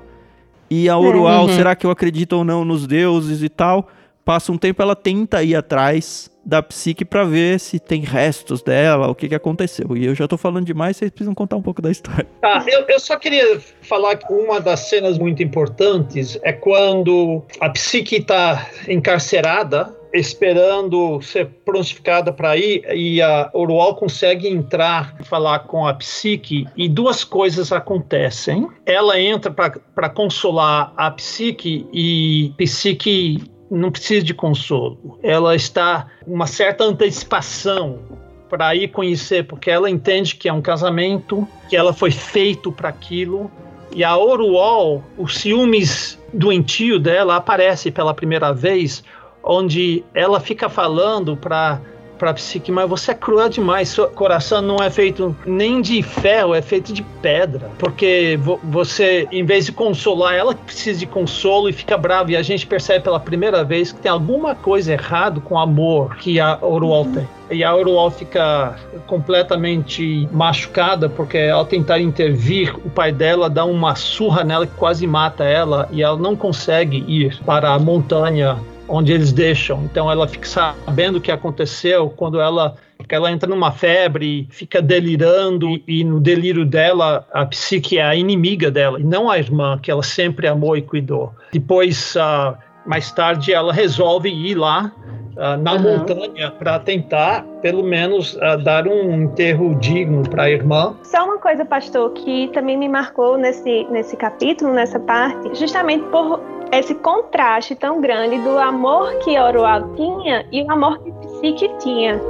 E 0.71 0.89
a 0.89 0.97
Orual, 0.97 1.47
uhum. 1.47 1.55
será 1.55 1.75
que 1.75 1.85
eu 1.85 1.91
acredito 1.91 2.35
ou 2.35 2.45
não 2.45 2.65
nos 2.65 2.87
deuses 2.87 3.43
e 3.43 3.49
tal? 3.49 3.89
Passa 4.27 4.51
um 4.51 4.59
tempo, 4.59 4.83
ela 4.83 4.97
tenta 4.97 5.41
ir 5.45 5.55
atrás 5.55 6.29
da 6.45 6.61
psique 6.61 7.05
para 7.05 7.23
ver 7.23 7.61
se 7.61 7.79
tem 7.79 8.01
restos 8.01 8.61
dela, 8.61 9.07
o 9.07 9.15
que, 9.15 9.29
que 9.29 9.37
aconteceu. 9.37 9.97
E 9.97 10.05
eu 10.05 10.17
já 10.17 10.27
tô 10.27 10.37
falando 10.37 10.67
demais, 10.67 10.97
vocês 10.97 11.13
precisam 11.13 11.33
contar 11.33 11.55
um 11.55 11.63
pouco 11.63 11.81
da 11.81 11.93
história. 11.93 12.27
Tá, 12.41 12.65
eu, 12.67 12.85
eu 12.89 12.99
só 12.99 13.17
queria 13.17 13.61
falar 13.83 14.17
que 14.17 14.33
uma 14.33 14.61
das 14.61 14.81
cenas 14.89 15.17
muito 15.17 15.45
importantes 15.45 16.37
é 16.43 16.53
quando 16.53 17.41
a 17.61 17.71
psique 17.71 18.17
está 18.17 18.69
encarcerada, 18.89 19.97
esperando 20.13 21.23
ser 21.23 21.47
prontificada 21.65 22.33
para 22.33 22.57
ir, 22.57 22.85
e 22.93 23.23
a 23.23 23.49
Orual 23.53 23.95
consegue 23.95 24.49
entrar 24.49 25.17
falar 25.23 25.61
com 25.61 25.87
a 25.87 25.95
psique, 25.95 26.67
e 26.77 26.89
duas 26.89 27.23
coisas 27.23 27.71
acontecem. 27.71 28.67
Ela 28.85 29.21
entra 29.21 29.53
para 29.53 30.09
consolar 30.09 30.93
a 30.97 31.13
psique, 31.13 31.87
e 31.93 32.53
psique 32.57 33.55
não 33.71 33.91
precisa 33.91 34.25
de 34.25 34.35
consolo. 34.35 35.19
Ela 35.23 35.55
está 35.55 36.07
uma 36.27 36.47
certa 36.47 36.85
antecipação 36.85 38.01
para 38.49 38.75
ir 38.75 38.89
conhecer, 38.89 39.45
porque 39.45 39.71
ela 39.71 39.91
entende 39.91 40.37
que 40.37 40.49
é 40.49 40.53
um 40.53 40.63
casamento, 40.63 41.47
que 41.69 41.77
ela 41.77 41.93
foi 41.93 42.11
feito 42.11 42.71
para 42.71 42.89
aquilo. 42.89 43.51
E 43.93 44.05
a 44.05 44.17
Oruol, 44.17 45.03
os 45.19 45.39
ciúmes 45.39 46.19
doentio 46.33 46.99
dela 46.99 47.37
aparece 47.37 47.91
pela 47.91 48.15
primeira 48.15 48.53
vez, 48.53 49.03
onde 49.43 50.05
ela 50.15 50.39
fica 50.39 50.69
falando 50.69 51.37
para 51.37 51.81
para 52.19 52.35
psique, 52.35 52.73
mas 52.73 52.89
você 52.89 53.13
é 53.13 53.15
cruel 53.15 53.49
demais. 53.49 53.89
Seu 53.89 54.09
coração 54.09 54.61
não 54.61 54.77
é 54.77 54.91
feito 54.91 55.37
nem 55.47 55.81
de 55.81 56.03
ferro, 56.03 56.55
é 56.55 56.63
feito 56.63 56.93
de 56.93 57.03
pedra. 57.23 57.71
Porque 57.79 58.39
vo 58.41 58.59
você, 58.65 59.29
em 59.31 59.45
vez 59.45 59.67
de 59.67 59.73
consolar, 59.73 60.35
ela 60.35 60.55
precisa 60.55 60.99
de 60.99 61.07
consolo 61.07 61.69
e 61.69 61.73
fica 61.73 61.97
brava. 61.97 62.33
E 62.33 62.37
a 62.37 62.43
gente 62.43 62.67
percebe 62.67 63.05
pela 63.05 63.21
primeira 63.21 63.65
vez 63.65 63.93
que 63.93 64.01
tem 64.01 64.11
alguma 64.11 64.55
coisa 64.55 64.93
errado 64.93 65.41
com 65.41 65.55
o 65.55 65.59
amor 65.59 66.17
que 66.17 66.41
a 66.41 66.59
Orual 66.61 67.05
uhum. 67.05 67.13
tem. 67.13 67.29
E 67.51 67.63
a 67.63 67.75
Orual 67.75 68.11
fica 68.11 68.77
completamente 69.07 70.29
machucada 70.33 71.09
porque 71.09 71.39
ao 71.39 71.65
tentar 71.65 72.01
intervir, 72.01 72.75
o 72.85 72.91
pai 72.91 73.13
dela 73.13 73.49
dá 73.49 73.65
uma 73.65 73.95
surra 73.95 74.43
nela 74.43 74.67
que 74.67 74.75
quase 74.75 75.07
mata 75.07 75.45
ela 75.45 75.89
e 75.93 76.03
ela 76.03 76.17
não 76.17 76.35
consegue 76.35 77.05
ir 77.07 77.39
para 77.45 77.73
a 77.73 77.79
montanha 77.79 78.59
onde 78.89 79.13
eles 79.13 79.33
deixam. 79.33 79.85
Então 79.85 80.11
ela 80.11 80.27
fica 80.27 80.47
sabendo 80.47 81.17
o 81.17 81.21
que 81.21 81.31
aconteceu 81.31 82.11
quando 82.11 82.41
ela 82.41 82.77
ela 83.09 83.31
entra 83.31 83.49
numa 83.49 83.71
febre, 83.71 84.49
fica 84.51 84.83
delirando 84.83 85.81
e 85.87 86.03
no 86.03 86.19
delírio 86.19 86.65
dela 86.65 87.27
a 87.33 87.47
psique 87.47 87.99
é 87.99 88.03
a 88.03 88.15
inimiga 88.17 88.71
dela 88.71 88.99
e 88.99 89.05
não 89.05 89.31
a 89.31 89.39
irmã 89.39 89.79
que 89.81 89.91
ela 89.91 90.03
sempre 90.03 90.49
amou 90.49 90.77
e 90.77 90.83
cuidou. 90.83 91.33
Depois, 91.53 92.17
uh, 92.17 92.57
mais 92.85 93.13
tarde, 93.13 93.53
ela 93.53 93.73
resolve 93.73 94.29
ir 94.29 94.55
lá 94.55 94.93
uh, 95.37 95.63
na 95.63 95.75
uhum. 95.75 95.83
montanha 95.83 96.51
para 96.51 96.79
tentar, 96.79 97.45
pelo 97.63 97.83
menos, 97.83 98.35
uh, 98.37 98.57
dar 98.63 98.89
um 98.89 99.23
enterro 99.23 99.75
digno 99.77 100.29
para 100.29 100.45
a 100.45 100.51
irmã. 100.51 100.97
Só 101.05 101.25
uma 101.25 101.39
coisa, 101.39 101.65
pastor, 101.65 102.11
que 102.13 102.49
também 102.49 102.77
me 102.77 102.89
marcou 102.89 103.37
nesse, 103.37 103.85
nesse 103.91 104.17
capítulo, 104.17 104.73
nessa 104.73 104.99
parte, 104.99 105.55
justamente 105.55 106.05
por 106.07 106.41
esse 106.73 106.95
contraste 106.97 107.75
tão 107.75 108.01
grande 108.01 108.39
do 108.39 108.59
amor 108.59 109.13
que 109.21 109.39
Oroal 109.39 109.95
tinha 109.95 110.47
e 110.51 110.63
o 110.63 110.71
amor 110.71 110.99
que 111.03 111.13
Psique 111.13 111.71
tinha. 111.79 112.21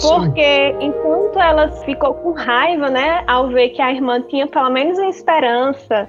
Porque 0.00 0.74
Sim. 0.78 0.86
enquanto 0.86 1.38
ela 1.38 1.68
ficou 1.84 2.14
com 2.14 2.32
raiva, 2.32 2.90
né, 2.90 3.22
ao 3.26 3.48
ver 3.48 3.70
que 3.70 3.80
a 3.80 3.92
irmã 3.92 4.20
tinha 4.22 4.46
pelo 4.46 4.70
menos 4.70 4.98
uma 4.98 5.08
esperança 5.08 6.08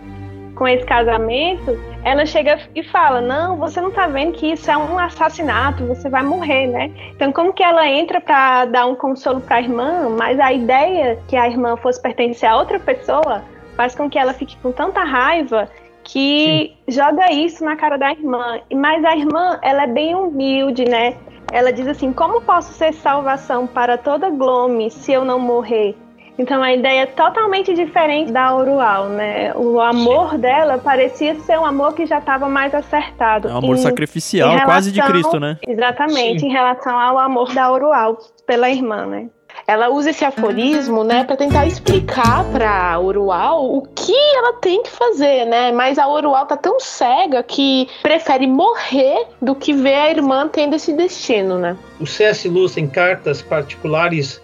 com 0.56 0.68
esse 0.68 0.86
casamento, 0.86 1.78
ela 2.04 2.26
chega 2.26 2.58
e 2.74 2.82
fala: 2.82 3.22
"Não, 3.22 3.58
você 3.58 3.80
não 3.80 3.92
tá 3.92 4.08
vendo 4.08 4.34
que 4.34 4.54
isso 4.54 4.72
é 4.72 4.78
um 4.78 4.98
assassinato, 4.98 5.86
você 5.86 6.10
vai 6.10 6.24
morrer, 6.24 6.68
né?". 6.68 6.92
Então 7.16 7.32
como 7.32 7.54
que 7.54 7.62
ela 7.62 7.88
entra 7.88 8.20
para 8.20 8.66
dar 8.66 8.88
um 8.88 8.96
consolo 8.96 9.42
para 9.42 9.58
a 9.58 9.62
irmã, 9.62 10.10
mas 10.18 10.40
a 10.40 10.52
ideia 10.52 11.20
que 11.28 11.36
a 11.36 11.48
irmã 11.48 11.76
fosse 11.78 12.02
pertencer 12.02 12.50
a 12.50 12.58
outra 12.58 12.80
pessoa 12.80 13.44
faz 13.76 13.94
com 13.94 14.10
que 14.10 14.18
ela 14.18 14.34
fique 14.34 14.58
com 14.64 14.72
tanta 14.72 15.04
raiva 15.04 15.70
que 16.06 16.76
Sim. 16.88 16.94
joga 16.94 17.32
isso 17.32 17.66
na 17.66 17.76
cara 17.76 17.98
da 17.98 18.12
irmã. 18.12 18.60
Mas 18.74 19.04
a 19.04 19.16
irmã, 19.18 19.60
ela 19.62 19.84
é 19.84 19.88
bem 19.88 20.16
humilde, 20.16 20.86
né? 20.86 21.18
Ela 21.52 21.74
diz 21.74 21.88
assim: 21.88 22.14
Como 22.14 22.42
posso 22.42 22.72
ser 22.74 22.94
salvação 22.94 23.68
para 23.68 23.98
toda 23.98 24.30
Glome 24.30 24.90
se 24.90 25.12
eu 25.12 25.26
não 25.26 25.40
morrer? 25.40 25.96
Então 26.38 26.62
a 26.62 26.74
ideia 26.74 27.04
é 27.04 27.06
totalmente 27.06 27.74
diferente 27.74 28.32
da 28.32 28.56
Urual, 28.56 29.08
né? 29.08 29.54
O 29.56 29.80
amor 29.80 30.32
Sim. 30.32 30.40
dela 30.40 30.78
parecia 30.78 31.34
ser 31.40 31.58
um 31.58 31.66
amor 31.66 31.94
que 31.94 32.06
já 32.06 32.20
estava 32.20 32.50
mais 32.50 32.76
acertado. 32.76 33.48
É 33.48 33.54
um 33.54 33.58
amor 33.58 33.76
em, 33.76 33.80
sacrificial, 33.80 34.50
em 34.50 34.52
relação, 34.52 34.70
quase 34.70 34.92
de 34.92 35.02
Cristo, 35.02 35.40
né? 35.40 35.58
Exatamente, 35.66 36.42
Sim. 36.42 36.48
em 36.48 36.52
relação 36.52 37.00
ao 37.00 37.18
amor 37.18 37.54
da 37.54 37.72
Urual 37.72 38.18
pela 38.46 38.70
irmã, 38.70 39.06
né? 39.06 39.30
Ela 39.68 39.90
usa 39.90 40.10
esse 40.10 40.24
aforismo, 40.24 41.04
né, 41.04 41.24
para 41.24 41.36
tentar 41.36 41.66
explicar 41.66 42.44
para 42.52 43.00
Urual 43.00 43.76
o 43.76 43.82
que 43.82 44.16
ela 44.36 44.54
tem 44.54 44.84
que 44.84 44.90
fazer, 44.90 45.46
né? 45.46 45.72
Mas 45.72 45.98
a 45.98 46.08
Urual 46.08 46.46
tá 46.46 46.58
tão 46.58 46.80
cega 46.80 47.42
que 47.44 47.88
prefere 48.02 48.48
morrer 48.48 49.28
do 49.42 49.56
que 49.56 49.74
ver 49.74 49.96
a 49.96 50.10
irmã 50.12 50.48
tendo 50.48 50.76
esse 50.76 50.94
destino, 50.94 51.58
né? 51.58 51.78
O 52.00 52.06
C.S. 52.06 52.48
Lewis 52.48 52.78
em 52.78 52.88
cartas 52.88 53.42
particulares 53.42 54.42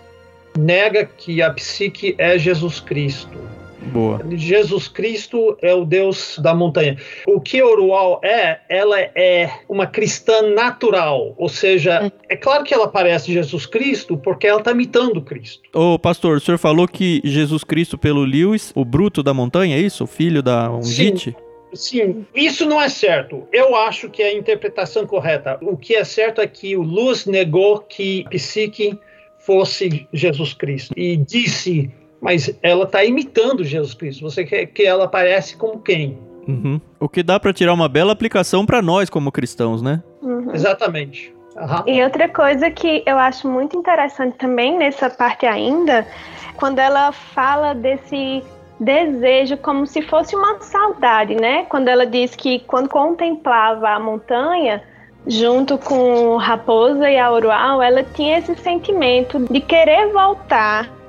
nega 0.58 1.06
que 1.06 1.42
a 1.42 1.52
psique 1.52 2.16
é 2.18 2.38
Jesus 2.38 2.80
Cristo. 2.80 3.38
Boa. 3.82 4.22
Jesus 4.32 4.88
Cristo 4.88 5.58
é 5.62 5.74
o 5.74 5.84
Deus 5.84 6.38
da 6.40 6.54
montanha. 6.54 6.98
O 7.28 7.42
que 7.42 7.62
Orual 7.62 8.22
é, 8.24 8.60
ela 8.70 9.00
é 9.00 9.50
uma 9.68 9.88
cristã 9.88 10.54
natural, 10.54 11.34
ou 11.38 11.50
seja, 11.50 12.12
é 12.30 12.36
claro 12.36 12.64
que 12.64 12.74
ela 12.74 12.88
parece 12.88 13.34
Jesus 13.34 13.66
Cristo 13.66 14.18
porque 14.18 14.48
ela 14.48 14.60
está 14.60 14.72
imitando 14.72 15.22
Cristo. 15.22 15.62
Ô 15.74 15.98
pastor, 15.98 16.38
o 16.38 16.40
senhor 16.40 16.58
falou 16.58 16.88
que 16.88 17.22
Jesus 17.24 17.64
Cristo 17.64 17.98
pelo 17.98 18.24
Lewis, 18.24 18.72
o 18.76 18.86
bruto 18.86 19.24
da 19.24 19.34
montanha, 19.34 19.76
é 19.76 19.80
isso? 19.80 20.04
O 20.04 20.08
filho 20.08 20.42
da 20.42 20.72
Ungite? 20.72 21.32
Sim. 21.32 21.52
Sim, 21.74 22.26
isso 22.36 22.66
não 22.66 22.82
é 22.82 22.90
certo. 22.90 23.48
Eu 23.52 23.76
acho 23.78 24.10
que 24.10 24.22
é 24.22 24.28
a 24.28 24.34
interpretação 24.34 25.08
correta. 25.08 25.58
O 25.62 25.78
que 25.78 25.96
é 25.96 26.04
certo 26.04 26.42
é 26.42 26.48
que 26.48 26.76
o 26.76 26.82
Luz 26.82 27.26
negou 27.26 27.80
que 27.80 28.26
Psique 28.30 29.00
fosse 29.38 30.06
Jesus 30.12 30.54
Cristo 30.54 30.94
e 30.98 31.16
disse 31.16 31.90
mas 32.22 32.56
ela 32.62 32.84
está 32.84 33.04
imitando 33.04 33.64
Jesus 33.64 33.96
Cristo. 33.96 34.22
Você 34.22 34.46
quer 34.46 34.68
que 34.68 34.84
ela 34.84 35.06
aparece 35.06 35.58
como 35.58 35.80
quem? 35.80 36.20
Uhum. 36.48 36.80
O 37.00 37.10
que 37.10 37.24
dá 37.24 37.40
para 37.40 37.52
tirar 37.52 37.74
uma 37.74 37.90
bela 37.90 38.14
aplicação 38.14 38.66
para 38.66 38.82
nós 38.82 39.10
como 39.10 39.32
cristãos, 39.32 39.82
né? 39.82 40.02
Uhum. 40.22 40.54
Exatamente. 40.54 41.34
Uhum. 41.56 41.84
E 41.88 42.04
outra 42.04 42.30
coisa 42.30 42.70
que 42.70 43.04
eu 43.06 43.18
acho 43.18 43.48
muito 43.50 43.76
interessante 43.76 44.38
também 44.38 44.78
nessa 44.78 45.10
parte 45.10 45.46
ainda, 45.46 46.08
quando 46.56 46.80
ela 46.80 47.12
fala 47.12 47.74
desse 47.74 48.44
desejo 48.80 49.58
como 49.58 49.86
se 49.86 50.02
fosse 50.02 50.36
uma 50.36 50.60
saudade, 50.62 51.36
né? 51.36 51.66
Quando 51.66 51.88
ela 51.88 52.06
diz 52.06 52.36
que 52.36 52.60
quando 52.60 52.90
contemplava 52.90 53.90
a 53.90 54.00
montanha, 54.00 54.82
junto 55.28 55.78
com 55.78 56.38
Raposa 56.38 57.10
e 57.10 57.18
a 57.18 57.32
Urual, 57.32 57.82
ela 57.82 58.04
tinha 58.04 58.40
esse 58.40 58.56
sentimento 58.56 59.40
de 59.52 59.62
querer 59.62 60.12
voltar 60.12 61.01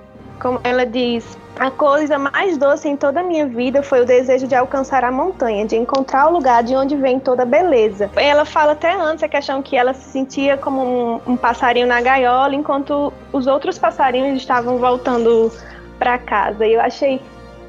como 0.43 0.61
ela 0.65 0.85
diz, 0.85 1.39
a 1.57 1.71
coisa 1.71 2.19
mais 2.19 2.59
doce 2.59 2.89
em 2.89 2.97
toda 2.97 3.21
a 3.21 3.23
minha 3.23 3.47
vida 3.47 3.81
foi 3.81 4.01
o 4.01 4.05
desejo 4.05 4.49
de 4.49 4.57
alcançar 4.57 5.05
a 5.05 5.13
montanha, 5.13 5.65
de 5.65 5.77
encontrar 5.77 6.27
o 6.27 6.33
lugar 6.33 6.65
de 6.65 6.75
onde 6.75 6.97
vem 6.97 7.21
toda 7.21 7.45
a 7.45 7.47
beleza. 7.47 8.11
Ela 8.17 8.45
fala 8.45 8.73
até 8.73 8.93
antes 8.93 9.23
a 9.23 9.29
questão 9.29 9.63
que 9.63 9.77
ela 9.77 9.95
se 9.95 10.11
sentia 10.11 10.57
como 10.57 10.83
um, 10.83 11.21
um 11.33 11.37
passarinho 11.37 11.87
na 11.87 12.01
gaiola, 12.01 12.57
enquanto 12.57 13.13
os 13.33 13.47
outros 13.47 13.79
passarinhos 13.79 14.37
estavam 14.37 14.79
voltando 14.79 15.53
para 15.97 16.19
casa. 16.19 16.67
E 16.67 16.73
eu 16.73 16.81
achei 16.81 17.21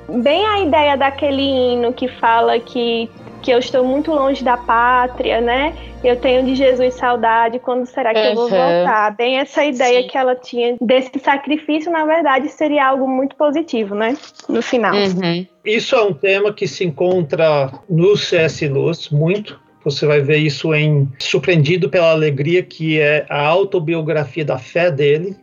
bem 0.09 0.43
a 0.43 0.61
ideia 0.61 0.97
daquele 0.97 1.43
hino 1.43 1.93
que 1.93 2.07
fala 2.07 2.59
que 2.59 3.07
que 3.43 3.51
eu 3.51 3.59
estou 3.59 3.85
muito 3.85 4.09
longe 4.11 4.43
da 4.43 4.55
pátria, 4.55 5.41
né? 5.41 5.75
Eu 6.01 6.15
tenho 6.15 6.45
de 6.45 6.55
Jesus 6.55 6.95
saudade, 6.95 7.59
quando 7.59 7.85
será 7.85 8.13
que 8.13 8.19
uhum. 8.19 8.25
eu 8.25 8.35
vou 8.35 8.49
voltar? 8.49 9.15
Bem 9.15 9.37
essa 9.37 9.63
ideia 9.63 10.01
Sim. 10.01 10.07
que 10.07 10.17
ela 10.17 10.35
tinha 10.35 10.77
desse 10.81 11.19
sacrifício, 11.19 11.91
na 11.91 12.05
verdade, 12.05 12.47
seria 12.49 12.87
algo 12.87 13.07
muito 13.07 13.35
positivo, 13.35 13.93
né? 13.93 14.17
No 14.47 14.61
final. 14.61 14.95
Uhum. 14.95 15.45
Isso 15.63 15.95
é 15.95 16.01
um 16.01 16.13
tema 16.13 16.53
que 16.53 16.67
se 16.67 16.85
encontra 16.85 17.71
no 17.89 18.17
C.S. 18.17 18.67
Lewis 18.67 19.09
muito, 19.09 19.59
você 19.83 20.05
vai 20.05 20.21
ver 20.21 20.37
isso 20.37 20.73
em 20.73 21.11
Surpreendido 21.19 21.89
pela 21.89 22.11
Alegria, 22.11 22.63
que 22.63 22.99
é 22.99 23.25
a 23.29 23.45
autobiografia 23.45 24.45
da 24.45 24.57
fé 24.57 24.89
dele, 24.89 25.35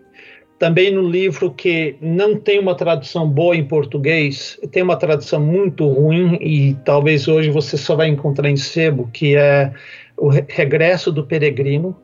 também 0.61 0.91
no 0.91 1.09
livro 1.09 1.51
que 1.51 1.97
não 2.03 2.39
tem 2.39 2.59
uma 2.59 2.75
tradução 2.75 3.27
boa 3.27 3.57
em 3.57 3.65
português, 3.65 4.61
tem 4.71 4.83
uma 4.83 4.95
tradução 4.95 5.41
muito 5.41 5.89
ruim 5.89 6.37
e 6.39 6.77
talvez 6.85 7.27
hoje 7.27 7.49
você 7.49 7.79
só 7.79 7.97
vai 7.97 8.09
encontrar 8.09 8.51
em 8.51 8.59
sebo, 8.59 9.09
que 9.11 9.35
é 9.35 9.73
O 10.19 10.29
Regresso 10.29 11.11
do 11.11 11.25
Peregrino. 11.25 11.97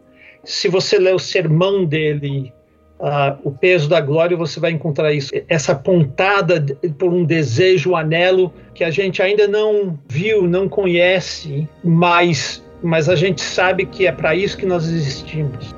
Se 0.43 0.69
você 0.69 0.99
ler 0.99 1.15
o 1.15 1.19
sermão 1.19 1.85
dele, 1.85 2.51
uh, 2.99 3.39
O 3.45 3.51
Peso 3.51 3.91
da 3.91 4.01
Glória, 4.01 4.39
você 4.39 4.59
vai 4.59 4.71
encontrar 4.71 5.13
isso. 5.13 5.33
Essa 5.51 5.75
pontada 5.75 6.65
por 6.99 7.13
um 7.13 7.27
desejo, 7.27 7.91
um 7.91 7.97
anelo 7.97 8.51
que 8.73 8.83
a 8.83 8.91
gente 8.91 9.21
ainda 9.21 9.47
não 9.47 9.99
viu, 10.09 10.49
não 10.49 10.67
conhece, 10.67 11.69
mas, 11.85 12.65
mas 12.83 13.07
a 13.11 13.17
gente 13.17 13.43
sabe 13.43 13.85
que 13.85 14.07
é 14.07 14.13
para 14.13 14.35
isso 14.35 14.57
que 14.57 14.65
nós 14.65 14.89
existimos. 14.89 15.75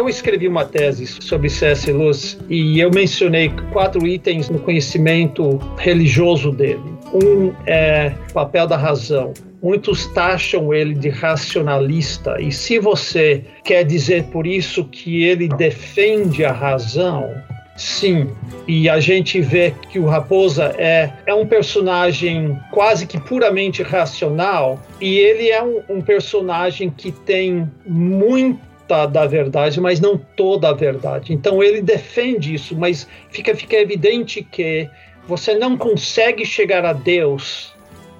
Eu 0.00 0.08
escrevi 0.08 0.48
uma 0.48 0.64
tese 0.64 1.06
sobre 1.06 1.50
C.S. 1.50 1.92
Lewis 1.92 2.38
e 2.48 2.80
eu 2.80 2.90
mencionei 2.90 3.52
quatro 3.70 4.06
itens 4.06 4.48
no 4.48 4.58
conhecimento 4.58 5.58
religioso 5.76 6.50
dele. 6.50 6.80
Um 7.12 7.52
é 7.66 8.14
o 8.30 8.32
papel 8.32 8.66
da 8.66 8.78
razão. 8.78 9.34
Muitos 9.62 10.06
taxam 10.06 10.72
ele 10.72 10.94
de 10.94 11.10
racionalista, 11.10 12.40
e 12.40 12.50
se 12.50 12.78
você 12.78 13.44
quer 13.62 13.84
dizer 13.84 14.24
por 14.32 14.46
isso 14.46 14.84
que 14.84 15.22
ele 15.22 15.48
defende 15.48 16.46
a 16.46 16.52
razão, 16.52 17.30
Sim, 17.76 18.28
e 18.68 18.90
a 18.90 19.00
gente 19.00 19.40
vê 19.40 19.72
que 19.88 19.98
o 19.98 20.04
Raposa 20.04 20.74
é, 20.76 21.10
é 21.24 21.32
um 21.32 21.46
personagem 21.46 22.58
quase 22.70 23.06
que 23.06 23.18
puramente 23.18 23.82
racional, 23.82 24.78
e 25.00 25.18
ele 25.18 25.48
é 25.48 25.62
um, 25.62 25.80
um 25.88 26.00
personagem 26.02 26.90
que 26.90 27.10
tem 27.10 27.70
muito 27.86 28.69
da 29.06 29.26
verdade, 29.26 29.80
mas 29.80 30.00
não 30.00 30.16
toda 30.16 30.68
a 30.68 30.72
verdade. 30.72 31.32
Então 31.32 31.62
ele 31.62 31.80
defende 31.80 32.54
isso, 32.54 32.76
mas 32.76 33.06
fica, 33.30 33.54
fica 33.54 33.76
evidente 33.76 34.42
que 34.42 34.88
você 35.26 35.54
não 35.54 35.76
consegue 35.76 36.44
chegar 36.44 36.84
a 36.84 36.92
Deus 36.92 37.72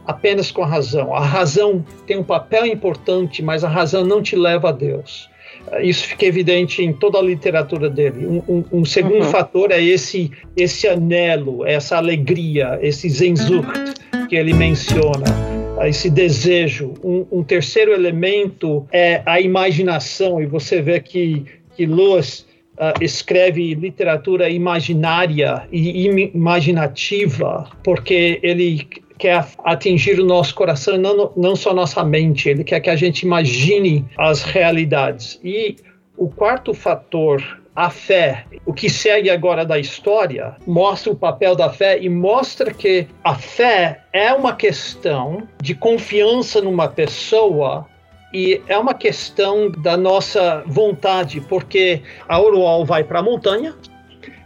apenas 0.07 0.51
com 0.51 0.63
a 0.63 0.67
razão. 0.67 1.15
A 1.15 1.25
razão 1.25 1.85
tem 2.07 2.19
um 2.19 2.23
papel 2.23 2.67
importante, 2.67 3.43
mas 3.43 3.65
a 3.65 3.69
razão 3.69 4.05
não 4.05 4.23
te 4.23 4.37
leva 4.37 4.69
a 4.69 4.73
Deus. 4.73 5.29
Isso 5.83 6.07
fica 6.07 6.25
evidente 6.25 6.83
em 6.83 6.93
toda 6.93 7.19
a 7.19 7.23
literatura 7.23 7.91
dele. 7.91 8.27
Um, 8.27 8.43
um, 8.49 8.65
um 8.81 8.85
segundo 8.85 9.25
uhum. 9.25 9.31
fator 9.31 9.71
é 9.71 9.83
esse 9.83 10.31
esse 10.57 10.89
anelo, 10.89 11.67
essa 11.67 11.97
alegria, 11.97 12.79
esse 12.81 13.09
Zenzurt 13.09 13.95
que 14.29 14.37
ele 14.37 14.55
menciona 14.55 15.60
esse 15.89 16.11
desejo. 16.11 16.95
Um, 17.03 17.27
um, 17.31 17.43
terceiro 17.43 17.93
elemento 17.93 18.87
é 18.93 19.23
a 19.25 19.41
imaginação, 19.41 20.41
e 20.43 20.47
você 20.47 20.83
vê 20.83 21.01
que, 21.01 21.45
que 21.77 21.87
Lewis 21.87 22.47
uh, 22.75 23.03
escreve 23.03 23.75
literatura 23.75 24.49
imaginária 24.49 25.67
e 25.73 26.07
imaginativa, 26.35 27.69
porque 27.83 28.39
ele 28.43 28.87
quer 29.19 29.47
atingir 29.65 30.19
o 30.19 30.25
nosso 30.25 30.55
coração, 30.55 30.97
não, 30.97 31.33
não 31.37 31.55
só 31.55 31.75
nossa 31.75 32.03
mente, 32.03 32.49
ele 32.49 32.65
quer 32.65 32.81
que 32.81 32.89
a 32.89 32.97
gente 32.97 33.23
imagine 33.23 34.05
as 34.17 34.43
realidades. 34.43 35.39
E 35.45 35.77
o 36.17 36.29
quarto 36.29 36.73
fator 36.73 37.60
a 37.75 37.89
fé, 37.89 38.45
o 38.67 38.73
que 38.73 38.91
segue 38.91 39.31
agora 39.31 39.65
da 39.65 39.79
história, 39.79 40.57
mostra 40.67 41.13
o 41.13 41.17
papel 41.17 41.55
da 41.55 41.71
fé 41.71 41.99
e 42.01 42.09
mostra 42.09 42.73
que 42.73 43.07
a 43.23 43.35
fé 43.35 44.03
é 44.13 44.33
uma 44.33 44.55
questão 44.55 45.49
de 45.61 45.75
confiança 45.75 46.61
numa 46.61 46.89
pessoa 46.89 47.87
e 48.33 48.61
é 48.69 48.79
uma 48.79 48.95
questão 48.95 49.71
da 49.71 49.97
nossa 49.97 50.63
vontade, 50.67 51.41
porque 51.41 52.03
a 52.29 52.41
Orual 52.41 52.85
vai 52.85 53.03
para 53.03 53.21
a 53.21 53.23
montanha, 53.23 53.75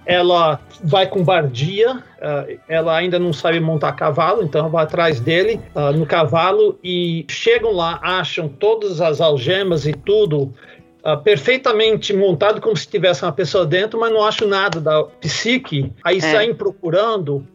ela 0.06 0.60
vai 0.82 1.06
com 1.06 1.24
Bardia, 1.24 1.96
uh, 1.96 2.60
ela 2.68 2.96
ainda 2.96 3.18
não 3.18 3.32
sabe 3.32 3.58
montar 3.58 3.92
cavalo, 3.92 4.42
então 4.42 4.68
vai 4.68 4.84
atrás 4.84 5.18
dele 5.18 5.60
uh, 5.74 5.96
no 5.96 6.04
cavalo 6.04 6.78
e 6.84 7.24
chegam 7.28 7.72
lá, 7.72 7.98
acham 8.02 8.48
todas 8.48 9.00
as 9.00 9.20
algemas 9.20 9.86
e 9.86 9.94
tudo 9.94 10.52
uh, 11.04 11.22
perfeitamente 11.22 12.12
montado 12.12 12.60
como 12.60 12.76
se 12.76 12.88
tivesse 12.88 13.22
uma 13.22 13.32
pessoa 13.32 13.66
dentro, 13.66 14.00
mas 14.00 14.12
não 14.12 14.24
acho 14.24 14.46
nada 14.46 14.80
da 14.80 15.04
psique. 15.04 15.92
Aí 16.02 16.18
é. 16.18 16.20
saem 16.20 16.54
procurando 16.54 17.46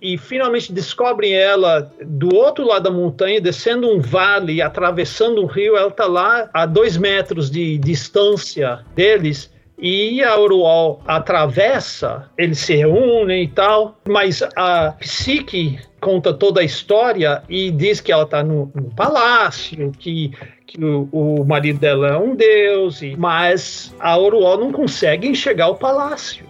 e 0.00 0.16
finalmente 0.16 0.72
descobrem 0.72 1.34
ela 1.34 1.90
do 2.04 2.34
outro 2.34 2.64
lado 2.64 2.84
da 2.84 2.90
montanha, 2.90 3.40
descendo 3.40 3.88
um 3.88 4.00
vale, 4.00 4.62
atravessando 4.62 5.42
um 5.42 5.46
rio. 5.46 5.76
Ela 5.76 5.88
está 5.88 6.06
lá 6.06 6.48
a 6.54 6.64
dois 6.66 6.96
metros 6.96 7.50
de 7.50 7.78
distância 7.78 8.84
deles. 8.94 9.50
E 9.80 10.24
a 10.24 10.36
Urual 10.36 11.00
atravessa, 11.06 12.28
eles 12.36 12.58
se 12.58 12.74
reúnem 12.74 13.44
e 13.44 13.48
tal, 13.48 13.96
mas 14.08 14.42
a 14.56 14.90
psique 14.98 15.78
conta 16.00 16.34
toda 16.34 16.60
a 16.60 16.64
história 16.64 17.44
e 17.48 17.70
diz 17.70 18.00
que 18.00 18.10
ela 18.10 18.24
está 18.24 18.42
no, 18.42 18.72
no, 18.74 18.90
palácio, 18.94 19.92
que, 19.96 20.32
que 20.68 20.84
o, 20.84 21.08
o, 21.10 21.44
marido 21.46 21.78
dela 21.78 22.08
é 22.08 22.16
um 22.18 22.36
deus, 22.36 23.00
e, 23.00 23.16
mas 23.16 23.94
a 23.98 24.18
Oruol 24.18 24.58
não 24.58 24.70
consegue 24.70 25.26
enxergar 25.26 25.68
o 25.68 25.76
palácio. 25.76 26.44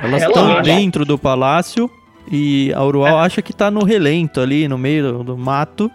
Elas 0.00 0.22
ela 0.22 0.30
estão 0.30 0.62
dentro 0.62 1.04
do 1.04 1.18
palácio 1.18 1.90
e 2.30 2.72
a 2.74 2.82
Oruol 2.84 3.08
é. 3.08 3.10
acha 3.10 3.42
que 3.42 3.50
está 3.50 3.68
no 3.68 3.84
relento 3.84 4.40
ali, 4.40 4.68
no 4.68 4.78
meio 4.78 5.12
do, 5.12 5.24
do 5.24 5.36
mato. 5.36 5.90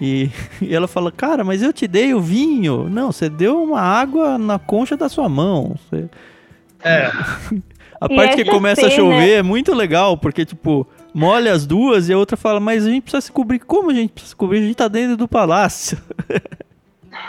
E, 0.00 0.30
e, 0.60 0.74
ela 0.74 0.88
fala, 0.88 1.12
cara, 1.12 1.44
mas 1.44 1.62
eu 1.62 1.72
te 1.72 1.86
dei 1.86 2.12
o 2.12 2.20
vinho. 2.20 2.88
Não, 2.90 3.12
você 3.12 3.28
deu 3.28 3.62
uma 3.62 3.80
água 3.80 4.36
na 4.36 4.58
concha 4.58 4.96
da 4.96 5.08
sua 5.08 5.28
mão. 5.28 5.76
Você... 5.88 6.08
É. 6.82 7.06
a 8.00 8.08
parte 8.08 8.42
que 8.42 8.50
começa 8.50 8.82
cena... 8.82 8.92
a 8.92 8.96
chover 8.96 9.38
é 9.38 9.42
muito 9.44 9.72
legal, 9.72 10.16
porque, 10.16 10.44
tipo, 10.44 10.84
molha 11.14 11.52
as 11.52 11.64
duas 11.66 12.08
e 12.08 12.12
a 12.12 12.18
outra 12.18 12.36
fala, 12.36 12.58
mas 12.58 12.84
a 12.84 12.90
gente 12.90 13.02
precisa 13.02 13.20
se 13.20 13.30
cobrir. 13.30 13.60
Como 13.60 13.92
a 13.92 13.94
gente 13.94 14.10
precisa 14.10 14.30
se 14.30 14.36
cobrir? 14.36 14.58
A 14.58 14.62
gente 14.62 14.74
tá 14.74 14.88
dentro 14.88 15.16
do 15.16 15.28
palácio. 15.28 15.96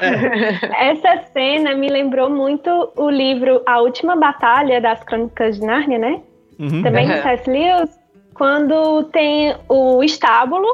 É. 0.01 0.91
Essa 0.91 1.23
cena 1.31 1.75
me 1.75 1.87
lembrou 1.87 2.29
muito 2.29 2.91
o 2.95 3.09
livro 3.09 3.61
A 3.65 3.79
Última 3.79 4.15
Batalha 4.15 4.81
das 4.81 5.03
Crônicas 5.03 5.59
de 5.59 5.65
Nárnia, 5.65 5.99
né? 5.99 6.21
Uhum. 6.59 6.81
Também 6.81 7.07
do 7.07 7.21
C.S. 7.21 7.49
Lewis, 7.49 7.99
quando 8.33 9.03
tem 9.05 9.55
o 9.69 10.03
estábulo 10.03 10.67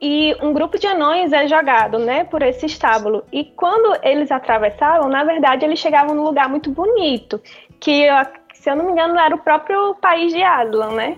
e 0.00 0.36
um 0.40 0.52
grupo 0.52 0.78
de 0.78 0.86
anões 0.86 1.32
é 1.32 1.48
jogado, 1.48 1.98
né, 1.98 2.24
por 2.24 2.42
esse 2.42 2.66
estábulo. 2.66 3.24
E 3.32 3.44
quando 3.44 3.98
eles 4.02 4.30
atravessavam, 4.30 5.08
na 5.08 5.24
verdade, 5.24 5.64
eles 5.64 5.78
chegavam 5.78 6.14
num 6.14 6.24
lugar 6.24 6.48
muito 6.48 6.70
bonito, 6.70 7.40
que, 7.80 8.06
se 8.54 8.70
eu 8.70 8.76
não 8.76 8.86
me 8.86 8.92
engano, 8.92 9.18
era 9.18 9.34
o 9.34 9.38
próprio 9.38 9.94
país 9.96 10.32
de 10.32 10.42
Aslan, 10.42 10.90
né? 10.92 11.16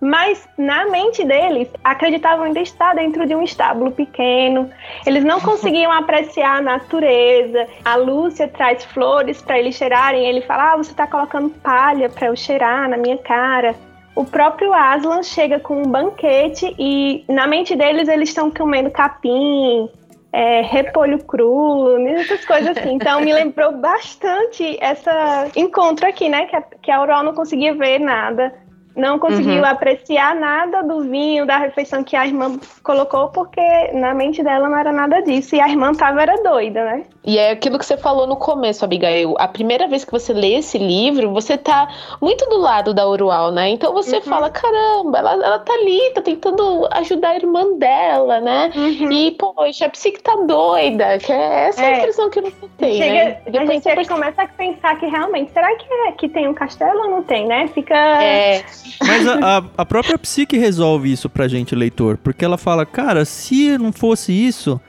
Mas 0.00 0.48
na 0.56 0.86
mente 0.86 1.22
deles, 1.24 1.68
acreditavam 1.84 2.46
ainda 2.46 2.60
estar 2.60 2.94
dentro 2.94 3.26
de 3.26 3.34
um 3.34 3.42
estábulo 3.42 3.90
pequeno. 3.90 4.70
Eles 5.04 5.22
não 5.22 5.38
conseguiam 5.42 5.92
apreciar 5.92 6.56
a 6.56 6.62
natureza. 6.62 7.66
A 7.84 7.96
Lúcia 7.96 8.48
traz 8.48 8.82
flores 8.84 9.42
para 9.42 9.58
eles 9.58 9.74
cheirarem. 9.74 10.26
Ele 10.26 10.40
fala: 10.40 10.72
ah, 10.72 10.76
você 10.78 10.92
está 10.92 11.06
colocando 11.06 11.50
palha 11.50 12.08
para 12.08 12.28
eu 12.28 12.36
cheirar 12.36 12.88
na 12.88 12.96
minha 12.96 13.18
cara. 13.18 13.74
O 14.14 14.24
próprio 14.24 14.72
Aslan 14.72 15.22
chega 15.22 15.60
com 15.60 15.82
um 15.82 15.86
banquete 15.86 16.74
e 16.78 17.24
na 17.28 17.46
mente 17.46 17.76
deles 17.76 18.08
eles 18.08 18.30
estão 18.30 18.50
comendo 18.50 18.90
capim, 18.90 19.88
é, 20.32 20.62
repolho 20.62 21.22
cru, 21.24 21.96
essas 22.08 22.44
coisas 22.44 22.76
assim. 22.76 22.94
Então 22.94 23.20
me 23.20 23.32
lembrou 23.32 23.72
bastante 23.72 24.76
essa 24.80 25.48
encontro 25.54 26.08
aqui, 26.08 26.28
né? 26.28 26.46
Que 26.46 26.56
a, 26.56 26.62
que 26.62 26.90
a 26.90 26.96
Aurora 26.96 27.22
não 27.22 27.34
conseguia 27.34 27.74
ver 27.74 28.00
nada 28.00 28.52
não 28.96 29.18
conseguiu 29.18 29.62
uhum. 29.62 29.64
apreciar 29.64 30.34
nada 30.34 30.82
do 30.82 31.02
vinho, 31.02 31.46
da 31.46 31.56
refeição 31.58 32.02
que 32.02 32.16
a 32.16 32.26
irmã 32.26 32.58
colocou, 32.82 33.28
porque 33.28 33.60
na 33.92 34.12
mente 34.14 34.42
dela 34.42 34.68
não 34.68 34.78
era 34.78 34.92
nada 34.92 35.20
disso. 35.20 35.54
E 35.54 35.60
a 35.60 35.68
irmã 35.68 35.92
tava 35.92 36.22
era 36.22 36.42
doida, 36.42 36.84
né? 36.84 37.04
E 37.22 37.36
é 37.36 37.50
aquilo 37.50 37.78
que 37.78 37.84
você 37.84 37.98
falou 37.98 38.26
no 38.26 38.34
começo, 38.34 38.82
Abigail. 38.82 39.34
A 39.38 39.46
primeira 39.46 39.86
vez 39.86 40.04
que 40.04 40.10
você 40.10 40.32
lê 40.32 40.54
esse 40.54 40.78
livro, 40.78 41.30
você 41.32 41.58
tá 41.58 41.86
muito 42.20 42.48
do 42.48 42.56
lado 42.56 42.94
da 42.94 43.06
Urual, 43.06 43.52
né? 43.52 43.68
Então 43.68 43.92
você 43.92 44.16
uhum. 44.16 44.22
fala: 44.22 44.48
caramba, 44.48 45.18
ela, 45.18 45.32
ela 45.32 45.58
tá 45.58 45.72
ali, 45.74 46.00
tá 46.14 46.22
tentando 46.22 46.88
ajudar 46.92 47.30
a 47.30 47.36
irmã 47.36 47.76
dela, 47.76 48.40
né? 48.40 48.72
Uhum. 48.74 49.12
E, 49.12 49.32
poxa, 49.32 49.84
a 49.84 49.90
psique 49.90 50.22
tá 50.22 50.34
doida. 50.34 51.18
Que 51.18 51.30
é 51.30 51.68
essa 51.68 51.82
é. 51.82 51.94
a 51.94 51.98
impressão 51.98 52.30
que 52.30 52.40
você 52.40 52.68
tem, 52.78 52.96
Chega, 52.96 53.12
né? 53.12 53.40
a 53.46 53.50
gente 53.50 53.66
percebe... 53.66 54.08
começa 54.08 54.42
a 54.42 54.48
pensar 54.48 54.98
que 54.98 55.06
realmente, 55.06 55.52
será 55.52 55.76
que, 55.76 55.92
é, 55.92 56.12
que 56.12 56.28
tem 56.28 56.48
um 56.48 56.54
castelo 56.54 57.00
ou 57.00 57.10
não 57.10 57.22
tem, 57.22 57.46
né? 57.46 57.68
Fica. 57.68 57.94
É. 57.94 58.64
Mas 59.06 59.28
a, 59.28 59.58
a, 59.58 59.62
a 59.76 59.86
própria 59.86 60.16
psique 60.16 60.56
resolve 60.56 61.12
isso 61.12 61.28
pra 61.28 61.46
gente, 61.46 61.74
leitor. 61.74 62.16
Porque 62.16 62.46
ela 62.46 62.56
fala: 62.56 62.86
cara, 62.86 63.26
se 63.26 63.76
não 63.76 63.92
fosse 63.92 64.32
isso 64.32 64.80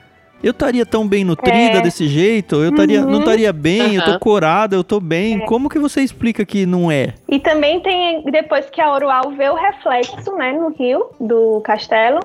eu 0.42 0.50
estaria 0.50 0.84
tão 0.84 1.06
bem 1.06 1.24
nutrida 1.24 1.78
é. 1.78 1.80
desse 1.80 2.08
jeito, 2.08 2.56
eu 2.56 2.74
taria, 2.74 3.02
uhum. 3.02 3.10
não 3.10 3.20
estaria 3.20 3.52
bem, 3.52 3.82
uhum. 3.82 3.94
eu 3.94 4.04
tô 4.04 4.18
corada, 4.18 4.74
eu 4.74 4.84
tô 4.84 5.00
bem. 5.00 5.36
É. 5.36 5.46
Como 5.46 5.68
que 5.68 5.78
você 5.78 6.00
explica 6.00 6.44
que 6.44 6.66
não 6.66 6.90
é? 6.90 7.14
E 7.28 7.38
também 7.38 7.80
tem, 7.80 8.24
depois 8.24 8.68
que 8.70 8.80
a 8.80 8.92
Orual 8.92 9.30
vê 9.32 9.48
o 9.48 9.54
reflexo, 9.54 10.34
né, 10.36 10.52
no 10.52 10.70
rio 10.70 11.10
do 11.20 11.60
castelo, 11.60 12.20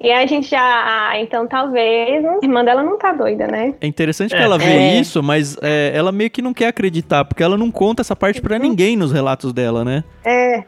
e 0.00 0.12
a 0.12 0.24
gente 0.26 0.48
já, 0.48 0.60
ah, 0.60 1.20
então 1.20 1.46
talvez 1.48 2.24
a 2.24 2.38
irmã 2.40 2.64
dela 2.64 2.84
não 2.84 2.96
tá 2.96 3.12
doida, 3.12 3.48
né? 3.48 3.74
É 3.80 3.86
interessante 3.86 4.32
é. 4.32 4.38
que 4.38 4.44
ela 4.44 4.56
vê 4.56 4.64
é. 4.64 5.00
isso, 5.00 5.20
mas 5.22 5.56
é, 5.60 5.90
ela 5.92 6.12
meio 6.12 6.30
que 6.30 6.40
não 6.40 6.54
quer 6.54 6.68
acreditar, 6.68 7.24
porque 7.24 7.42
ela 7.42 7.56
não 7.56 7.70
conta 7.70 8.02
essa 8.02 8.14
parte 8.14 8.40
para 8.40 8.56
uhum. 8.56 8.62
ninguém 8.62 8.96
nos 8.96 9.10
relatos 9.10 9.52
dela, 9.52 9.84
né? 9.84 10.04
É. 10.24 10.62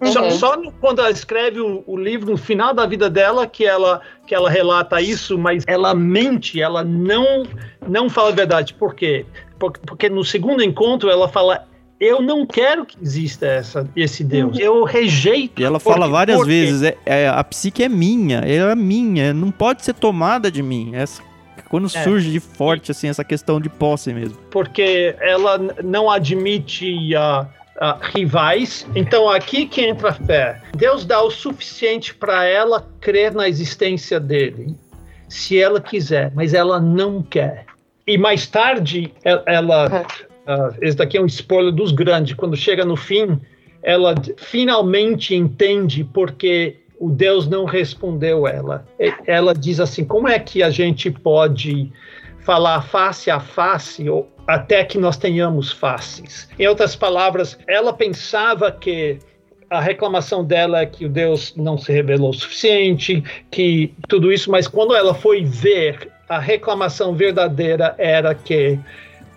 Uhum. 0.00 0.12
Só, 0.12 0.30
só, 0.30 0.62
quando 0.80 1.00
ela 1.00 1.10
escreve 1.10 1.60
o, 1.60 1.82
o, 1.86 1.96
livro, 1.96 2.30
no 2.30 2.36
final 2.36 2.72
da 2.72 2.86
vida 2.86 3.10
dela, 3.10 3.46
que 3.46 3.64
ela, 3.64 4.00
que 4.26 4.34
ela 4.34 4.48
relata 4.48 5.00
isso, 5.00 5.36
mas 5.36 5.64
ela 5.66 5.94
mente, 5.94 6.60
ela 6.60 6.84
não, 6.84 7.44
não 7.86 8.08
fala 8.08 8.28
a 8.28 8.32
verdade. 8.32 8.74
Por 8.74 8.94
quê? 8.94 9.26
Porque, 9.58 9.80
porque 9.84 10.08
no 10.08 10.24
segundo 10.24 10.62
encontro 10.62 11.10
ela 11.10 11.28
fala. 11.28 11.66
Eu 12.00 12.22
não 12.22 12.46
quero 12.46 12.86
que 12.86 12.96
exista 13.02 13.44
essa, 13.44 13.90
esse 13.96 14.22
Deus. 14.22 14.56
Uhum. 14.56 14.62
Eu 14.62 14.84
rejeito. 14.84 15.60
E 15.60 15.64
ela 15.64 15.80
fala 15.80 15.96
porque, 15.96 16.12
várias 16.12 16.36
porque... 16.36 16.50
vezes: 16.50 16.82
é, 16.84 16.96
é, 17.04 17.28
a 17.28 17.42
psique 17.42 17.82
é 17.82 17.88
minha, 17.88 18.38
ela 18.38 18.70
é 18.70 18.76
minha, 18.76 19.34
não 19.34 19.50
pode 19.50 19.84
ser 19.84 19.94
tomada 19.94 20.48
de 20.48 20.62
mim. 20.62 20.92
Essa, 20.94 21.20
quando 21.68 21.86
é. 21.86 22.04
surge 22.04 22.30
de 22.30 22.38
forte 22.38 22.92
assim 22.92 23.08
essa 23.08 23.24
questão 23.24 23.60
de 23.60 23.68
posse 23.68 24.12
mesmo. 24.12 24.38
Porque 24.48 25.16
ela 25.20 25.58
não 25.82 26.08
admite 26.08 27.16
a 27.16 27.48
uh, 27.78 27.98
rivais. 28.14 28.86
Então 28.94 29.28
aqui 29.30 29.66
que 29.66 29.82
entra 29.82 30.10
a 30.10 30.12
fé. 30.12 30.60
Deus 30.76 31.04
dá 31.04 31.22
o 31.22 31.30
suficiente 31.30 32.14
para 32.14 32.44
ela 32.44 32.86
crer 33.00 33.32
na 33.32 33.48
existência 33.48 34.20
dele, 34.20 34.74
se 35.28 35.58
ela 35.58 35.80
quiser, 35.80 36.32
mas 36.34 36.54
ela 36.54 36.80
não 36.80 37.22
quer. 37.22 37.66
E 38.06 38.16
mais 38.16 38.46
tarde, 38.46 39.12
ela, 39.46 39.86
uh, 40.46 40.74
esse 40.80 40.96
daqui 40.96 41.18
é 41.18 41.20
um 41.20 41.26
spoiler 41.26 41.72
dos 41.72 41.92
grandes, 41.92 42.34
quando 42.34 42.56
chega 42.56 42.84
no 42.84 42.96
fim, 42.96 43.38
ela 43.82 44.14
finalmente 44.36 45.34
entende 45.34 46.04
porque 46.04 46.76
o 46.98 47.10
Deus 47.10 47.46
não 47.46 47.64
respondeu 47.64 48.46
ela. 48.46 48.84
Ela 49.26 49.54
diz 49.54 49.78
assim: 49.78 50.04
como 50.04 50.26
é 50.26 50.38
que 50.38 50.62
a 50.62 50.70
gente 50.70 51.10
pode 51.10 51.92
falar 52.48 52.80
face 52.80 53.30
a 53.30 53.38
face 53.38 54.06
até 54.46 54.82
que 54.82 54.96
nós 54.96 55.18
tenhamos 55.18 55.70
faces. 55.70 56.48
Em 56.58 56.66
outras 56.66 56.96
palavras, 56.96 57.58
ela 57.68 57.92
pensava 57.92 58.72
que 58.72 59.18
a 59.68 59.78
reclamação 59.78 60.42
dela 60.42 60.80
é 60.80 60.86
que 60.86 61.04
o 61.04 61.10
Deus 61.10 61.52
não 61.54 61.76
se 61.76 61.92
revelou 61.92 62.30
o 62.30 62.32
suficiente, 62.32 63.22
que 63.50 63.92
tudo 64.08 64.32
isso, 64.32 64.50
mas 64.50 64.66
quando 64.66 64.96
ela 64.96 65.12
foi 65.12 65.44
ver, 65.44 66.10
a 66.26 66.38
reclamação 66.38 67.14
verdadeira 67.14 67.94
era 67.98 68.34
que 68.34 68.80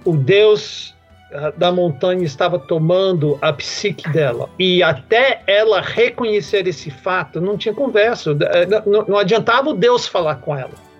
o 0.05 0.15
Deus 0.15 0.95
ah, 1.33 1.51
da 1.57 1.69
montanha 1.69 2.23
estava 2.23 2.57
tomando 2.57 3.37
a 3.41 3.51
psique 3.51 4.09
dela. 4.09 4.49
E 4.57 4.81
até 4.81 5.41
ela 5.47 5.81
reconhecer 5.81 6.65
esse 6.65 6.89
fato, 6.89 7.41
não 7.41 7.57
tinha 7.57 7.73
conversa. 7.73 8.31
Eh, 8.31 8.67
não 8.85 9.17
adiantava 9.17 9.71
o 9.71 9.73
Deus 9.73 10.07
falar 10.07 10.35
com 10.35 10.55
ela. 10.55 10.90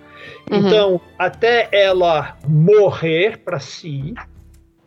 Uhum. 0.52 0.68
Então, 0.68 1.02
até 1.18 1.70
ela 1.72 2.38
morrer 2.46 3.38
para 3.38 3.60
si 3.60 4.14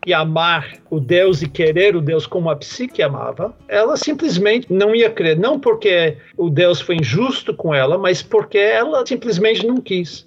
e 0.07 0.13
amar 0.13 0.75
o 0.91 1.01
Deus 1.01 1.41
e 1.41 1.49
querer 1.49 1.97
o 1.97 2.03
Deus 2.03 2.27
como 2.27 2.51
a 2.51 2.57
psique 2.57 3.03
amava, 3.03 3.57
ela 3.67 3.97
simplesmente 3.97 4.71
não 4.71 4.95
ia 4.95 5.09
crer. 5.09 5.39
Não 5.39 5.59
porque 5.59 6.19
o 6.37 6.51
Deus 6.51 6.81
foi 6.81 6.97
injusto 6.97 7.55
com 7.55 7.75
ela, 7.75 7.97
mas 7.97 8.23
porque 8.23 8.59
ela 8.59 9.05
simplesmente 9.07 9.67
não 9.67 9.79
quis. 9.79 10.27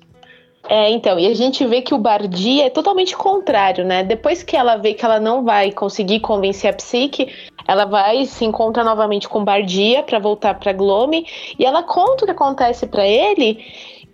É, 0.67 0.89
então, 0.89 1.17
e 1.17 1.27
a 1.27 1.33
gente 1.33 1.65
vê 1.65 1.81
que 1.81 1.93
o 1.93 1.97
Bardi 1.97 2.61
é 2.61 2.69
totalmente 2.69 3.15
contrário, 3.15 3.85
né? 3.85 4.03
Depois 4.03 4.43
que 4.43 4.57
ela 4.57 4.75
vê 4.75 4.93
que 4.93 5.05
ela 5.05 5.19
não 5.19 5.45
vai 5.45 5.71
conseguir 5.71 6.19
convencer 6.19 6.69
a 6.69 6.73
Psique, 6.73 7.31
ela 7.67 7.85
vai 7.85 8.25
se 8.25 8.43
encontra 8.43 8.83
novamente 8.83 9.29
com 9.29 9.45
Bardia 9.45 10.03
para 10.03 10.19
voltar 10.19 10.55
para 10.55 10.73
Glome 10.73 11.25
e 11.57 11.63
ela 11.63 11.83
conta 11.83 12.23
o 12.23 12.25
que 12.25 12.31
acontece 12.31 12.87
para 12.87 13.07
ele 13.07 13.63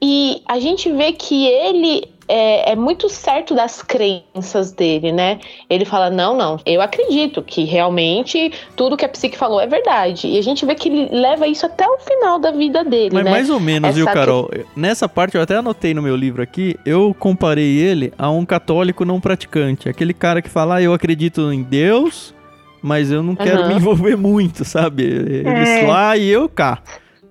e 0.06 0.42
a 0.46 0.60
gente 0.60 0.92
vê 0.92 1.14
que 1.14 1.48
ele 1.48 2.04
é, 2.28 2.72
é, 2.72 2.76
muito 2.76 3.08
certo 3.08 3.56
das 3.56 3.82
crenças 3.82 4.74
dele, 4.74 5.14
né? 5.14 5.40
Ele 5.70 5.86
fala: 5.86 6.10
não, 6.10 6.36
não, 6.36 6.60
eu 6.66 6.82
acredito 6.82 7.42
que 7.42 7.64
realmente 7.64 8.52
tudo 8.76 8.98
que 8.98 9.06
a 9.06 9.10
psique 9.10 9.38
falou 9.38 9.62
é 9.62 9.68
verdade. 9.68 10.28
E 10.28 10.38
a 10.38 10.42
gente 10.42 10.66
vê 10.66 10.76
que 10.76 10.90
ele 10.90 11.08
leva 11.18 11.48
isso 11.48 11.66
até 11.66 11.88
o 11.88 11.98
final 12.00 12.38
da 12.38 12.52
vida 12.52 12.84
dele, 12.84 13.16
Mas 13.16 13.24
né? 13.24 13.32
mais 13.32 13.50
ou 13.50 13.62
menos, 13.62 13.90
Essa 13.92 13.96
viu, 13.96 14.06
que- 14.08 14.14
Carol? 14.14 14.50
Nessa 14.76 15.08
parte 15.08 15.36
eu 15.36 15.42
até 15.42 15.56
anotei 15.56 15.94
no 15.94 16.02
meu 16.02 16.18
livro 16.18 16.42
aqui, 16.44 16.76
eu 16.86 17.16
comparei 17.18 17.78
ele 17.78 18.12
a 18.18 18.30
um 18.30 18.46
católico 18.46 19.06
não 19.06 19.22
praticante. 19.22 19.88
Aquele 19.88 20.14
cara 20.14 20.42
que 20.42 20.50
fala, 20.50 20.76
ah, 20.76 20.82
eu 20.82 20.94
acredito 20.94 21.50
em 21.52 21.64
Deus, 21.64 22.34
mas 22.82 23.10
eu 23.10 23.24
não 23.24 23.36
quero 23.38 23.62
Aham. 23.62 23.70
me 23.70 23.76
envolver 23.76 24.18
muito, 24.18 24.66
sabe? 24.66 25.04
Eles 25.04 25.70
É. 25.82 25.88
lá 25.88 26.18
e 26.18 26.28
eu 26.30 26.50
cá. 26.50 26.82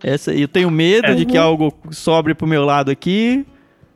Essa, 0.02 0.32
eu 0.34 0.48
tenho 0.48 0.70
medo 0.70 1.06
É. 1.08 1.14
de 1.14 1.24
que 1.24 1.36
algo 1.38 1.72
sobre 1.90 2.34
pro 2.34 2.46
meu 2.46 2.64
lado 2.64 2.90
aqui. 2.90 3.46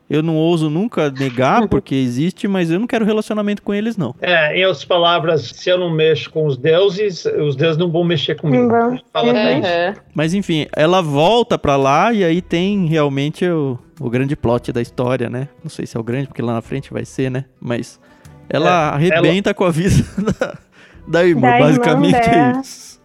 Eu 0.08 0.22
não 0.22 0.36
ouso 0.36 0.70
nunca 0.70 1.10
negar, 1.10 1.66
porque 1.66 1.92
existe, 1.96 2.46
mas 2.46 2.70
eu 2.70 2.78
não 2.78 2.86
quero 2.86 3.04
relacionamento 3.04 3.60
com 3.60 3.74
eles, 3.74 3.96
não. 3.96 4.14
É, 4.22 4.56
em 4.56 4.64
outras 4.64 4.84
palavras, 4.84 5.50
se 5.52 5.68
eu 5.68 5.76
não 5.76 5.90
mexo 5.90 6.30
com 6.30 6.46
os 6.46 6.56
deuses, 6.56 7.24
os 7.24 7.56
deuses 7.56 7.76
não 7.76 7.90
vão 7.90 8.04
mexer 8.04 8.36
comigo. 8.36 8.68
Fala 9.12 9.26
Uhum. 9.26 9.32
bem. 9.34 9.58
Aham. 9.64 9.94
Mas 10.14 10.32
enfim, 10.32 10.68
ela 10.76 11.02
volta 11.02 11.58
pra 11.58 11.74
lá 11.76 12.12
e 12.12 12.22
aí 12.22 12.40
tem 12.40 12.86
realmente 12.86 13.44
o, 13.48 13.76
o 13.98 14.08
grande 14.08 14.36
plot 14.36 14.70
da 14.70 14.80
história, 14.80 15.28
né? 15.28 15.48
Não 15.60 15.68
sei 15.68 15.86
se 15.86 15.96
é 15.96 16.00
o 16.00 16.04
grande, 16.04 16.28
porque 16.28 16.40
lá 16.40 16.52
na 16.54 16.62
frente 16.62 16.92
vai 16.92 17.04
ser, 17.04 17.28
né? 17.28 17.44
Mas 17.60 17.98
ela 18.48 18.70
É, 18.70 18.94
arrebenta 18.94 19.52
com 19.52 19.64
a 19.64 19.70
vida 19.70 20.04
da, 20.38 20.56
da 21.08 21.26
irmã, 21.26 21.40
Da 21.48 21.48
irmã 21.58 21.66
basicamente 21.66 22.14
é 22.14 22.30
dela. 22.30 22.60
isso. 22.60 22.95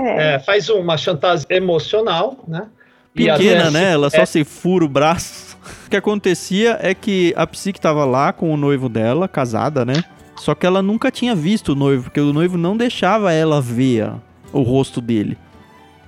É. 0.00 0.34
É, 0.34 0.38
faz 0.38 0.68
uma 0.68 0.96
chantagem 0.96 1.46
emocional, 1.50 2.36
né? 2.46 2.66
E 3.14 3.26
Pequena, 3.26 3.70
né? 3.70 3.92
Ela 3.92 4.08
só 4.08 4.22
é, 4.22 4.26
se 4.26 4.42
fura 4.44 4.84
o 4.84 4.88
braço. 4.88 5.58
O 5.86 5.90
que 5.90 5.96
acontecia 5.96 6.78
é 6.80 6.94
que 6.94 7.34
a 7.36 7.46
psique 7.46 7.80
tava 7.80 8.04
lá 8.04 8.32
com 8.32 8.52
o 8.52 8.56
noivo 8.56 8.88
dela, 8.88 9.28
casada, 9.28 9.84
né? 9.84 10.02
Só 10.36 10.54
que 10.54 10.66
ela 10.66 10.82
nunca 10.82 11.10
tinha 11.10 11.34
visto 11.34 11.72
o 11.72 11.74
noivo, 11.74 12.04
porque 12.04 12.20
o 12.20 12.32
noivo 12.32 12.56
não 12.56 12.76
deixava 12.76 13.32
ela 13.32 13.60
ver 13.60 14.10
o 14.52 14.62
rosto 14.62 15.00
dele. 15.00 15.36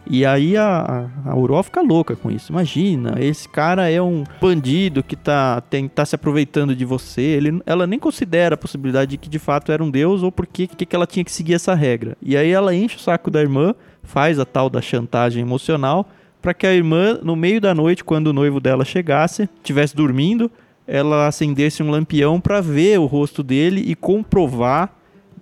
E 0.06 0.24
aí 0.26 0.56
a, 0.56 1.08
a 1.24 1.62
fica 1.62 1.80
louca 1.80 2.14
com 2.14 2.30
isso. 2.30 2.52
Imagina, 2.52 3.14
esse 3.18 3.48
cara 3.48 3.90
é 3.90 4.00
um 4.00 4.24
bandido 4.40 5.02
que 5.02 5.16
tá, 5.16 5.60
tem, 5.62 5.88
tá 5.88 6.04
se 6.04 6.14
aproveitando 6.14 6.76
de 6.76 6.84
você. 6.84 7.22
Ele, 7.22 7.62
ela 7.64 7.86
nem 7.86 7.98
considera 7.98 8.54
a 8.54 8.58
possibilidade 8.58 9.12
de 9.12 9.18
que 9.18 9.28
de 9.28 9.38
fato 9.38 9.72
era 9.72 9.82
um 9.82 9.90
deus 9.90 10.22
ou 10.22 10.30
por 10.30 10.46
que 10.46 10.66
que 10.66 10.94
ela 10.94 11.06
tinha 11.06 11.24
que 11.24 11.32
seguir 11.32 11.54
essa 11.54 11.74
regra. 11.74 12.16
E 12.20 12.36
aí 12.36 12.50
ela 12.50 12.74
enche 12.74 12.96
o 12.96 13.00
saco 13.00 13.30
da 13.30 13.40
irmã, 13.40 13.74
faz 14.02 14.38
a 14.38 14.44
tal 14.44 14.68
da 14.68 14.82
chantagem 14.82 15.42
emocional, 15.42 16.06
para 16.42 16.52
que 16.52 16.66
a 16.66 16.74
irmã, 16.74 17.18
no 17.22 17.34
meio 17.34 17.60
da 17.60 17.74
noite, 17.74 18.04
quando 18.04 18.26
o 18.26 18.32
noivo 18.32 18.60
dela 18.60 18.84
chegasse, 18.84 19.48
estivesse 19.56 19.96
dormindo, 19.96 20.50
ela 20.86 21.26
acendesse 21.26 21.82
um 21.82 21.90
lampião 21.90 22.38
para 22.38 22.60
ver 22.60 22.98
o 23.00 23.06
rosto 23.06 23.42
dele 23.42 23.82
e 23.86 23.94
comprovar 23.94 24.94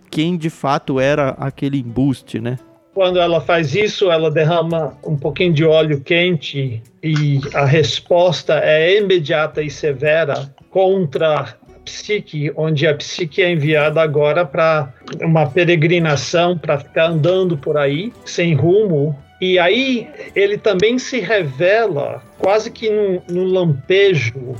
quem 0.08 0.36
de 0.36 0.48
fato 0.48 1.00
era 1.00 1.30
aquele 1.30 1.80
embuste, 1.80 2.38
né? 2.38 2.58
Quando 2.94 3.18
ela 3.18 3.40
faz 3.40 3.74
isso, 3.74 4.10
ela 4.10 4.30
derrama 4.30 4.98
um 5.02 5.16
pouquinho 5.16 5.52
de 5.52 5.64
óleo 5.64 6.00
quente 6.00 6.82
e 7.02 7.40
a 7.54 7.64
resposta 7.64 8.60
é 8.62 8.98
imediata 8.98 9.62
e 9.62 9.70
severa 9.70 10.54
contra 10.70 11.40
a 11.40 11.48
psique, 11.84 12.52
onde 12.54 12.86
a 12.86 12.94
psique 12.94 13.42
é 13.42 13.50
enviada 13.50 14.00
agora 14.00 14.44
para 14.44 14.92
uma 15.22 15.46
peregrinação, 15.46 16.56
para 16.56 16.78
ficar 16.78 17.06
andando 17.06 17.56
por 17.56 17.78
aí, 17.78 18.12
sem 18.24 18.54
rumo. 18.54 19.18
E 19.40 19.58
aí 19.58 20.08
ele 20.36 20.58
também 20.58 20.98
se 20.98 21.18
revela 21.18 22.22
quase 22.38 22.70
que 22.70 22.90
num, 22.90 23.22
num 23.28 23.52
lampejo 23.52 24.54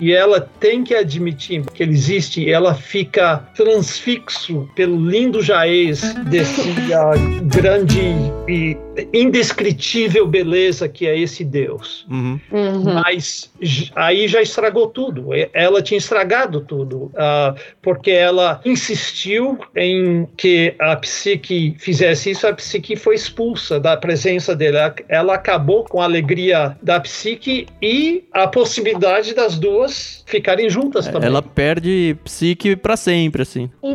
e 0.00 0.12
ela 0.12 0.40
tem 0.40 0.82
que 0.82 0.94
admitir 0.94 1.64
que 1.72 1.82
ele 1.82 1.92
existe, 1.92 2.42
e 2.42 2.50
ela 2.50 2.74
fica 2.74 3.38
transfixo 3.54 4.68
pelo 4.74 4.98
lindo 5.08 5.42
jaez 5.42 6.14
desse 6.24 6.74
grande 7.46 8.00
e 8.48 8.76
indescritível 9.12 10.26
beleza 10.26 10.88
que 10.88 11.06
é 11.06 11.18
esse 11.18 11.44
Deus. 11.44 12.06
Uhum. 12.10 12.40
Uhum. 12.52 12.94
Mas 12.94 13.50
aí 13.94 14.28
já 14.28 14.40
estragou 14.42 14.88
tudo. 14.88 15.28
Ela 15.52 15.82
tinha 15.82 15.98
estragado 15.98 16.60
tudo, 16.60 17.10
ah, 17.16 17.54
porque 17.82 18.10
ela 18.10 18.60
insistiu 18.64 19.58
em 19.76 20.26
que 20.36 20.74
a 20.78 20.96
psique 20.96 21.74
fizesse 21.78 22.30
isso, 22.30 22.46
a 22.46 22.52
psique 22.52 22.96
foi 22.96 23.14
expulsa 23.14 23.78
da 23.80 23.96
presença 23.96 24.54
dele. 24.54 24.76
Ela- 24.76 24.94
Ela 25.08 25.34
acabou 25.34 25.84
com 25.84 26.00
a 26.00 26.04
alegria 26.04 26.76
da 26.82 27.00
psique 27.00 27.66
e 27.80 28.24
a 28.32 28.46
possibilidade 28.46 29.34
das 29.34 29.58
duas 29.58 30.22
ficarem 30.26 30.68
juntas 30.68 31.06
também. 31.08 31.28
Ela 31.28 31.42
perde 31.42 32.16
psique 32.24 32.76
pra 32.76 32.96
sempre, 32.96 33.42
assim. 33.42 33.70
E 33.82 33.94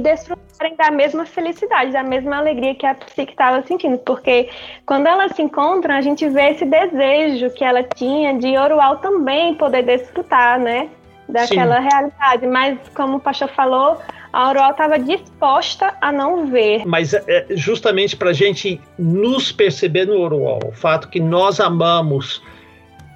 desfrutarem 0.59 0.75
da 0.75 0.91
mesma 0.91 1.25
felicidade, 1.25 1.91
da 1.91 2.03
mesma 2.03 2.37
alegria 2.37 2.75
que 2.75 2.85
a 2.85 2.93
psique 2.93 3.31
estava 3.31 3.65
sentindo. 3.65 3.97
Porque 3.99 4.49
quando 4.85 5.07
elas 5.07 5.33
se 5.35 5.41
encontram, 5.41 5.95
a 5.95 6.01
gente 6.01 6.27
vê 6.29 6.51
esse 6.51 6.65
desejo 6.65 7.49
que 7.51 7.63
ela 7.63 7.83
tinha 7.83 8.37
de 8.37 8.57
Orual 8.57 8.97
também 8.97 9.55
poder 9.55 9.83
desfrutar, 9.83 10.59
né? 10.59 10.89
Daquela 11.27 11.79
realidade. 11.79 12.47
Mas, 12.47 12.77
como 12.95 13.17
o 13.17 13.19
pastor 13.19 13.49
falou, 13.49 13.97
a 14.33 14.49
Orual 14.49 14.71
estava 14.71 14.99
disposta 14.99 15.95
a 16.01 16.11
não 16.11 16.47
ver. 16.47 16.85
Mas 16.85 17.13
é 17.13 17.23
é 17.27 17.45
justamente 17.51 18.15
para 18.15 18.31
a 18.31 18.33
gente 18.33 18.81
nos 18.97 19.51
perceber 19.51 20.05
no 20.05 20.19
Orual, 20.19 20.59
o 20.65 20.71
fato 20.71 21.09
que 21.09 21.19
nós 21.19 21.59
amamos 21.59 22.41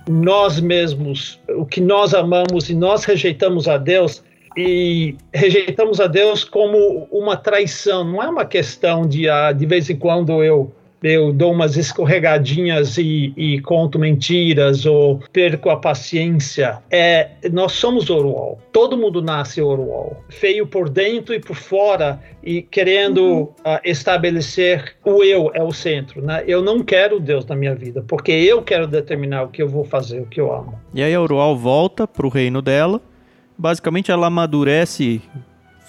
nós 0.06 0.60
mesmos, 0.60 1.40
o 1.48 1.66
que 1.66 1.80
nós 1.80 2.14
amamos 2.14 2.70
e 2.70 2.76
nós 2.76 3.06
rejeitamos 3.06 3.70
a 3.70 3.78
Deus 3.78 4.22
e 4.56 5.16
rejeitamos 5.34 6.00
a 6.00 6.08
Deus 6.08 6.44
como 6.44 7.08
uma 7.12 7.36
traição. 7.36 8.04
Não 8.04 8.22
é 8.22 8.28
uma 8.28 8.46
questão 8.46 9.08
de 9.08 9.30
ah, 9.30 9.52
de 9.52 9.66
vez 9.66 9.90
em 9.90 9.96
quando 9.96 10.44
eu 10.44 10.72
eu 11.04 11.34
dou 11.34 11.52
umas 11.52 11.76
escorregadinhas 11.76 12.98
e, 12.98 13.34
e 13.36 13.60
conto 13.60 14.00
mentiras 14.00 14.86
ou 14.86 15.20
perco 15.34 15.70
a 15.70 15.76
paciência. 15.76 16.82
É, 16.90 17.32
nós 17.52 17.74
somos 17.74 18.10
Orual. 18.10 18.58
Todo 18.72 18.98
mundo 18.98 19.22
nasce 19.22 19.62
Orual. 19.62 20.24
Feio 20.30 20.66
por 20.66 20.90
dentro 20.90 21.34
e 21.34 21.40
por 21.40 21.58
fora 21.58 22.22
e 22.42 22.62
querendo 22.62 23.52
ah, 23.66 23.82
estabelecer 23.84 24.96
o 25.04 25.24
eu 25.24 25.52
é 25.54 25.62
o 25.62 25.74
centro. 25.74 26.22
Né? 26.22 26.44
Eu 26.48 26.62
não 26.62 26.82
quero 26.82 27.20
Deus 27.20 27.46
na 27.46 27.56
minha 27.56 27.76
vida, 27.76 28.04
porque 28.08 28.32
eu 28.32 28.62
quero 28.62 28.88
determinar 28.88 29.44
o 29.44 29.50
que 29.50 29.62
eu 29.62 29.68
vou 29.68 29.84
fazer, 29.84 30.22
o 30.22 30.26
que 30.26 30.40
eu 30.40 30.54
amo. 30.54 30.80
E 30.94 31.04
aí 31.04 31.14
a 31.14 31.18
Auroal 31.18 31.58
volta 31.58 32.08
pro 32.08 32.30
reino 32.30 32.62
dela. 32.62 33.02
Basicamente 33.58 34.12
ela 34.12 34.28
amadurece, 34.28 35.22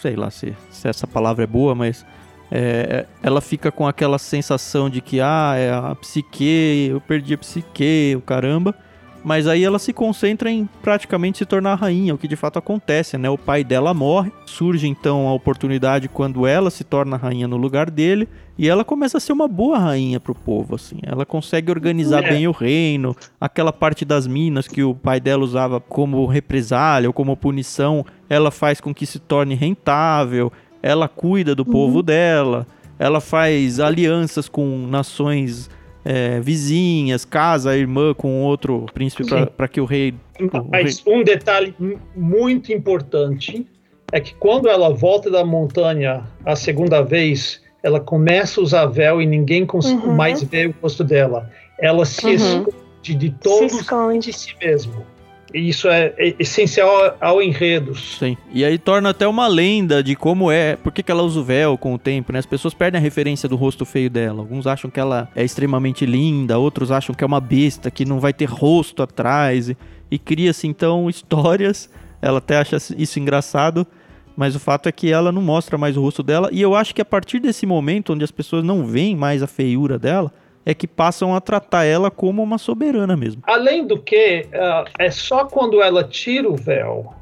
sei 0.01 0.17
lá 0.17 0.31
se, 0.31 0.55
se 0.71 0.89
essa 0.89 1.07
palavra 1.07 1.45
é 1.45 1.47
boa, 1.47 1.75
mas 1.75 2.05
é, 2.51 3.07
ela 3.23 3.41
fica 3.41 3.73
com 3.73 3.87
aquela 3.87 4.19
sensação 4.19 4.91
de 4.91 5.01
que, 5.01 5.21
ah, 5.21 5.55
é 5.57 5.73
a 5.73 5.95
psique, 5.95 6.89
eu 6.91 7.01
perdi 7.01 7.35
a 7.35 7.39
psique, 7.39 8.15
o 8.17 8.21
caramba. 8.21 8.75
Mas 9.25 9.47
aí 9.49 9.65
ela 9.65 9.79
se 9.79 9.91
concentra 9.91 10.51
em 10.51 10.69
praticamente 10.83 11.39
se 11.39 11.47
tornar 11.47 11.77
rainha, 11.77 12.15
o 12.15 12.19
que 12.19 12.29
de 12.29 12.37
fato 12.37 12.59
acontece, 12.59 13.17
né? 13.17 13.31
O 13.31 13.39
pai 13.39 13.65
dela 13.65 13.95
morre, 13.95 14.31
surge 14.45 14.87
então 14.87 15.27
a 15.27 15.33
oportunidade 15.33 16.09
quando 16.09 16.47
ela 16.47 16.71
se 16.71 16.85
torna 16.85 17.17
rainha 17.17 17.49
no 17.49 17.57
lugar 17.57 17.91
dele, 17.91 18.29
e 18.59 18.69
ela 18.69 18.85
começa 18.85 19.17
a 19.17 19.21
ser 19.21 19.33
uma 19.33 19.49
boa 19.49 19.79
rainha 19.79 20.21
pro 20.21 20.35
povo, 20.35 20.75
assim. 20.75 20.99
Ela 21.03 21.25
consegue 21.25 21.71
organizar 21.71 22.23
É. 22.23 22.29
bem 22.29 22.47
o 22.47 22.53
reino, 22.53 23.17
aquela 23.41 23.73
parte 23.73 24.05
das 24.05 24.27
minas 24.27 24.69
que 24.69 24.83
o 24.83 24.95
pai 24.95 25.19
dela 25.19 25.43
usava 25.43 25.81
como 25.81 26.27
represália 26.27 27.09
ou 27.09 27.13
como 27.15 27.35
punição, 27.35 28.05
ela 28.29 28.51
faz 28.51 28.79
com 28.79 28.95
que 28.95 29.07
se 29.07 29.19
torne 29.19 29.55
rentável, 29.55 30.53
ela 30.83 31.09
cuida 31.09 31.55
do 31.55 31.65
povo 31.65 32.03
dela, 32.03 32.67
ela 32.99 33.21
faz 33.21 33.81
alianças 33.81 34.51
com 34.51 34.87
nações 34.87 35.71
é, 36.05 36.41
vizinhas, 36.41 37.25
casa 37.25 37.71
a 37.71 37.77
irmã 37.77 38.13
com 38.15 38.43
outro 38.43 38.87
príncipe 38.93 39.25
para 39.57 39.69
que 39.69 39.81
o 39.81 39.85
rei. 39.85 40.15
Mas 40.71 41.03
um 41.07 41.23
detalhe 41.25 41.75
muito 42.15 42.73
importante 42.73 43.67
é 44.13 44.21
que 44.21 44.35
quando 44.35 44.69
ela 44.69 44.91
volta 44.91 45.31
da 45.31 45.45
montanha 45.45 46.25
a 46.45 46.55
segunda 46.55 47.03
vez, 47.03 47.63
ela 47.83 48.01
começa 48.01 48.61
a 48.61 48.63
usar 48.65 48.87
véu 48.87 49.21
e 49.23 49.27
ninguém 49.27 49.67
Uhum. 49.73 50.15
mais 50.15 50.43
vê 50.43 50.67
o 50.67 50.75
rosto 50.83 51.03
dela. 51.03 51.51
Ela 51.81 52.05
se 52.05 52.27
Uhum. 52.27 52.33
esconde 52.33 53.15
de 53.15 53.31
todos 53.31 53.73
se 53.73 53.81
esconde. 53.81 54.27
de 54.31 54.33
si 54.33 54.55
mesmo. 54.63 55.05
Isso 55.55 55.89
é 55.89 56.13
é 56.19 56.35
essencial 56.39 57.17
ao 57.21 57.41
enredo. 57.41 57.95
Sim. 57.95 58.37
E 58.53 58.65
aí 58.65 58.79
torna 58.79 59.11
até 59.11 59.27
uma 59.27 59.47
lenda 59.47 60.03
de 60.03 60.17
como 60.17 60.51
é, 60.51 60.77
por 60.77 60.93
que, 60.93 61.03
que 61.03 61.11
ela 61.11 61.23
usa 61.23 61.41
o 61.41 61.45
véu 61.45 61.79
com 61.79 61.95
o 61.95 61.99
tempo, 61.99 62.33
né? 62.33 62.39
As 62.39 62.47
pessoas 62.47 62.75
perdem 62.75 62.99
a 62.99 63.03
referência 63.03 63.49
do 63.49 63.57
rosto 63.57 63.85
feio 63.85 64.11
dela. 64.11 64.41
Alguns 64.41 64.67
acham 64.67 64.91
que 64.91 64.99
ela 64.99 65.29
é 65.35 65.45
extremamente 65.45 66.05
linda, 66.05 66.59
outros 66.59 66.91
acham 66.91 67.15
que 67.15 67.23
é 67.23 67.27
uma 67.27 67.41
besta, 67.41 67.91
que 67.91 68.05
não 68.05 68.19
vai 68.19 68.33
ter 68.33 68.47
rosto 68.47 69.03
atrás. 69.03 69.69
E, 69.69 69.77
e 70.11 70.19
cria-se 70.19 70.67
então 70.67 71.09
histórias. 71.11 71.89
Ela 72.21 72.39
até 72.39 72.57
acha 72.57 72.77
isso 72.97 73.21
engraçado, 73.21 73.87
mas 74.37 74.57
o 74.57 74.61
fato 74.61 74.89
é 74.89 74.93
que 74.93 75.13
ela 75.13 75.31
não 75.31 75.43
mostra 75.43 75.77
mais 75.77 75.97
o 75.97 76.01
rosto 76.01 76.23
dela. 76.23 76.49
E 76.51 76.61
eu 76.61 76.75
acho 76.75 76.95
que 76.95 77.03
a 77.03 77.05
partir 77.05 77.39
desse 77.39 77.67
momento, 77.67 78.13
onde 78.13 78.25
as 78.25 78.31
pessoas 78.31 78.65
não 78.65 78.87
veem 78.87 79.15
mais 79.15 79.43
a 79.43 79.47
feiura 79.47 79.99
dela, 79.99 80.33
é 80.65 80.75
que 80.75 80.87
passam 80.87 81.35
a 81.35 81.41
tratar 81.41 81.85
ela 81.85 82.11
como 82.11 82.43
uma 82.43 82.59
soberana 82.59 83.17
mesmo. 83.17 83.43
Além 83.47 83.87
do 83.87 84.01
que, 84.01 84.47
ah, 84.55 84.85
é 84.99 85.11
só 85.11 85.45
quando 85.45 85.83
ela 85.83 86.05
tira 86.05 86.49
o 86.49 86.57
véu 86.57 87.15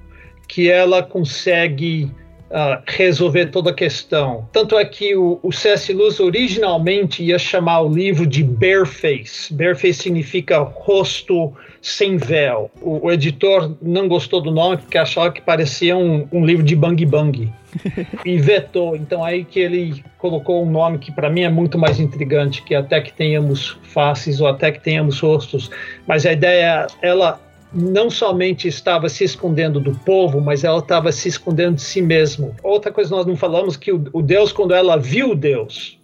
que 0.48 0.70
ela 0.70 1.02
consegue 1.02 2.12
uh, 2.52 2.82
resolver 2.86 3.46
toda 3.46 3.70
a 3.70 3.74
questão. 3.74 4.48
Tanto 4.52 4.78
é 4.78 4.84
que 4.84 5.16
o, 5.16 5.40
o 5.42 5.50
C.S. 5.50 5.92
Lewis 5.92 6.20
originalmente 6.20 7.22
ia 7.22 7.38
chamar 7.38 7.80
o 7.80 7.92
livro 7.92 8.26
de 8.26 8.44
Bareface. 8.44 9.52
Bareface 9.52 9.94
significa 9.94 10.58
rosto 10.58 11.52
sem 11.80 12.16
véu. 12.16 12.70
O, 12.80 13.06
o 13.06 13.12
editor 13.12 13.76
não 13.80 14.06
gostou 14.06 14.40
do 14.40 14.50
nome 14.50 14.76
porque 14.76 14.98
achava 14.98 15.32
que 15.32 15.40
parecia 15.40 15.96
um, 15.96 16.28
um 16.30 16.44
livro 16.44 16.62
de 16.62 16.76
bang 16.76 17.04
bang 17.06 17.52
e 18.24 18.38
vetou. 18.38 18.94
Então 18.94 19.24
aí 19.24 19.44
que 19.44 19.58
ele 19.58 20.04
colocou 20.18 20.62
um 20.64 20.70
nome 20.70 20.98
que 20.98 21.10
para 21.10 21.30
mim 21.30 21.42
é 21.42 21.50
muito 21.50 21.78
mais 21.78 21.98
intrigante, 21.98 22.62
que 22.62 22.74
é 22.74 22.78
até 22.78 23.00
que 23.00 23.12
tenhamos 23.12 23.78
faces 23.82 24.40
ou 24.40 24.46
até 24.46 24.70
que 24.70 24.80
tenhamos 24.80 25.18
rostos. 25.18 25.70
Mas 26.06 26.24
a 26.24 26.32
ideia, 26.32 26.86
ela 27.00 27.40
não 27.74 28.10
somente 28.10 28.68
estava 28.68 29.08
se 29.08 29.24
escondendo 29.24 29.80
do 29.80 29.92
povo, 29.92 30.40
mas 30.40 30.64
ela 30.64 30.78
estava 30.78 31.10
se 31.10 31.28
escondendo 31.28 31.76
de 31.76 31.82
si 31.82 32.02
mesmo. 32.02 32.54
Outra 32.62 32.92
coisa 32.92 33.14
nós 33.14 33.26
não 33.26 33.36
falamos 33.36 33.76
que 33.76 33.92
o, 33.92 34.04
o 34.12 34.22
Deus, 34.22 34.52
quando 34.52 34.74
ela 34.74 34.96
viu 34.96 35.34
Deus, 35.34 35.98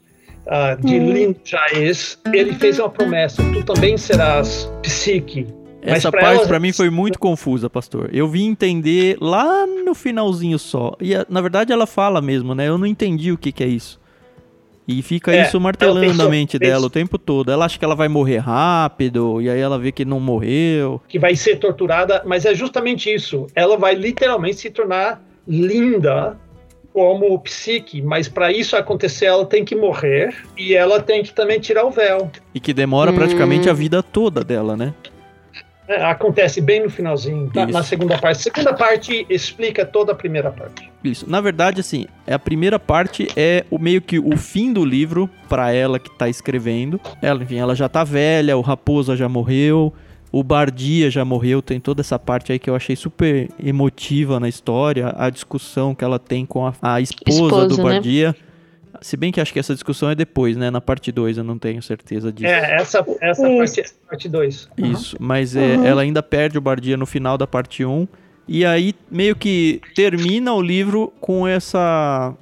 uh, 0.46 0.80
de 0.84 0.98
hum. 0.98 1.12
lindo 1.12 1.40
já 1.44 1.64
é, 1.72 1.92
ele 2.36 2.54
fez 2.54 2.78
uma 2.78 2.88
promessa: 2.88 3.42
tu 3.52 3.64
também 3.64 3.96
serás 3.96 4.70
psique. 4.82 5.46
Essa 5.80 6.10
pra 6.10 6.20
parte 6.20 6.46
para 6.46 6.58
mim 6.58 6.72
foi 6.72 6.90
muito 6.90 7.18
confusa, 7.18 7.70
pastor. 7.70 8.10
Eu 8.12 8.28
vim 8.28 8.46
entender 8.46 9.16
lá 9.20 9.66
no 9.66 9.94
finalzinho 9.94 10.58
só. 10.58 10.96
E 11.00 11.12
na 11.28 11.40
verdade 11.40 11.72
ela 11.72 11.86
fala 11.86 12.20
mesmo, 12.20 12.54
né? 12.54 12.68
Eu 12.68 12.76
não 12.76 12.86
entendi 12.86 13.30
o 13.30 13.38
que, 13.38 13.52
que 13.52 13.62
é 13.62 13.66
isso. 13.66 14.00
E 14.88 15.02
fica 15.02 15.36
é, 15.36 15.42
isso 15.42 15.60
martelando 15.60 16.00
pensou, 16.00 16.26
a 16.26 16.30
mente 16.30 16.58
dela 16.58 16.86
o 16.86 16.90
tempo 16.90 17.18
todo. 17.18 17.52
Ela 17.52 17.66
acha 17.66 17.78
que 17.78 17.84
ela 17.84 17.94
vai 17.94 18.08
morrer 18.08 18.38
rápido, 18.38 19.38
e 19.42 19.50
aí 19.50 19.60
ela 19.60 19.78
vê 19.78 19.92
que 19.92 20.02
não 20.02 20.18
morreu. 20.18 20.98
Que 21.06 21.18
vai 21.18 21.36
ser 21.36 21.56
torturada, 21.56 22.22
mas 22.24 22.46
é 22.46 22.54
justamente 22.54 23.12
isso. 23.12 23.46
Ela 23.54 23.76
vai 23.76 23.94
literalmente 23.94 24.56
se 24.56 24.70
tornar 24.70 25.22
linda 25.46 26.38
como 26.90 27.38
psique, 27.40 28.00
mas 28.00 28.28
para 28.28 28.50
isso 28.50 28.74
acontecer 28.74 29.26
ela 29.26 29.44
tem 29.44 29.62
que 29.62 29.76
morrer 29.76 30.34
e 30.56 30.74
ela 30.74 31.00
tem 31.00 31.22
que 31.22 31.32
também 31.32 31.60
tirar 31.60 31.84
o 31.84 31.90
véu. 31.90 32.30
E 32.54 32.58
que 32.58 32.72
demora 32.72 33.12
hum. 33.12 33.14
praticamente 33.14 33.68
a 33.68 33.74
vida 33.74 34.02
toda 34.02 34.42
dela, 34.42 34.74
né? 34.74 34.94
É, 35.88 36.04
acontece 36.04 36.60
bem 36.60 36.82
no 36.82 36.90
finalzinho, 36.90 37.50
na, 37.54 37.66
na, 37.66 37.82
segunda 37.82 38.18
parte. 38.18 38.36
A 38.36 38.42
segunda 38.42 38.74
parte 38.74 39.26
explica 39.30 39.86
toda 39.86 40.12
a 40.12 40.14
primeira 40.14 40.50
parte. 40.50 40.90
Isso. 41.02 41.28
Na 41.28 41.40
verdade, 41.40 41.80
assim, 41.80 42.04
é 42.26 42.34
a 42.34 42.38
primeira 42.38 42.78
parte 42.78 43.26
é 43.34 43.64
o 43.70 43.78
meio 43.78 44.02
que 44.02 44.18
o 44.18 44.36
fim 44.36 44.70
do 44.70 44.84
livro 44.84 45.30
para 45.48 45.72
ela 45.72 45.98
que 45.98 46.10
tá 46.10 46.28
escrevendo. 46.28 47.00
Ela, 47.22 47.42
enfim, 47.42 47.56
ela 47.56 47.74
já 47.74 47.88
tá 47.88 48.04
velha, 48.04 48.54
o 48.54 48.60
Raposa 48.60 49.16
já 49.16 49.30
morreu, 49.30 49.94
o 50.30 50.42
Bardia 50.42 51.10
já 51.10 51.24
morreu, 51.24 51.62
tem 51.62 51.80
toda 51.80 52.02
essa 52.02 52.18
parte 52.18 52.52
aí 52.52 52.58
que 52.58 52.68
eu 52.68 52.76
achei 52.76 52.94
super 52.94 53.48
emotiva 53.58 54.38
na 54.38 54.48
história, 54.48 55.14
a 55.16 55.30
discussão 55.30 55.94
que 55.94 56.04
ela 56.04 56.18
tem 56.18 56.44
com 56.44 56.66
a, 56.66 56.74
a 56.82 57.00
esposa, 57.00 57.44
esposa, 57.44 57.68
do 57.68 57.76
né? 57.78 57.82
Bardia. 57.82 58.28
Né? 58.28 58.47
Se 59.00 59.16
bem 59.16 59.30
que 59.30 59.40
acho 59.40 59.52
que 59.52 59.58
essa 59.58 59.74
discussão 59.74 60.10
é 60.10 60.14
depois, 60.14 60.56
né? 60.56 60.70
Na 60.70 60.80
parte 60.80 61.12
2, 61.12 61.38
eu 61.38 61.44
não 61.44 61.58
tenho 61.58 61.82
certeza 61.82 62.32
disso. 62.32 62.46
É, 62.46 62.76
essa, 62.76 63.04
essa 63.20 63.48
parte 63.48 63.80
é 63.80 63.84
parte 64.08 64.28
2. 64.28 64.68
Isso, 64.78 65.16
uhum. 65.16 65.26
mas 65.26 65.56
é, 65.56 65.76
uhum. 65.76 65.84
ela 65.84 66.02
ainda 66.02 66.22
perde 66.22 66.58
o 66.58 66.60
Bardia 66.60 66.96
no 66.96 67.06
final 67.06 67.38
da 67.38 67.46
parte 67.46 67.84
1. 67.84 67.90
Um, 67.90 68.08
e 68.46 68.64
aí 68.64 68.94
meio 69.10 69.36
que 69.36 69.80
termina 69.94 70.54
o 70.54 70.62
livro 70.62 71.12
com 71.20 71.46
essa. 71.46 72.34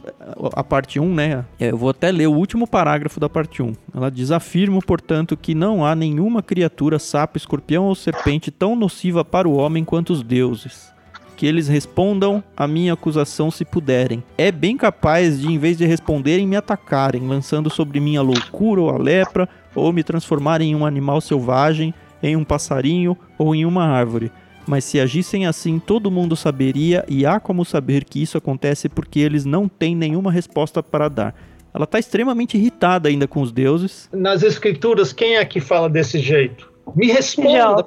A 0.53 0.63
parte 0.63 1.01
1, 1.01 1.05
um, 1.05 1.13
né? 1.13 1.45
É, 1.59 1.73
eu 1.73 1.77
vou 1.77 1.91
até 1.91 2.13
ler 2.13 2.29
o 2.29 2.33
último 2.33 2.67
parágrafo 2.67 3.19
da 3.19 3.29
parte 3.29 3.61
1. 3.61 3.73
Ela 3.93 4.09
diz: 4.09 4.31
Afirmo, 4.31 4.81
portanto, 4.81 5.37
que 5.37 5.53
não 5.55 5.85
há 5.85 5.97
nenhuma 5.97 6.43
criatura, 6.43 7.01
sapo, 7.01 7.37
escorpião 7.37 7.85
ou 7.85 7.95
serpente 7.95 8.53
tão 8.53 8.77
nociva 8.77 9.25
para 9.25 9.49
o 9.49 9.57
homem 9.57 9.85
quanto 9.85 10.13
os 10.13 10.23
deuses 10.23 10.96
que 11.37 11.47
eles 11.47 11.69
respondam 11.69 12.43
a 12.57 12.67
minha 12.67 12.95
acusação 12.95 13.51
se 13.51 13.65
puderem. 13.65 14.25
É 14.39 14.51
bem 14.51 14.77
capaz 14.77 15.41
de, 15.41 15.47
em 15.47 15.59
vez 15.59 15.77
de 15.77 15.85
responderem, 15.85 16.47
me 16.47 16.57
atacarem, 16.57 17.29
lançando 17.29 17.69
sobre 17.69 18.01
mim 18.01 18.17
a 18.17 18.23
loucura 18.23 18.81
ou 18.81 18.91
a 18.91 18.97
lepra, 18.97 19.49
ou 19.75 19.93
me 19.93 20.03
transformarem 20.03 20.71
em 20.71 20.75
um 20.75 20.87
animal 20.87 21.21
selvagem, 21.21 21.93
em 22.23 22.35
um 22.35 22.45
passarinho 22.45 23.17
ou 23.39 23.55
em 23.55 23.67
uma 23.67 23.85
árvore. 23.85 24.33
Mas 24.67 24.85
se 24.85 24.99
agissem 24.99 25.47
assim, 25.47 25.79
todo 25.79 26.11
mundo 26.11 26.35
saberia, 26.35 27.05
e 27.07 27.25
há 27.25 27.39
como 27.39 27.65
saber 27.65 28.05
que 28.05 28.21
isso 28.21 28.37
acontece 28.37 28.89
porque 28.89 29.21
eles 29.21 29.45
não 29.45 29.69
têm 29.69 29.95
nenhuma 29.95 30.33
resposta 30.33 30.83
para 30.83 31.09
dar. 31.09 31.35
Ela 31.73 31.85
está 31.85 31.99
extremamente 31.99 32.57
irritada 32.57 33.09
ainda 33.09 33.29
com 33.29 33.43
os 33.43 33.53
deuses. 33.53 34.09
Nas 34.11 34.43
escrituras, 34.43 35.13
quem 35.13 35.37
é 35.37 35.45
que 35.45 35.61
fala 35.61 35.91
desse 35.91 36.19
jeito? 36.19 36.73
Me 36.97 37.09
responda. 37.09 37.87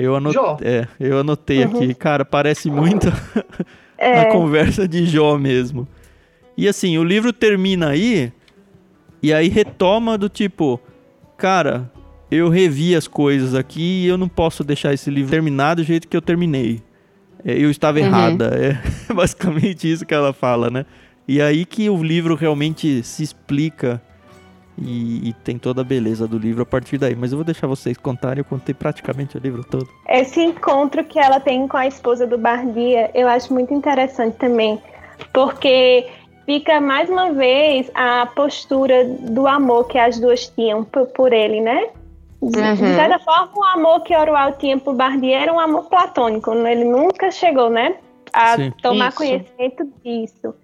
Eu, 0.00 0.16
anot... 0.16 0.36
é, 0.62 0.86
eu 0.98 1.18
anotei 1.18 1.64
uhum. 1.64 1.76
aqui. 1.76 1.94
Cara, 1.94 2.24
parece 2.24 2.70
muito 2.70 3.08
é. 3.98 4.20
a 4.20 4.32
conversa 4.32 4.88
de 4.88 5.06
Jó 5.06 5.38
mesmo. 5.38 5.86
E 6.56 6.68
assim, 6.68 6.98
o 6.98 7.04
livro 7.04 7.32
termina 7.32 7.88
aí, 7.90 8.32
e 9.22 9.32
aí 9.32 9.48
retoma 9.48 10.18
do 10.18 10.28
tipo, 10.28 10.80
cara, 11.36 11.90
eu 12.30 12.48
revi 12.48 12.94
as 12.94 13.08
coisas 13.08 13.54
aqui 13.54 14.04
e 14.04 14.06
eu 14.06 14.16
não 14.16 14.28
posso 14.28 14.62
deixar 14.62 14.92
esse 14.92 15.10
livro 15.10 15.30
terminar 15.30 15.74
do 15.74 15.82
jeito 15.82 16.06
que 16.06 16.16
eu 16.16 16.22
terminei. 16.22 16.82
É, 17.44 17.52
eu 17.52 17.70
estava 17.70 17.98
uhum. 17.98 18.06
errada. 18.06 18.46
É 18.46 18.78
basicamente 19.12 19.90
isso 19.90 20.06
que 20.06 20.14
ela 20.14 20.32
fala, 20.32 20.70
né? 20.70 20.86
E 21.26 21.40
aí 21.40 21.64
que 21.64 21.88
o 21.88 22.02
livro 22.02 22.34
realmente 22.34 23.02
se 23.02 23.22
explica 23.22 24.02
e, 24.80 25.28
e, 25.28 25.32
tem 25.32 25.58
toda 25.58 25.82
a 25.82 25.84
beleza 25.84 26.26
do 26.26 26.38
livro 26.38 26.62
a 26.62 26.66
partir 26.66 26.98
daí. 26.98 27.14
Mas 27.14 27.32
eu 27.32 27.38
vou 27.38 27.44
deixar 27.44 27.66
vocês 27.66 27.96
contarem, 27.96 28.38
eu 28.38 28.44
contei 28.44 28.74
praticamente 28.74 29.36
o 29.36 29.40
livro 29.40 29.62
todo. 29.62 29.88
Esse 30.08 30.40
encontro 30.40 31.04
que 31.04 31.18
ela 31.18 31.38
tem 31.38 31.68
com 31.68 31.76
a 31.76 31.86
esposa 31.86 32.26
do 32.26 32.38
Bardia, 32.38 33.10
eu 33.14 33.28
acho 33.28 33.52
muito 33.52 33.74
interessante 33.74 34.36
também, 34.36 34.80
porque 35.32 36.08
fica 36.46 36.80
mais 36.80 37.08
uma 37.08 37.32
vez 37.32 37.90
a 37.94 38.26
postura 38.34 39.04
do 39.04 39.46
amor 39.46 39.86
que 39.86 39.98
as 39.98 40.18
duas 40.18 40.48
tinham 40.48 40.82
por, 40.84 41.06
por 41.08 41.32
ele, 41.32 41.60
né? 41.60 41.88
De, 42.42 42.58
uhum. 42.58 42.74
de 42.74 42.94
certa 42.94 43.18
forma, 43.18 43.50
o 43.54 43.64
amor 43.64 44.00
que 44.00 44.16
Orual 44.16 44.52
tinha 44.52 44.78
por 44.78 44.94
Bardia 44.94 45.40
era 45.40 45.52
um 45.52 45.60
amor 45.60 45.84
platônico, 45.84 46.52
ele 46.52 46.84
nunca 46.84 47.30
chegou, 47.30 47.68
né? 47.68 47.96
A 48.32 48.56
Sim. 48.56 48.72
tomar 48.80 49.08
Isso. 49.08 49.18
conhecimento 49.18 49.92
disso. 50.02 50.54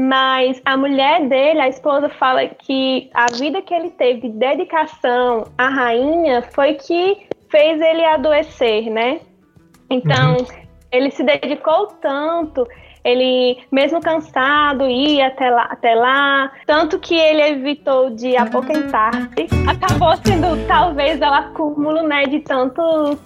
Mas 0.00 0.62
a 0.64 0.76
mulher 0.76 1.26
dele, 1.28 1.58
a 1.58 1.68
esposa, 1.68 2.08
fala 2.08 2.46
que 2.46 3.10
a 3.12 3.26
vida 3.36 3.60
que 3.60 3.74
ele 3.74 3.90
teve 3.90 4.20
de 4.20 4.28
dedicação 4.28 5.42
à 5.58 5.68
rainha 5.68 6.40
foi 6.54 6.74
que 6.74 7.26
fez 7.50 7.80
ele 7.80 8.04
adoecer, 8.04 8.88
né? 8.90 9.18
Então, 9.90 10.36
uhum. 10.36 10.46
ele 10.92 11.10
se 11.10 11.24
dedicou 11.24 11.88
tanto, 12.00 12.64
ele, 13.04 13.58
mesmo 13.72 14.00
cansado, 14.00 14.86
ia 14.88 15.26
até 15.26 15.50
lá, 15.50 15.64
até 15.64 15.96
lá, 15.96 16.52
tanto 16.64 17.00
que 17.00 17.16
ele 17.16 17.42
evitou 17.42 18.10
de 18.10 18.36
apoquentar-se. 18.36 19.48
Acabou 19.68 20.16
sendo, 20.24 20.64
talvez, 20.68 21.20
o 21.20 21.24
acúmulo, 21.24 22.04
né, 22.04 22.24
de 22.26 22.38
tanto 22.38 23.18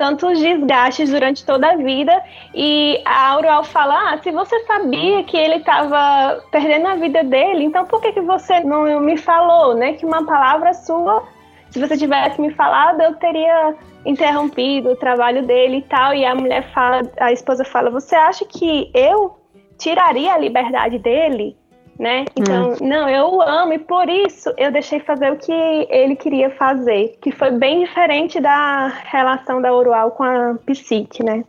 tantos 0.00 0.40
desgastes 0.40 1.10
durante 1.10 1.44
toda 1.44 1.72
a 1.72 1.76
vida. 1.76 2.24
E 2.54 3.02
a 3.04 3.32
Aural 3.32 3.62
fala: 3.64 4.14
ah, 4.14 4.18
se 4.22 4.30
você 4.30 4.58
sabia 4.60 5.22
que 5.24 5.36
ele 5.36 5.56
estava 5.56 6.42
perdendo 6.50 6.88
a 6.88 6.96
vida 6.96 7.22
dele, 7.22 7.64
então 7.64 7.84
por 7.84 8.00
que, 8.00 8.12
que 8.12 8.22
você 8.22 8.60
não 8.60 8.98
me 9.00 9.18
falou, 9.18 9.74
né? 9.74 9.92
Que 9.92 10.06
uma 10.06 10.24
palavra 10.24 10.72
sua, 10.72 11.22
se 11.68 11.78
você 11.78 11.98
tivesse 11.98 12.40
me 12.40 12.50
falado, 12.54 13.02
eu 13.02 13.14
teria 13.16 13.74
interrompido 14.06 14.92
o 14.92 14.96
trabalho 14.96 15.46
dele 15.46 15.76
e 15.76 15.82
tal. 15.82 16.14
E 16.14 16.24
a 16.24 16.34
mulher 16.34 16.72
fala, 16.72 17.02
a 17.20 17.30
esposa 17.30 17.62
fala: 17.62 17.90
você 17.90 18.16
acha 18.16 18.46
que 18.46 18.90
eu 18.94 19.36
tiraria 19.76 20.32
a 20.32 20.38
liberdade 20.38 20.98
dele? 20.98 21.59
Né? 22.00 22.24
Então, 22.34 22.72
hum. 22.72 22.76
não, 22.80 23.06
eu 23.10 23.26
o 23.26 23.42
amo 23.42 23.74
e 23.74 23.78
por 23.78 24.08
isso 24.08 24.50
eu 24.56 24.72
deixei 24.72 25.00
fazer 25.00 25.30
o 25.30 25.36
que 25.36 25.52
ele 25.90 26.16
queria 26.16 26.48
fazer, 26.48 27.18
que 27.20 27.30
foi 27.30 27.50
bem 27.50 27.84
diferente 27.84 28.40
da 28.40 28.88
relação 28.88 29.60
da 29.60 29.70
Orual 29.70 30.10
com 30.12 30.24
a 30.24 30.56
Psique, 30.64 31.22
né? 31.22 31.44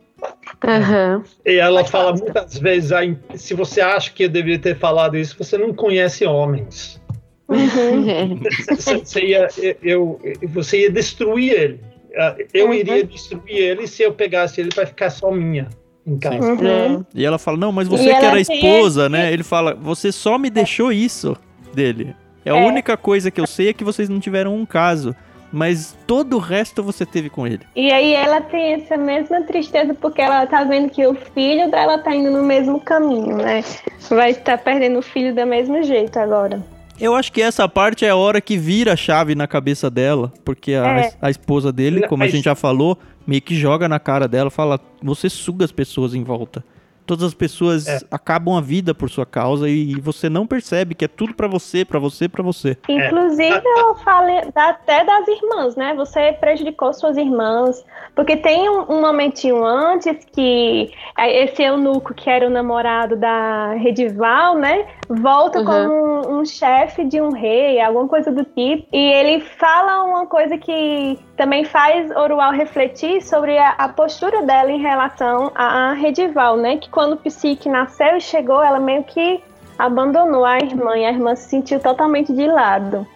Uhum. 0.61 1.23
E 1.45 1.55
ela 1.55 1.85
fala 1.85 2.11
muitas 2.11 2.57
vezes, 2.57 2.91
se 3.35 3.53
você 3.53 3.79
acha 3.79 4.11
que 4.11 4.25
eu 4.25 4.29
deveria 4.29 4.59
ter 4.59 4.77
falado 4.77 5.17
isso, 5.17 5.37
você 5.37 5.57
não 5.57 5.73
conhece 5.73 6.25
homens. 6.25 7.01
Uhum. 7.47 8.41
você, 8.77 9.21
ia, 9.21 9.47
eu, 9.81 10.19
você 10.49 10.81
ia 10.81 10.91
destruir 10.91 11.53
ele. 11.53 11.79
Eu 12.53 12.67
uhum. 12.67 12.73
iria 12.73 13.05
destruir 13.05 13.55
ele 13.55 13.87
se 13.87 14.03
eu 14.03 14.11
pegasse 14.11 14.59
ele 14.59 14.69
para 14.69 14.85
ficar 14.85 15.09
só 15.09 15.31
minha 15.31 15.69
em 16.05 16.17
casa. 16.17 16.53
Uhum. 16.53 17.05
E 17.13 17.25
ela 17.25 17.37
fala, 17.37 17.57
não, 17.57 17.71
mas 17.71 17.87
você 17.87 18.05
que 18.05 18.25
era 18.25 18.39
esposa, 18.39 19.09
né? 19.09 19.31
Ele 19.31 19.43
fala, 19.43 19.73
você 19.75 20.11
só 20.11 20.37
me 20.37 20.49
deixou 20.49 20.91
isso 20.91 21.35
dele. 21.73 22.15
É 22.45 22.51
a 22.51 22.57
é. 22.57 22.65
única 22.65 22.97
coisa 22.97 23.29
que 23.29 23.39
eu 23.39 23.47
sei 23.47 23.69
é 23.69 23.73
que 23.73 23.83
vocês 23.83 24.09
não 24.09 24.19
tiveram 24.19 24.55
um 24.55 24.65
caso. 24.65 25.15
Mas 25.53 25.97
todo 26.07 26.37
o 26.37 26.39
resto 26.39 26.81
você 26.81 27.05
teve 27.05 27.29
com 27.29 27.45
ele. 27.45 27.59
E 27.75 27.91
aí 27.91 28.13
ela 28.13 28.39
tem 28.39 28.73
essa 28.73 28.95
mesma 28.95 29.41
tristeza 29.41 29.93
porque 29.93 30.21
ela 30.21 30.47
tá 30.47 30.63
vendo 30.63 30.89
que 30.89 31.05
o 31.05 31.13
filho 31.13 31.69
dela 31.69 31.97
tá 31.97 32.15
indo 32.15 32.31
no 32.31 32.41
mesmo 32.41 32.79
caminho, 32.79 33.35
né? 33.35 33.61
Vai 34.09 34.31
estar 34.31 34.57
perdendo 34.57 34.99
o 34.99 35.01
filho 35.01 35.35
do 35.35 35.45
mesmo 35.45 35.83
jeito 35.83 36.17
agora. 36.17 36.63
Eu 37.01 37.15
acho 37.15 37.31
que 37.31 37.41
essa 37.41 37.67
parte 37.67 38.05
é 38.05 38.11
a 38.11 38.15
hora 38.15 38.39
que 38.39 38.55
vira 38.55 38.93
a 38.93 38.95
chave 38.95 39.33
na 39.33 39.47
cabeça 39.47 39.89
dela, 39.89 40.31
porque 40.45 40.75
a, 40.75 40.99
é. 40.99 41.13
a 41.19 41.31
esposa 41.31 41.71
dele, 41.71 42.07
como 42.07 42.23
a 42.23 42.27
gente 42.27 42.45
já 42.45 42.53
falou, 42.53 42.95
meio 43.25 43.41
que 43.41 43.55
joga 43.55 43.89
na 43.89 43.99
cara 43.99 44.27
dela, 44.27 44.51
fala: 44.51 44.79
"Você 45.01 45.27
suga 45.27 45.65
as 45.65 45.71
pessoas 45.71 46.13
em 46.13 46.23
volta. 46.23 46.63
Todas 47.11 47.25
as 47.25 47.33
pessoas 47.33 47.85
É. 47.89 47.99
acabam 48.09 48.55
a 48.57 48.61
vida 48.61 48.93
por 48.95 49.09
sua 49.09 49.25
causa 49.25 49.67
e 49.67 49.95
você 49.99 50.29
não 50.29 50.47
percebe 50.47 50.95
que 50.95 51.03
é 51.03 51.09
tudo 51.09 51.33
pra 51.33 51.45
você, 51.45 51.83
pra 51.83 51.99
você, 51.99 52.29
pra 52.29 52.41
você. 52.41 52.77
Inclusive, 52.87 53.61
eu 53.79 53.95
falei 53.95 54.39
até 54.55 55.03
das 55.03 55.27
irmãs, 55.27 55.75
né? 55.75 55.93
Você 55.95 56.31
prejudicou 56.39 56.93
suas 56.93 57.17
irmãs. 57.17 57.83
Porque 58.15 58.37
tem 58.37 58.69
um, 58.69 58.85
um 58.93 59.01
momentinho 59.01 59.61
antes 59.65 60.25
que 60.33 60.89
é, 61.17 61.43
esse 61.43 61.61
eunuco, 61.63 62.13
que 62.13 62.29
era 62.29 62.47
o 62.47 62.49
namorado 62.49 63.17
da 63.17 63.73
Redival, 63.73 64.55
né? 64.57 64.85
Volta 65.09 65.59
Uhum. 65.59 65.65
como 65.65 65.93
um, 65.93 66.39
um 66.39 66.45
chefe 66.45 67.03
de 67.03 67.19
um 67.19 67.31
rei, 67.33 67.81
alguma 67.81 68.07
coisa 68.07 68.31
do 68.31 68.45
tipo. 68.45 68.87
E 68.93 68.97
ele 69.13 69.41
fala 69.41 70.03
uma 70.03 70.25
coisa 70.27 70.57
que 70.57 71.19
também 71.35 71.65
faz 71.65 72.09
Orual 72.11 72.51
refletir 72.53 73.21
sobre 73.21 73.57
a, 73.57 73.69
a 73.71 73.89
postura 73.89 74.43
dela 74.43 74.71
em 74.71 74.79
relação 74.79 75.51
à 75.55 75.93
Redival, 75.93 76.55
né? 76.57 76.77
Que 76.77 76.89
quando 77.01 77.17
Psique 77.17 77.67
nasceu 77.67 78.17
e 78.17 78.21
chegou, 78.21 78.61
ela 78.61 78.79
meio 78.79 79.03
que 79.03 79.43
abandonou 79.79 80.45
a 80.45 80.59
irmã 80.59 80.95
e 80.95 81.03
a 81.03 81.09
irmã 81.09 81.35
se 81.35 81.49
sentiu 81.49 81.79
totalmente 81.79 82.31
de 82.31 82.45
lado. 82.45 83.07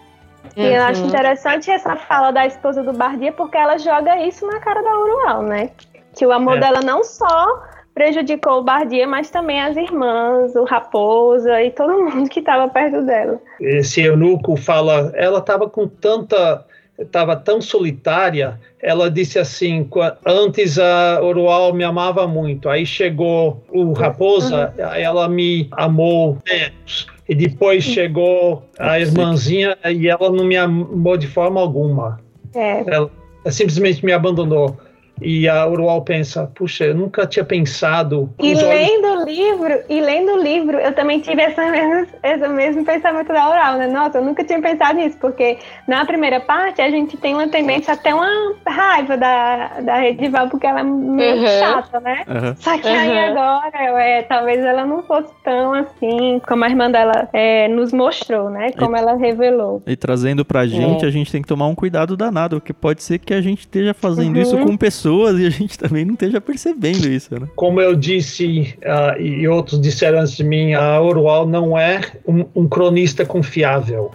E 0.56 0.66
eu 0.66 0.82
acho 0.82 1.02
Uhum. 1.02 1.06
interessante 1.06 1.70
essa 1.70 1.94
fala 1.94 2.32
da 2.32 2.44
esposa 2.44 2.82
do 2.82 2.92
Bardia, 2.92 3.30
porque 3.30 3.56
ela 3.56 3.78
joga 3.78 4.20
isso 4.26 4.44
na 4.44 4.58
cara 4.58 4.82
da 4.82 4.90
Urual, 4.98 5.42
né? 5.44 5.70
Que 6.16 6.26
o 6.26 6.32
amor 6.32 6.56
É. 6.56 6.60
dela 6.60 6.80
não 6.80 7.04
só 7.04 7.62
prejudicou 7.94 8.58
o 8.58 8.64
Bardia, 8.64 9.06
mas 9.06 9.30
também 9.30 9.62
as 9.62 9.76
irmãs, 9.76 10.56
o 10.56 10.64
Raposa 10.64 11.62
e 11.62 11.70
todo 11.70 11.92
mundo 12.02 12.28
que 12.28 12.40
estava 12.40 12.66
perto 12.68 13.02
dela. 13.02 13.38
Esse 13.60 14.00
eunuco 14.00 14.56
fala, 14.56 15.12
ela 15.14 15.38
estava 15.38 15.70
com 15.70 15.86
tanta, 15.86 16.64
estava 16.98 17.36
tão 17.36 17.60
solitária. 17.60 18.58
Ela 18.80 19.10
disse 19.10 19.38
assim, 19.38 19.84
"Qua- 19.84 20.16
antes 20.24 20.78
a 20.78 21.20
Orual 21.22 21.72
me 21.74 21.84
amava 21.84 22.26
muito, 22.26 22.68
aí 22.68 22.86
chegou 22.86 23.62
o 23.70 23.92
Raposa, 23.92 24.72
aí 24.90 25.02
ela 25.02 25.28
me 25.28 25.68
amou 25.72 26.38
menos. 26.48 27.06
E 27.28 27.34
depois 27.34 27.82
chegou 27.82 28.62
a 28.78 29.00
irmãzinha 29.00 29.76
e 29.84 30.08
ela 30.08 30.30
não 30.30 30.44
me 30.44 30.56
amou 30.56 31.16
de 31.16 31.26
forma 31.26 31.60
alguma. 31.60 32.20
É, 32.54 32.84
Ela 32.86 33.10
simplesmente 33.50 34.04
me 34.04 34.12
abandonou. 34.12 34.76
E 35.20 35.48
a 35.48 35.66
Orual 35.66 36.02
pensa, 36.02 36.46
puxa, 36.54 36.84
eu 36.84 36.94
nunca 36.94 37.26
tinha 37.26 37.44
pensado. 37.44 38.30
E 38.38 38.54
lendo 38.54 39.06
livro, 39.26 39.80
e 39.88 40.00
lendo 40.00 40.32
o 40.32 40.42
livro, 40.42 40.78
eu 40.78 40.92
também 40.94 41.20
tive 41.20 41.42
essa 41.42 41.68
mesma, 41.70 42.06
esse 42.22 42.48
mesmo 42.48 42.84
pensamento 42.84 43.28
da 43.32 43.48
oral, 43.50 43.76
né? 43.78 43.86
Nossa, 43.88 44.18
eu 44.18 44.24
nunca 44.24 44.44
tinha 44.44 44.60
pensado 44.62 44.98
nisso, 44.98 45.18
porque 45.20 45.58
na 45.88 46.04
primeira 46.06 46.40
parte 46.40 46.80
a 46.80 46.88
gente 46.90 47.16
tem 47.16 47.34
uma 47.34 47.48
tendência 47.48 47.92
até 47.94 48.14
uma 48.14 48.28
raiva 48.66 49.16
da, 49.16 49.80
da 49.80 49.96
Redival, 49.96 50.48
porque 50.48 50.66
ela 50.66 50.80
é 50.80 50.84
meio 50.84 51.36
Uhum. 51.36 51.46
chata, 51.58 52.00
né? 52.00 52.22
Aham. 52.28 52.54
Só 52.56 52.78
que 52.78 52.88
aí 52.88 53.08
Uhum. 53.10 53.30
agora, 53.38 54.00
é, 54.02 54.22
talvez 54.22 54.64
ela 54.64 54.86
não 54.86 55.02
fosse 55.02 55.32
tão 55.44 55.74
assim, 55.74 56.40
como 56.46 56.64
a 56.64 56.68
irmã 56.68 56.90
dela 56.90 57.28
é, 57.32 57.68
nos 57.68 57.92
mostrou, 57.92 58.48
né? 58.50 58.72
Como 58.72 58.96
ela 58.96 59.16
revelou. 59.16 59.82
E 59.86 59.96
trazendo 59.96 60.44
pra 60.44 60.66
gente, 60.66 61.04
É. 61.04 61.08
a 61.08 61.10
gente 61.10 61.30
tem 61.32 61.42
que 61.42 61.48
tomar 61.48 61.66
um 61.66 61.74
cuidado 61.74 62.16
danado, 62.16 62.56
porque 62.60 62.72
pode 62.72 63.02
ser 63.02 63.18
que 63.18 63.34
a 63.34 63.40
gente 63.40 63.60
esteja 63.60 63.92
fazendo 63.94 64.36
Uhum. 64.36 64.42
isso 64.42 64.58
com 64.58 64.76
pessoas 64.76 65.38
e 65.38 65.46
a 65.46 65.50
gente 65.50 65.78
também 65.78 66.04
não 66.04 66.14
esteja 66.14 66.40
percebendo 66.40 67.06
isso, 67.08 67.38
né? 67.38 67.46
Como 67.56 67.80
eu 67.80 67.94
disse 67.94 68.76
ah, 68.84 69.15
e 69.20 69.46
outros 69.48 69.80
disseram 69.80 70.20
antes 70.20 70.36
de 70.36 70.44
mim, 70.44 70.74
a 70.74 71.00
Orual 71.00 71.46
não 71.46 71.76
é 71.78 72.00
um, 72.26 72.44
um 72.54 72.68
cronista 72.68 73.24
confiável. 73.24 74.10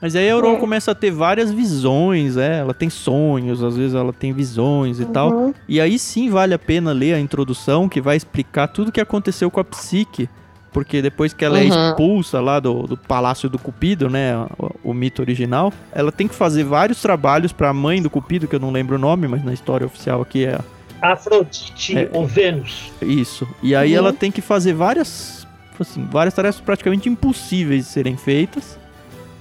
Mas 0.00 0.16
aí 0.16 0.30
a 0.30 0.36
É. 0.36 0.56
começa 0.56 0.90
a 0.90 0.94
ter 0.94 1.10
várias 1.10 1.50
visões, 1.52 2.36
é, 2.36 2.58
ela 2.60 2.74
tem 2.74 2.88
sonhos, 2.90 3.62
às 3.62 3.76
vezes 3.76 3.94
ela 3.94 4.12
tem 4.12 4.32
visões 4.32 5.00
e 5.00 5.04
tal. 5.06 5.30
Uhum. 5.32 5.54
E 5.68 5.80
aí 5.80 5.98
sim 5.98 6.28
vale 6.30 6.54
a 6.54 6.58
pena 6.58 6.92
ler 6.92 7.14
a 7.14 7.20
introdução, 7.20 7.88
que 7.88 8.00
vai 8.00 8.16
explicar 8.16 8.68
tudo 8.68 8.88
o 8.88 8.92
que 8.92 9.00
aconteceu 9.00 9.50
com 9.50 9.60
a 9.60 9.64
Psique. 9.64 10.28
Porque 10.72 11.02
depois 11.02 11.32
que 11.32 11.44
ela 11.44 11.58
é 11.58 11.64
Uhum. 11.64 11.88
expulsa 11.90 12.40
lá 12.40 12.60
do, 12.60 12.84
do 12.86 12.96
Palácio 12.96 13.48
do 13.50 13.58
Cupido, 13.58 14.08
né? 14.08 14.36
O, 14.56 14.90
o 14.90 14.94
mito 14.94 15.20
original, 15.20 15.72
ela 15.92 16.12
tem 16.12 16.28
que 16.28 16.34
fazer 16.34 16.62
vários 16.62 17.02
trabalhos 17.02 17.52
pra 17.52 17.72
mãe 17.72 18.00
do 18.00 18.08
Cupido, 18.08 18.46
que 18.46 18.54
eu 18.54 18.60
não 18.60 18.70
lembro 18.70 18.94
o 18.94 18.98
nome, 18.98 19.26
mas 19.26 19.44
na 19.44 19.52
história 19.52 19.84
oficial 19.84 20.22
aqui 20.22 20.44
é 20.44 20.58
Afrodite 21.02 21.96
É. 21.98 22.08
ou 22.12 22.26
Vênus. 22.26 22.90
isso. 23.02 23.46
E 23.62 23.74
aí 23.74 23.92
Uhum. 23.92 23.98
ela 23.98 24.12
tem 24.12 24.30
que 24.30 24.40
fazer 24.40 24.72
várias, 24.72 25.46
assim, 25.78 26.06
várias 26.10 26.34
tarefas 26.34 26.60
praticamente 26.60 27.08
impossíveis 27.08 27.84
de 27.86 27.90
serem 27.90 28.16
feitas. 28.16 28.78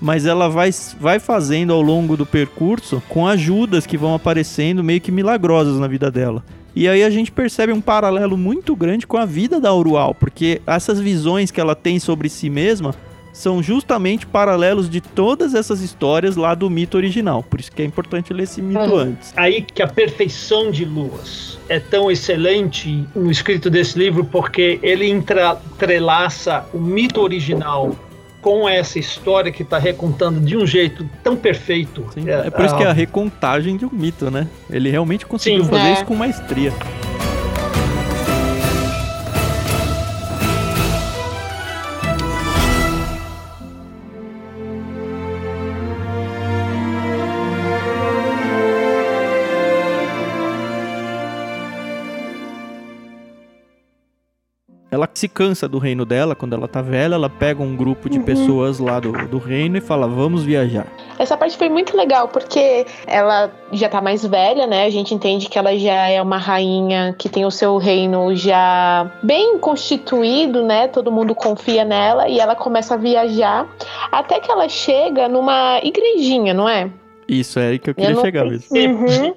Mas 0.02 0.26
ela 0.26 0.48
vai, 0.48 0.70
vai 0.98 1.20
fazendo 1.20 1.74
ao 1.74 1.82
longo 1.82 2.16
do 2.16 2.26
percurso 2.26 3.04
com 3.10 3.28
ajudas 3.28 3.86
que 3.86 3.98
vão 3.98 4.14
aparecendo 4.16 4.82
meio 4.82 5.02
que 5.02 5.12
milagrosas 5.12 5.78
na 5.78 5.88
vida 5.88 6.10
dela. 6.10 6.42
E 6.74 6.88
aí 6.88 7.04
a 7.04 7.10
gente 7.10 7.32
percebe 7.32 7.74
um 7.74 7.82
paralelo 7.82 8.38
muito 8.38 8.74
grande 8.78 9.06
com 9.06 9.18
a 9.18 9.26
vida 9.26 9.60
da 9.60 9.74
Urual, 9.74 10.16
porque 10.16 10.62
essas 10.66 11.00
visões 11.02 11.52
que 11.52 11.60
ela 11.60 11.76
tem 11.76 12.00
sobre 12.00 12.30
si 12.30 12.50
mesma 12.50 12.96
são 13.32 13.62
justamente 13.64 14.26
paralelos 14.26 14.90
de 14.90 15.00
todas 15.00 15.54
essas 15.54 15.82
histórias 15.82 16.36
lá 16.36 16.54
do 16.56 16.70
mito 16.70 16.98
original. 16.98 17.42
Por 17.44 17.60
isso 17.60 17.72
que 17.72 17.82
é 17.82 17.86
importante 17.86 18.34
ler 18.34 18.44
esse 18.44 18.62
mito 18.62 18.80
Uhum. 18.82 18.98
antes. 18.98 19.34
Aí 19.38 19.62
que 19.62 19.82
a 19.82 19.88
perfeição 19.88 20.72
de 20.72 20.84
Luas 20.86 21.58
é 21.70 21.80
tão 21.80 22.10
excelente 22.12 23.06
no 23.16 23.32
escrito 23.32 23.70
desse 23.70 23.98
livro 23.98 24.26
porque 24.26 24.80
ele 24.82 25.08
entrelaça 25.08 26.66
o 26.74 26.80
mito 26.80 27.22
original 27.22 27.96
com 28.42 28.68
essa 28.70 28.98
história 28.98 29.52
que 29.52 29.64
está 29.64 29.78
recontando 29.78 30.40
de 30.40 30.56
um 30.56 30.66
jeito 30.66 31.08
tão 31.24 31.36
perfeito. 31.36 32.06
Sim, 32.14 32.24
é 32.30 32.50
por 32.50 32.64
isso 32.66 32.74
ah, 32.74 32.78
que 32.78 32.84
é 32.84 32.88
a 32.88 32.94
recontagem 32.94 33.76
de 33.76 33.86
um 33.86 33.90
mito, 33.92 34.32
né? 34.32 34.48
Ele 34.70 34.90
realmente 34.90 35.26
conseguiu 35.26 35.64
Sim. 35.66 35.70
fazer 35.70 35.88
É. 35.90 35.94
isso 35.94 36.06
com 36.06 36.16
maestria. 36.16 36.74
Ela 54.92 55.08
se 55.14 55.28
cansa 55.28 55.68
do 55.68 55.78
reino 55.78 56.04
dela 56.04 56.36
quando 56.36 56.54
ela 56.54 56.68
tá 56.68 56.82
velha, 56.82 57.14
ela 57.14 57.30
pega 57.30 57.62
um 57.62 57.76
grupo 57.76 58.10
de 58.10 58.18
Uhum. 58.18 58.26
pessoas 58.26 58.80
lá 58.80 59.00
do, 59.00 59.12
do 59.28 59.38
reino 59.38 59.78
e 59.78 59.82
fala: 59.82 60.08
Vamos 60.08 60.44
viajar. 60.44 60.88
Essa 61.20 61.38
parte 61.38 61.58
foi 61.58 61.70
muito 61.70 61.96
legal, 61.96 62.28
porque 62.30 62.86
ela 63.06 63.52
já 63.72 63.88
tá 63.90 64.02
mais 64.02 64.26
velha, 64.26 64.66
né? 64.66 64.86
A 64.86 64.90
gente 64.90 65.14
entende 65.14 65.48
que 65.48 65.60
ela 65.60 65.78
já 65.78 66.08
é 66.08 66.22
uma 66.22 66.38
rainha 66.38 67.14
que 67.18 67.30
tem 67.30 67.46
o 67.46 67.52
seu 67.52 67.78
reino 67.78 68.34
já 68.36 69.12
bem 69.22 69.60
constituído, 69.60 70.64
né? 70.64 70.88
Todo 70.88 71.12
mundo 71.12 71.36
confia 71.36 71.84
nela 71.86 72.28
e 72.28 72.40
ela 72.40 72.56
começa 72.56 72.96
a 72.96 72.98
viajar 72.98 73.68
até 74.12 74.40
que 74.40 74.52
ela 74.52 74.68
chega 74.70 75.28
numa 75.28 75.80
igrejinha, 75.84 76.54
não 76.54 76.68
é? 76.68 76.90
Isso, 77.28 77.60
é 77.60 77.68
aí 77.68 77.80
que 77.80 77.92
eu 77.92 77.96
queria 77.96 78.16
não 78.16 78.22
chegar 78.22 78.46
mesmo. 78.46 78.76
Uhum. 78.76 79.36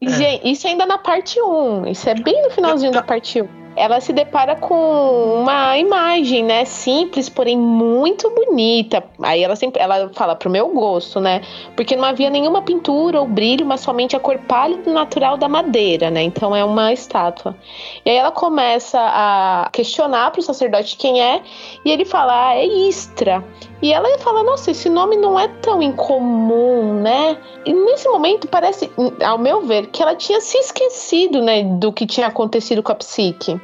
E, 0.00 0.08
Gente, 0.10 0.50
isso 0.50 0.66
ainda 0.66 0.84
na 0.84 0.98
parte 0.98 1.40
1. 1.40 1.86
Isso 1.86 2.08
é 2.08 2.14
bem 2.14 2.42
no 2.42 2.50
finalzinho 2.50 2.92
da 2.92 3.02
parte 3.02 3.40
1. 3.40 3.59
Ela 3.76 4.00
se 4.00 4.12
depara 4.12 4.56
com 4.56 5.40
uma 5.42 5.78
imagem, 5.78 6.44
né? 6.44 6.64
Simples, 6.64 7.28
porém 7.28 7.56
muito 7.56 8.28
bonita. 8.30 9.02
Aí 9.22 9.42
ela 9.42 9.54
sempre 9.56 9.80
ela 9.80 10.10
fala 10.12 10.34
pro 10.34 10.50
meu 10.50 10.68
gosto, 10.68 11.20
né? 11.20 11.40
Porque 11.76 11.96
não 11.96 12.04
havia 12.04 12.28
nenhuma 12.30 12.62
pintura 12.62 13.20
ou 13.20 13.26
brilho, 13.26 13.64
mas 13.64 13.80
somente 13.80 14.16
a 14.16 14.20
cor 14.20 14.38
pálida 14.38 14.92
natural 14.92 15.36
da 15.36 15.48
madeira, 15.48 16.10
né? 16.10 16.22
Então 16.22 16.54
é 16.54 16.64
uma 16.64 16.92
estátua. 16.92 17.56
E 18.04 18.10
aí 18.10 18.16
ela 18.16 18.32
começa 18.32 18.98
a 19.00 19.68
questionar 19.72 20.30
pro 20.32 20.42
sacerdote 20.42 20.96
quem 20.96 21.22
é, 21.22 21.40
e 21.84 21.90
ele 21.90 22.04
fala: 22.04 22.48
ah, 22.48 22.56
é 22.56 22.66
Istra. 22.66 23.44
E 23.82 23.92
ela 23.92 24.18
fala: 24.18 24.42
Nossa, 24.42 24.70
esse 24.70 24.88
nome 24.88 25.16
não 25.16 25.38
é 25.38 25.48
tão 25.48 25.82
incomum, 25.82 27.00
né? 27.00 27.38
E 27.64 27.72
nesse 27.72 28.08
momento 28.08 28.46
parece, 28.48 28.90
ao 29.24 29.38
meu 29.38 29.62
ver, 29.62 29.86
que 29.86 30.02
ela 30.02 30.14
tinha 30.14 30.40
se 30.40 30.58
esquecido, 30.58 31.40
né, 31.42 31.62
do 31.62 31.92
que 31.92 32.06
tinha 32.06 32.26
acontecido 32.26 32.82
com 32.82 32.92
a 32.92 32.94
psique. 32.94 33.60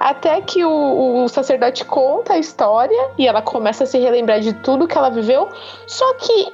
Até 0.00 0.40
que 0.40 0.64
o, 0.64 1.24
o 1.24 1.28
sacerdote 1.28 1.84
conta 1.84 2.34
a 2.34 2.38
história 2.38 3.10
e 3.18 3.26
ela 3.26 3.42
começa 3.42 3.84
a 3.84 3.86
se 3.86 3.98
relembrar 3.98 4.40
de 4.40 4.52
tudo 4.52 4.88
que 4.88 4.96
ela 4.96 5.10
viveu. 5.10 5.48
Só 5.86 6.14
que 6.14 6.52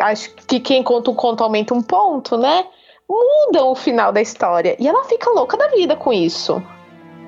acho 0.00 0.34
que 0.46 0.60
quem 0.60 0.82
conta 0.82 1.10
um 1.10 1.14
conto 1.14 1.44
aumenta 1.44 1.74
um 1.74 1.82
ponto, 1.82 2.36
né? 2.36 2.64
Muda 3.08 3.64
o 3.64 3.74
final 3.74 4.12
da 4.12 4.20
história. 4.20 4.76
E 4.78 4.88
ela 4.88 5.04
fica 5.04 5.30
louca 5.30 5.56
da 5.56 5.68
vida 5.68 5.96
com 5.96 6.12
isso. 6.12 6.62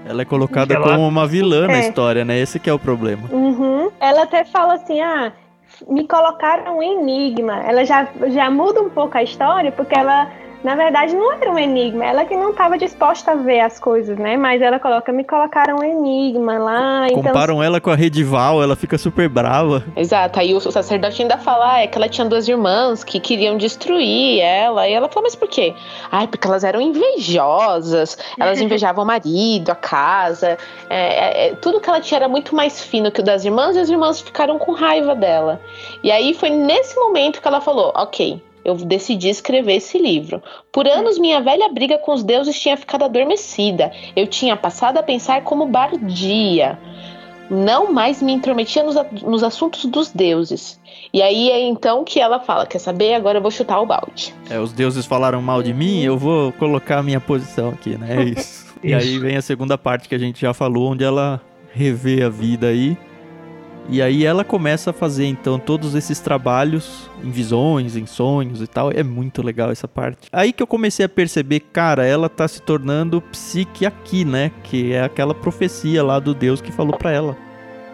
Ela 0.06 0.22
é 0.22 0.24
colocada 0.24 0.74
Ela- 0.74 0.84
como 0.88 1.06
uma 1.06 1.26
vilã 1.26 1.66
na 1.66 1.74
É. 1.76 1.80
história, 1.80 2.24
né? 2.24 2.38
Esse 2.38 2.58
que 2.58 2.68
é 2.68 2.72
o 2.72 2.78
problema. 2.78 3.28
Uhum. 3.30 3.90
Ela 4.00 4.22
até 4.22 4.44
fala 4.44 4.74
assim, 4.74 5.00
ah, 5.00 5.32
me 5.88 6.06
colocaram 6.06 6.78
um 6.78 6.82
enigma. 6.82 7.60
Ela 7.66 7.84
já, 7.84 8.08
já 8.28 8.50
muda 8.50 8.80
um 8.80 8.90
pouco 8.90 9.16
a 9.16 9.22
história, 9.22 9.70
porque 9.70 9.96
ela 9.96 10.28
Na 10.62 10.74
verdade, 10.74 11.14
não 11.14 11.32
era 11.32 11.50
um 11.50 11.58
enigma, 11.58 12.04
ela 12.04 12.24
que 12.26 12.36
não 12.36 12.50
estava 12.50 12.76
disposta 12.76 13.32
a 13.32 13.34
ver 13.34 13.60
as 13.60 13.80
coisas, 13.80 14.18
né? 14.18 14.36
Mas 14.36 14.60
ela 14.60 14.78
coloca, 14.78 15.10
me 15.10 15.24
colocaram 15.24 15.78
um 15.78 15.82
enigma 15.82 16.58
lá. 16.58 17.06
Então... 17.06 17.22
Comparam 17.22 17.62
ela 17.62 17.80
com 17.80 17.90
a 17.90 17.94
Redival, 17.94 18.62
ela 18.62 18.76
fica 18.76 18.98
super 18.98 19.26
brava. 19.28 19.82
Exato, 19.96 20.38
aí 20.38 20.52
o 20.52 20.60
sacerdote 20.60 21.22
ainda 21.22 21.38
fala 21.38 21.76
ah, 21.76 21.80
é 21.80 21.86
que 21.86 21.96
ela 21.96 22.08
tinha 22.08 22.26
duas 22.26 22.46
irmãs 22.46 23.02
que 23.02 23.18
queriam 23.18 23.56
destruir 23.56 24.40
ela. 24.40 24.86
E 24.86 24.92
ela 24.92 25.08
fala, 25.08 25.24
mas 25.24 25.34
por 25.34 25.48
quê? 25.48 25.74
Ai, 26.10 26.26
porque 26.26 26.46
elas 26.46 26.62
eram 26.62 26.80
invejosas, 26.80 28.18
elas 28.38 28.60
invejavam 28.62 29.04
o 29.04 29.06
marido, 29.06 29.70
a 29.70 29.74
casa. 29.74 30.58
É, 30.90 30.98
é, 30.98 31.48
é, 31.48 31.54
tudo 31.54 31.80
que 31.80 31.88
ela 31.88 32.00
tinha 32.00 32.18
era 32.18 32.28
muito 32.28 32.54
mais 32.54 32.82
fino 32.82 33.10
que 33.10 33.20
o 33.20 33.24
das 33.24 33.46
irmãs, 33.46 33.76
e 33.76 33.78
as 33.78 33.88
irmãs 33.88 34.20
ficaram 34.20 34.58
com 34.58 34.72
raiva 34.72 35.14
dela. 35.14 35.58
E 36.02 36.10
aí 36.10 36.34
foi 36.34 36.50
nesse 36.50 36.96
momento 36.96 37.40
que 37.40 37.48
ela 37.48 37.62
falou: 37.62 37.92
ok, 37.96 38.42
eu 38.64 38.74
decidi 38.74 39.28
escrever 39.28 39.76
esse 39.76 39.98
livro. 39.98 40.42
Por 40.72 40.86
anos, 40.86 41.18
minha 41.18 41.40
velha 41.40 41.68
briga 41.68 41.98
com 41.98 42.12
os 42.12 42.22
deuses 42.22 42.58
tinha 42.58 42.76
ficado 42.76 43.04
adormecida. 43.04 43.90
Eu 44.14 44.26
tinha 44.26 44.56
passado 44.56 44.98
a 44.98 45.02
pensar 45.02 45.42
como 45.42 45.66
bardia. 45.66 46.78
Não 47.50 47.92
mais 47.92 48.22
me 48.22 48.32
intrometia 48.32 48.82
nos, 48.82 48.94
nos 49.22 49.42
assuntos 49.42 49.84
dos 49.86 50.10
deuses. 50.10 50.80
E 51.12 51.20
aí 51.20 51.50
é 51.50 51.60
então 51.60 52.04
que 52.04 52.20
ela 52.20 52.38
fala: 52.38 52.64
Quer 52.64 52.78
saber? 52.78 53.14
Agora 53.14 53.38
eu 53.38 53.42
vou 53.42 53.50
chutar 53.50 53.80
o 53.80 53.86
balde. 53.86 54.32
É, 54.48 54.60
os 54.60 54.72
deuses 54.72 55.04
falaram 55.04 55.42
mal 55.42 55.60
de 55.62 55.74
mim, 55.74 56.00
eu 56.00 56.16
vou 56.16 56.52
colocar 56.52 56.98
a 56.98 57.02
minha 57.02 57.20
posição 57.20 57.70
aqui, 57.70 57.98
né? 57.98 58.16
É 58.16 58.22
isso. 58.24 58.40
isso. 58.40 58.70
E 58.82 58.94
aí 58.94 59.18
vem 59.18 59.36
a 59.36 59.42
segunda 59.42 59.76
parte 59.76 60.08
que 60.08 60.14
a 60.14 60.18
gente 60.18 60.40
já 60.40 60.54
falou, 60.54 60.92
onde 60.92 61.04
ela 61.04 61.38
revê 61.70 62.22
a 62.22 62.30
vida 62.30 62.68
aí 62.68 62.96
e 62.96 63.09
aí 64.00 64.24
ela 64.24 64.44
começa 64.44 64.90
a 64.90 64.92
fazer 64.92 65.24
então 65.24 65.58
todos 65.58 65.94
esses 65.94 66.20
trabalhos 66.20 67.10
em 67.24 67.30
visões, 67.30 67.96
em 67.96 68.04
sonhos 68.04 68.60
e 68.60 68.66
tal. 68.66 68.90
É 68.92 69.02
muito 69.02 69.42
legal 69.42 69.70
essa 69.70 69.88
parte. 69.88 70.28
Aí 70.30 70.52
que 70.52 70.62
eu 70.62 70.66
comecei 70.66 71.06
a 71.06 71.08
perceber, 71.08 71.60
cara, 71.60 72.04
ela 72.04 72.28
tá 72.28 72.46
se 72.46 72.60
tornando 72.60 73.20
psique 73.20 73.86
aqui, 73.86 74.24
né? 74.24 74.52
Que 74.62 74.92
é 74.92 75.02
aquela 75.02 75.34
profecia 75.34 76.04
lá 76.04 76.20
do 76.20 76.34
Deus 76.34 76.60
que 76.60 76.70
falou 76.70 76.96
para 76.96 77.10
ela: 77.10 77.36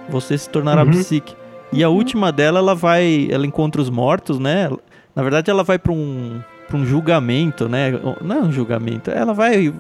você 0.08 0.36
se 0.36 0.50
tornará 0.50 0.82
uhum. 0.82 0.90
psique. 0.90 1.34
E 1.72 1.82
a 1.82 1.88
última 1.88 2.30
dela, 2.32 2.58
ela 2.58 2.74
vai, 2.74 3.28
ela 3.30 3.46
encontra 3.46 3.80
os 3.80 3.90
mortos, 3.90 4.38
né? 4.38 4.70
Na 5.14 5.22
verdade, 5.22 5.50
ela 5.50 5.64
vai 5.64 5.78
para 5.78 5.92
um, 5.92 6.40
pra 6.68 6.76
um 6.76 6.84
julgamento, 6.84 7.68
né? 7.68 7.92
Não 8.20 8.36
é 8.36 8.40
um 8.40 8.52
julgamento, 8.52 9.10
ela 9.10 9.32
vai 9.32 9.72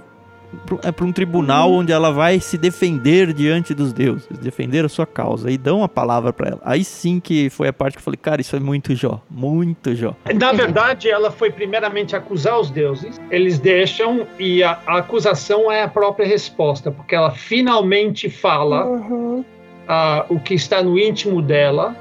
é 0.82 0.92
para 0.92 1.04
um 1.04 1.12
tribunal 1.12 1.70
uhum. 1.70 1.78
onde 1.78 1.92
ela 1.92 2.10
vai 2.10 2.40
se 2.40 2.56
defender 2.58 3.32
diante 3.32 3.74
dos 3.74 3.92
deuses, 3.92 4.26
defender 4.40 4.84
a 4.84 4.88
sua 4.88 5.06
causa 5.06 5.50
e 5.50 5.58
dão 5.58 5.82
a 5.82 5.88
palavra 5.88 6.32
para 6.32 6.50
ela. 6.50 6.60
Aí 6.64 6.84
sim 6.84 7.20
que 7.20 7.50
foi 7.50 7.68
a 7.68 7.72
parte 7.72 7.94
que 7.94 7.98
eu 7.98 8.04
falei, 8.04 8.18
cara, 8.20 8.40
isso 8.40 8.56
é 8.56 8.60
muito 8.60 8.94
Jó, 8.94 9.22
muito 9.30 9.94
Jó. 9.94 10.14
Na 10.34 10.52
verdade, 10.52 11.08
ela 11.08 11.30
foi 11.30 11.50
primeiramente 11.50 12.16
acusar 12.16 12.58
os 12.58 12.70
deuses, 12.70 13.20
eles 13.30 13.58
deixam 13.58 14.26
e 14.38 14.62
a, 14.62 14.78
a 14.86 14.98
acusação 14.98 15.70
é 15.70 15.82
a 15.82 15.88
própria 15.88 16.26
resposta, 16.26 16.90
porque 16.90 17.14
ela 17.14 17.30
finalmente 17.30 18.28
fala 18.28 18.86
uhum. 18.86 19.40
uh, 19.40 19.44
o 20.28 20.40
que 20.40 20.54
está 20.54 20.82
no 20.82 20.98
íntimo 20.98 21.42
dela 21.42 21.96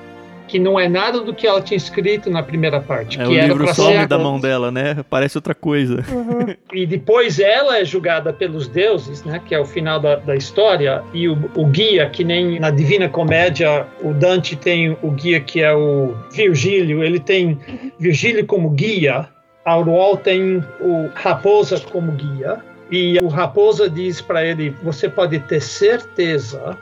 que 0.47 0.59
não 0.59 0.79
é 0.79 0.87
nada 0.87 1.21
do 1.21 1.33
que 1.33 1.47
ela 1.47 1.61
tinha 1.61 1.77
escrito 1.77 2.29
na 2.29 2.43
primeira 2.43 2.79
parte. 2.79 3.19
É, 3.19 3.23
que 3.23 3.29
o 3.29 3.35
era 3.35 3.47
livro 3.47 3.73
some 3.73 3.93
ser... 3.93 4.07
da 4.07 4.17
mão 4.17 4.39
dela, 4.39 4.71
né? 4.71 5.03
Parece 5.09 5.37
outra 5.37 5.55
coisa. 5.55 6.03
Uhum. 6.09 6.55
e 6.73 6.85
depois 6.85 7.39
ela 7.39 7.77
é 7.79 7.85
julgada 7.85 8.31
pelos 8.31 8.67
deuses, 8.67 9.23
né? 9.23 9.41
Que 9.45 9.55
é 9.55 9.59
o 9.59 9.65
final 9.65 9.99
da, 9.99 10.15
da 10.15 10.35
história. 10.35 11.03
E 11.13 11.27
o, 11.27 11.49
o, 11.55 11.65
guia, 11.65 12.09
que 12.09 12.23
nem 12.23 12.59
na 12.59 12.69
Divina 12.69 13.09
Comédia, 13.09 13.85
o 14.01 14.13
Dante 14.13 14.55
tem 14.55 14.97
o 15.01 15.11
guia 15.11 15.39
que 15.39 15.61
é 15.61 15.73
o 15.73 16.15
Virgílio. 16.31 17.03
Ele 17.03 17.19
tem 17.19 17.59
Virgílio 17.99 18.45
como 18.45 18.69
guia. 18.69 19.27
Auroal 19.63 20.17
tem 20.17 20.63
o 20.79 21.09
Raposa 21.15 21.79
como 21.79 22.11
guia. 22.11 22.59
E 22.91 23.17
o 23.19 23.27
Raposa 23.27 23.89
diz 23.89 24.21
para 24.21 24.45
ele: 24.45 24.75
você 24.83 25.09
pode 25.09 25.39
ter 25.39 25.59
certeza 25.59 26.77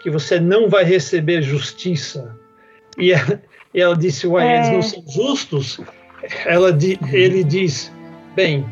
que 0.00 0.10
você 0.10 0.40
não 0.40 0.68
vai 0.68 0.84
receber 0.84 1.42
justiça 1.42 2.34
e 2.98 3.12
ela, 3.12 3.42
e 3.72 3.80
ela 3.80 3.96
disse, 3.96 4.26
uai, 4.26 4.46
é. 4.46 4.56
eles 4.56 4.70
não 4.70 4.82
são 4.82 5.04
justos? 5.08 5.80
Ela, 6.46 6.70
ele 7.12 7.44
diz, 7.44 7.92
bem, 8.34 8.64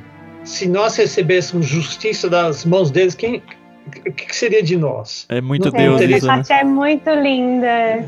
se 0.45 0.69
nós 0.69 0.97
recebêssemos 0.97 1.67
justiça 1.67 2.29
das 2.29 2.65
mãos 2.65 2.91
deles, 2.91 3.15
quem, 3.15 3.43
o 4.07 4.13
que 4.13 4.35
seria 4.35 4.63
de 4.63 4.77
nós? 4.77 5.27
É 5.29 5.41
muito 5.41 5.71
não 5.71 5.97
Deus 5.97 6.01
Essa 6.01 6.27
parte 6.27 6.53
é 6.53 6.65
muito 6.65 7.11
linda. 7.11 8.05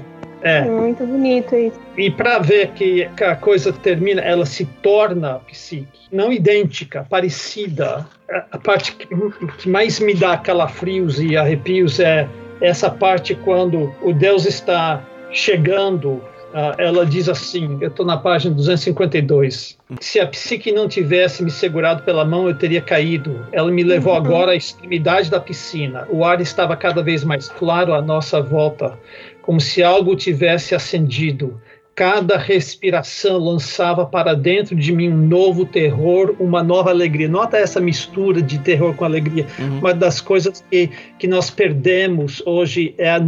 É. 0.47 0.59
é 0.59 0.65
muito 0.65 1.07
bonito 1.07 1.55
isso. 1.55 1.81
E 1.97 2.11
para 2.11 2.39
ver 2.39 2.73
que 2.73 3.09
a 3.23 3.35
coisa 3.35 3.73
termina, 3.73 4.21
ela 4.21 4.45
se 4.45 4.67
torna 4.83 5.37
psique, 5.41 5.87
não 6.13 6.31
idêntica, 6.31 7.07
parecida. 7.09 8.07
A 8.51 8.59
parte 8.59 8.93
que 8.93 9.69
mais 9.69 9.99
me 10.01 10.15
dá 10.15 10.37
calafrios 10.37 11.19
e 11.19 11.35
arrepios 11.37 11.99
é 11.99 12.29
essa 12.61 12.91
parte 12.91 13.35
quando 13.35 13.95
o 14.03 14.13
Deus 14.13 14.45
está 14.45 15.03
chegando, 15.35 16.13
uh, 16.13 16.73
ela 16.79 17.05
diz 17.05 17.29
assim: 17.29 17.77
eu 17.81 17.89
estou 17.89 18.07
na 18.07 18.17
página 18.17 18.55
252. 18.55 19.77
Se 20.01 20.21
a 20.21 20.27
psique 20.27 20.73
não 20.73 20.89
tivesse 20.89 21.43
me 21.43 21.51
segurado 21.51 22.03
pela 22.05 22.25
mão, 22.25 22.49
eu 22.49 22.57
teria 22.57 22.81
caído. 22.81 23.47
Ela 23.53 23.71
me 23.71 23.83
levou 23.83 24.13
uhum. 24.13 24.19
agora 24.19 24.53
à 24.53 24.57
extremidade 24.57 25.31
da 25.31 25.41
piscina. 25.41 26.07
O 26.09 26.25
ar 26.25 26.41
estava 26.41 26.77
cada 26.77 27.03
vez 27.03 27.25
mais 27.25 27.49
claro 27.49 27.93
à 27.93 28.01
nossa 28.01 28.41
volta, 28.41 28.97
como 29.43 29.61
se 29.61 29.83
algo 29.83 30.17
tivesse 30.17 30.75
acendido. 30.75 31.61
Cada 31.95 32.37
respiração 32.37 33.39
lançava 33.39 34.05
para 34.05 34.35
dentro 34.35 34.75
de 34.75 34.93
mim 34.93 35.11
um 35.11 35.17
novo 35.29 35.65
terror, 35.65 36.35
uma 36.41 36.61
nova 36.61 36.91
alegria. 36.91 37.29
Nota 37.29 37.57
essa 37.57 37.81
mistura 37.81 38.43
de 38.43 38.59
terror 38.59 38.95
com 38.95 39.05
alegria. 39.05 39.47
Uhum. 39.61 39.79
Uma 39.79 39.95
das 39.95 40.21
coisas 40.21 40.65
que, 40.69 40.91
que 41.21 41.29
nós 41.29 41.51
perdemos 41.51 42.43
hoje 42.45 42.97
é 42.99 43.09
a 43.13 43.19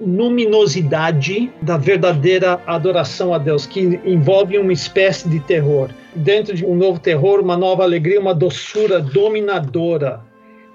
luminosidade 0.00 1.48
da 1.62 1.76
verdadeira 1.76 2.60
adoração 2.66 3.32
a 3.32 3.38
Deus, 3.38 3.66
que 3.66 4.00
envolve 4.04 4.58
uma 4.58 4.72
espécie 4.72 5.28
de 5.28 5.38
terror. 5.38 5.88
Dentro 6.12 6.56
de 6.56 6.66
um 6.66 6.74
novo 6.74 6.98
terror, 6.98 7.38
uma 7.38 7.56
nova 7.56 7.84
alegria, 7.84 8.20
uma 8.20 8.34
doçura 8.34 8.98
dominadora. 8.98 10.26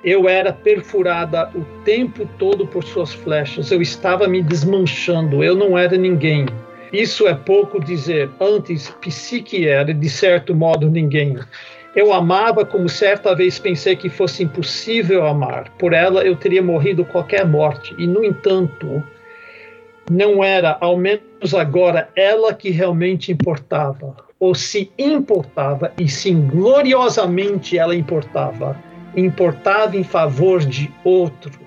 Eu 0.02 0.30
era 0.30 0.54
perfurada 0.54 1.50
o 1.54 1.66
tempo 1.84 2.26
todo 2.39 2.66
por 2.66 2.86
suas 2.86 3.14
flechas. 3.14 3.70
Eu 3.70 3.82
estava 3.82 4.30
me 4.30 4.41
desmanchando. 4.41 5.44
Eu 5.44 5.56
não 5.56 5.78
era 5.78 5.98
ninguém. 5.98 6.46
Isso 6.94 7.28
é 7.28 7.34
pouco 7.34 7.84
dizer. 7.84 8.30
Antes, 8.39 8.91
psique 9.02 9.68
era, 9.68 9.91
de 9.91 10.08
certo 10.08 10.54
modo, 10.54 10.88
ninguém. 10.91 11.36
Eu 11.96 12.14
amava 12.14 12.64
como 12.64 12.88
certa 12.88 13.36
vez 13.36 13.58
pensei 13.58 13.96
que 13.96 14.10
fosse 14.10 14.44
impossível 14.44 15.26
amar. 15.26 15.72
Por 15.80 15.91
ela 15.91 16.24
eu 16.24 16.36
teria 16.36 16.62
morrido 16.62 17.04
qualquer 17.04 17.48
morte. 17.48 17.96
E, 17.98 18.06
no 18.06 18.24
entanto, 18.24 19.02
não 20.10 20.44
era, 20.44 20.78
ao 20.80 20.96
menos 20.96 21.56
agora, 21.56 22.10
ela 22.16 22.54
que 22.54 22.70
realmente 22.70 23.32
importava. 23.32 24.16
Ou 24.39 24.54
se 24.54 24.91
importava, 24.96 25.91
e 25.98 26.08
sim, 26.08 26.48
gloriosamente 26.48 27.76
ela 27.76 27.96
importava. 27.96 28.78
Importava 29.16 29.98
em 29.98 30.04
favor 30.04 30.60
de 30.60 30.94
outro. 31.04 31.60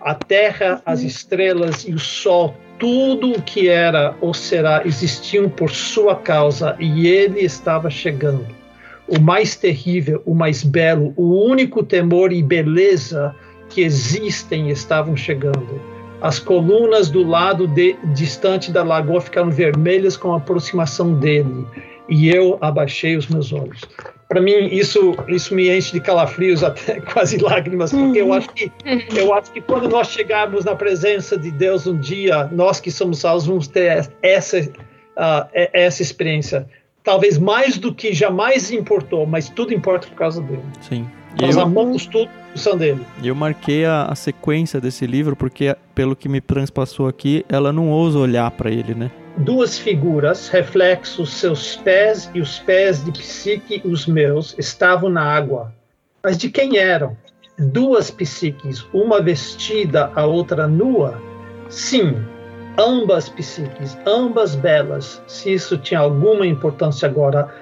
A 0.00 0.14
terra, 0.14 0.82
as 0.84 1.02
estrelas 1.02 1.86
e 1.86 1.92
o 1.92 1.98
sol 1.98 2.56
tudo 2.78 3.32
o 3.32 3.42
que 3.42 3.68
era 3.68 4.14
ou 4.20 4.32
será 4.32 4.82
existiam 4.84 5.48
por 5.48 5.70
sua 5.70 6.14
causa 6.16 6.76
e 6.78 7.06
ele 7.06 7.40
estava 7.40 7.90
chegando. 7.90 8.46
O 9.06 9.20
mais 9.20 9.56
terrível, 9.56 10.22
o 10.24 10.34
mais 10.34 10.62
belo, 10.62 11.12
o 11.16 11.44
único 11.44 11.82
temor 11.82 12.32
e 12.32 12.42
beleza 12.42 13.34
que 13.68 13.80
existem 13.80 14.70
estavam 14.70 15.16
chegando. 15.16 15.80
As 16.20 16.38
colunas 16.38 17.08
do 17.10 17.22
lado 17.22 17.66
de, 17.66 17.96
distante 18.14 18.72
da 18.72 18.82
lagoa 18.82 19.20
ficaram 19.20 19.50
vermelhas 19.50 20.16
com 20.16 20.32
a 20.32 20.36
aproximação 20.36 21.14
dele, 21.14 21.64
e 22.08 22.28
eu 22.28 22.58
abaixei 22.60 23.16
os 23.16 23.28
meus 23.28 23.52
olhos 23.52 23.80
para 24.28 24.40
mim 24.40 24.66
isso 24.66 25.16
isso 25.26 25.54
me 25.54 25.74
enche 25.74 25.92
de 25.92 26.00
calafrios 26.00 26.62
até 26.64 27.00
quase 27.00 27.38
lágrimas 27.38 27.92
porque 27.92 28.20
eu 28.20 28.32
acho 28.32 28.48
que 28.50 28.70
eu 29.16 29.32
acho 29.32 29.50
que 29.52 29.60
quando 29.60 29.88
nós 29.88 30.08
chegarmos 30.08 30.64
na 30.64 30.74
presença 30.74 31.38
de 31.38 31.50
Deus 31.50 31.86
um 31.86 31.98
dia 31.98 32.48
nós 32.52 32.80
que 32.80 32.90
somos 32.90 33.20
salvos 33.20 33.46
vamos 33.46 33.68
ter 33.68 34.08
essa 34.22 34.68
uh, 35.18 35.48
essa 35.72 36.00
experiência. 36.00 36.66
Talvez 37.02 37.38
mais 37.38 37.78
do 37.78 37.92
que 37.92 38.14
jamais 38.14 38.70
importou 38.70 39.26
mas 39.26 39.48
tudo 39.48 39.74
importa 39.74 40.06
por 40.06 40.16
causa 40.16 40.40
dele. 40.40 40.62
Sim. 40.80 41.06
E 41.38 41.42
nós 41.42 41.56
eu, 41.56 41.62
amamos 41.62 42.06
tudo 42.06 42.30
são 42.54 42.76
dele. 42.76 43.04
E 43.22 43.28
eu 43.28 43.34
marquei 43.34 43.84
a, 43.84 44.04
a 44.04 44.14
sequência 44.14 44.80
desse 44.80 45.06
livro 45.06 45.36
porque 45.36 45.76
pelo 45.94 46.16
que 46.16 46.28
me 46.28 46.40
transpassou 46.40 47.08
aqui 47.08 47.44
ela 47.48 47.72
não 47.72 47.90
ousa 47.90 48.18
olhar 48.18 48.50
para 48.50 48.70
ele 48.70 48.94
né 48.94 49.10
duas 49.38 49.78
figuras, 49.78 50.48
reflexos, 50.48 51.30
seus 51.34 51.76
pés 51.76 52.30
e 52.34 52.40
os 52.40 52.58
pés 52.58 53.04
de 53.04 53.12
Psique, 53.12 53.82
os 53.84 54.06
meus, 54.06 54.54
estavam 54.58 55.08
na 55.08 55.22
água. 55.22 55.72
Mas 56.22 56.36
de 56.36 56.50
quem 56.50 56.76
eram? 56.76 57.16
Duas 57.58 58.10
psiques, 58.10 58.86
uma 58.92 59.20
vestida, 59.20 60.12
a 60.14 60.24
outra 60.24 60.68
nua? 60.68 61.20
Sim, 61.68 62.16
ambas 62.78 63.28
psiques, 63.28 63.98
ambas 64.06 64.54
belas. 64.54 65.22
Se 65.26 65.52
isso 65.54 65.76
tinha 65.76 66.00
alguma 66.00 66.46
importância 66.46 67.08
agora, 67.08 67.52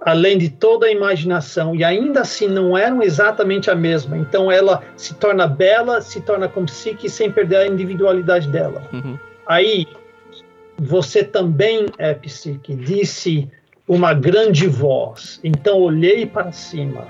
além 0.00 0.38
de 0.38 0.48
toda 0.48 0.86
a 0.86 0.92
imaginação, 0.92 1.74
e 1.74 1.82
ainda 1.82 2.20
assim 2.20 2.48
não 2.48 2.76
eram 2.76 3.02
exatamente 3.02 3.70
a 3.70 3.74
mesma. 3.74 4.16
Então 4.16 4.50
ela 4.50 4.82
se 4.96 5.14
torna 5.14 5.46
bela, 5.46 6.00
se 6.00 6.20
torna 6.20 6.48
como 6.48 6.66
psique 6.66 7.08
sem 7.08 7.30
perder 7.30 7.56
a 7.56 7.66
individualidade 7.66 8.48
dela. 8.48 8.82
Uhum. 8.92 9.18
Aí 9.46 9.86
você 10.82 11.22
também 11.22 11.86
é 11.96 12.12
psique, 12.12 12.74
disse 12.74 13.48
uma 13.86 14.12
grande 14.12 14.66
voz. 14.66 15.40
Então 15.44 15.78
olhei 15.78 16.26
para 16.26 16.52
cima. 16.52 17.06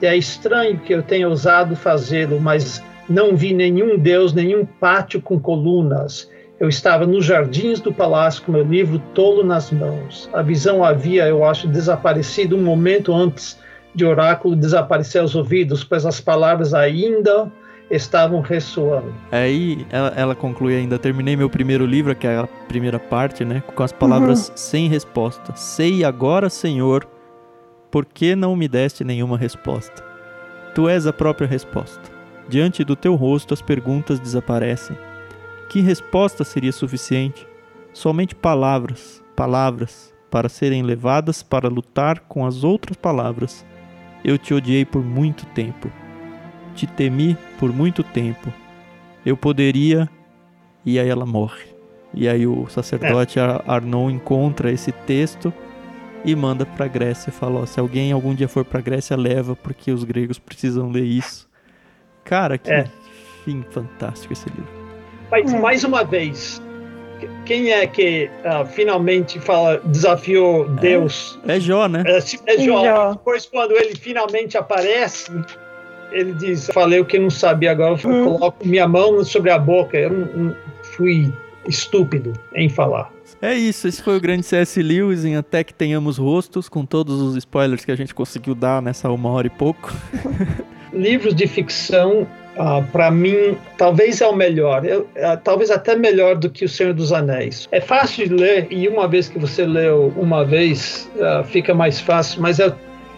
É 0.00 0.16
estranho 0.16 0.78
que 0.80 0.94
eu 0.94 1.02
tenha 1.02 1.28
ousado 1.28 1.74
fazê-lo, 1.76 2.40
mas 2.40 2.82
não 3.08 3.36
vi 3.36 3.54
nenhum 3.54 3.98
deus, 3.98 4.32
nenhum 4.32 4.64
pátio 4.64 5.20
com 5.20 5.38
colunas. 5.38 6.30
Eu 6.58 6.68
estava 6.68 7.06
nos 7.06 7.24
jardins 7.24 7.80
do 7.80 7.92
palácio 7.92 8.42
com 8.42 8.52
meu 8.52 8.64
livro 8.64 8.98
tolo 9.14 9.44
nas 9.44 9.70
mãos. 9.70 10.28
A 10.32 10.42
visão 10.42 10.82
havia, 10.82 11.26
eu 11.26 11.44
acho, 11.44 11.68
desaparecido 11.68 12.56
um 12.56 12.62
momento 12.62 13.14
antes 13.14 13.58
de 13.94 14.04
oráculo 14.04 14.56
desaparecer 14.56 15.20
aos 15.20 15.34
ouvidos, 15.34 15.84
pois 15.84 16.04
as 16.04 16.20
palavras 16.20 16.74
ainda 16.74 17.50
estavam 17.90 18.40
ressoando. 18.40 19.14
Aí 19.30 19.86
ela, 19.90 20.08
ela 20.16 20.34
conclui 20.34 20.74
ainda: 20.76 20.98
terminei 20.98 21.36
meu 21.36 21.48
primeiro 21.48 21.86
livro, 21.86 22.14
que 22.14 22.26
é 22.26 22.36
a 22.36 22.46
primeira 22.68 22.98
parte, 22.98 23.44
né? 23.44 23.62
Com 23.74 23.82
as 23.82 23.92
palavras 23.92 24.48
uhum. 24.48 24.56
sem 24.56 24.88
resposta. 24.88 25.54
Sei 25.56 26.04
agora, 26.04 26.48
Senhor, 26.48 27.06
por 27.90 28.04
que 28.04 28.34
não 28.34 28.56
me 28.56 28.68
deste 28.68 29.04
nenhuma 29.04 29.38
resposta? 29.38 30.04
Tu 30.74 30.88
és 30.88 31.06
a 31.06 31.12
própria 31.12 31.46
resposta. 31.46 32.02
Diante 32.48 32.84
do 32.84 32.94
teu 32.94 33.14
rosto 33.14 33.54
as 33.54 33.62
perguntas 33.62 34.20
desaparecem. 34.20 34.96
Que 35.68 35.80
resposta 35.80 36.44
seria 36.44 36.72
suficiente? 36.72 37.46
Somente 37.92 38.34
palavras, 38.34 39.22
palavras, 39.34 40.14
para 40.30 40.48
serem 40.48 40.82
levadas 40.82 41.42
para 41.42 41.68
lutar 41.68 42.20
com 42.20 42.44
as 42.44 42.62
outras 42.62 42.96
palavras. 42.96 43.64
Eu 44.22 44.36
te 44.38 44.52
odiei 44.52 44.84
por 44.84 45.02
muito 45.02 45.46
tempo. 45.46 45.90
Te 46.76 46.86
temi 46.86 47.36
por 47.58 47.72
muito 47.72 48.04
tempo. 48.04 48.52
Eu 49.24 49.36
poderia. 49.36 50.08
E 50.84 51.00
aí 51.00 51.08
ela 51.08 51.26
morre. 51.26 51.64
E 52.14 52.28
aí 52.28 52.46
o 52.46 52.68
sacerdote 52.68 53.40
é. 53.40 53.62
Arnon 53.66 54.10
encontra 54.10 54.70
esse 54.70 54.92
texto 54.92 55.52
e 56.24 56.36
manda 56.36 56.64
para 56.64 56.86
Grécia. 56.86 57.32
Fala: 57.32 57.60
ó, 57.60 57.66
se 57.66 57.80
alguém 57.80 58.12
algum 58.12 58.34
dia 58.34 58.46
for 58.46 58.64
para 58.64 58.80
Grécia, 58.80 59.16
leva, 59.16 59.56
porque 59.56 59.90
os 59.90 60.04
gregos 60.04 60.38
precisam 60.38 60.90
ler 60.90 61.04
isso. 61.04 61.48
Cara, 62.24 62.58
que 62.58 62.70
é. 62.70 62.86
fim 63.44 63.64
fantástico 63.70 64.32
esse 64.32 64.48
livro. 64.50 64.68
Mas, 65.30 65.52
hum. 65.52 65.60
mais 65.60 65.82
uma 65.84 66.04
vez, 66.04 66.62
quem 67.44 67.70
é 67.70 67.86
que 67.86 68.30
uh, 68.44 68.66
finalmente 68.66 69.38
fala, 69.40 69.80
desafiou 69.84 70.64
é. 70.64 70.80
Deus? 70.80 71.38
É, 71.46 71.56
é 71.56 71.60
Jó, 71.60 71.86
né? 71.88 72.02
É, 72.06 72.18
é 72.18 72.58
Jó. 72.58 72.84
Jó. 72.84 73.12
Depois, 73.12 73.46
quando 73.46 73.72
ele 73.72 73.94
finalmente 73.94 74.58
aparece, 74.58 75.30
ele 76.12 76.32
diz: 76.32 76.68
Falei 76.72 77.00
o 77.00 77.04
que 77.04 77.18
não 77.18 77.30
sabia, 77.30 77.72
agora 77.72 77.98
eu 78.02 78.10
hum. 78.10 78.24
coloco 78.24 78.66
minha 78.66 78.86
mão 78.86 79.24
sobre 79.24 79.50
a 79.50 79.58
boca. 79.58 79.96
Eu 79.96 80.10
não, 80.10 80.26
não 80.44 80.56
fui 80.82 81.32
estúpido 81.68 82.32
em 82.54 82.68
falar. 82.68 83.12
É 83.42 83.54
isso, 83.54 83.86
esse 83.86 84.02
foi 84.02 84.16
o 84.16 84.20
grande 84.20 84.44
C.S. 84.44 84.80
Lewis 84.82 85.24
em 85.24 85.36
Até 85.36 85.62
Que 85.62 85.74
Tenhamos 85.74 86.16
Rostos, 86.16 86.68
com 86.68 86.86
todos 86.86 87.20
os 87.20 87.36
spoilers 87.36 87.84
que 87.84 87.92
a 87.92 87.96
gente 87.96 88.14
conseguiu 88.14 88.54
dar 88.54 88.80
nessa 88.80 89.10
uma 89.10 89.30
hora 89.30 89.46
e 89.46 89.50
pouco. 89.50 89.92
livros 90.96 91.34
de 91.34 91.46
ficção, 91.46 92.26
uh, 92.56 92.82
para 92.90 93.10
mim, 93.10 93.56
talvez 93.76 94.20
é 94.20 94.26
o 94.26 94.34
melhor, 94.34 94.84
eu, 94.84 95.02
uh, 95.02 95.38
talvez 95.42 95.70
até 95.70 95.94
melhor 95.94 96.36
do 96.36 96.48
que 96.48 96.64
O 96.64 96.68
Senhor 96.68 96.94
dos 96.94 97.12
Anéis. 97.12 97.68
É 97.70 97.80
fácil 97.80 98.28
de 98.28 98.34
ler 98.34 98.66
e 98.70 98.88
uma 98.88 99.06
vez 99.06 99.28
que 99.28 99.38
você 99.38 99.66
leu 99.66 100.12
uma 100.16 100.44
vez, 100.44 101.10
uh, 101.16 101.44
fica 101.44 101.74
mais 101.74 102.00
fácil, 102.00 102.40
mas 102.40 102.58
eu, 102.58 102.72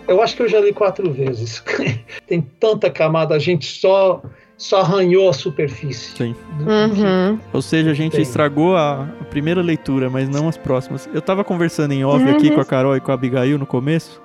eu 0.09 0.23
acho 0.23 0.35
que 0.35 0.43
eu 0.43 0.49
já 0.49 0.61
li 0.61 0.73
quatro 0.73 1.11
vezes. 1.13 1.63
Tem 2.27 2.41
tanta 2.41 2.91
camada, 2.91 3.35
a 3.35 3.39
gente 3.39 3.67
só 3.67 4.23
só 4.57 4.81
arranhou 4.81 5.31
a 5.31 5.33
superfície. 5.33 6.17
Sim. 6.17 6.35
Uhum. 6.61 7.39
Ou 7.53 7.63
seja, 7.63 7.93
a 7.93 7.95
gente 7.95 8.13
Tem. 8.13 8.23
estragou 8.23 8.77
a, 8.77 9.05
a, 9.05 9.25
primeira 9.27 9.63
leitura, 9.63 10.11
mas 10.11 10.29
não 10.29 10.49
as 10.49 10.57
próximas. 10.57 11.09
Eu 11.15 11.23
tava 11.23 11.45
conversando 11.45 11.93
em 11.93 12.05
off 12.05 12.25
uhum. 12.25 12.33
aqui 12.33 12.51
com 12.51 12.61
a 12.61 12.65
Carol 12.65 12.97
e 12.97 13.01
com 13.01 13.13
a 13.13 13.15
Abigail 13.15 13.57
no 13.57 13.67
começo, 13.67 14.21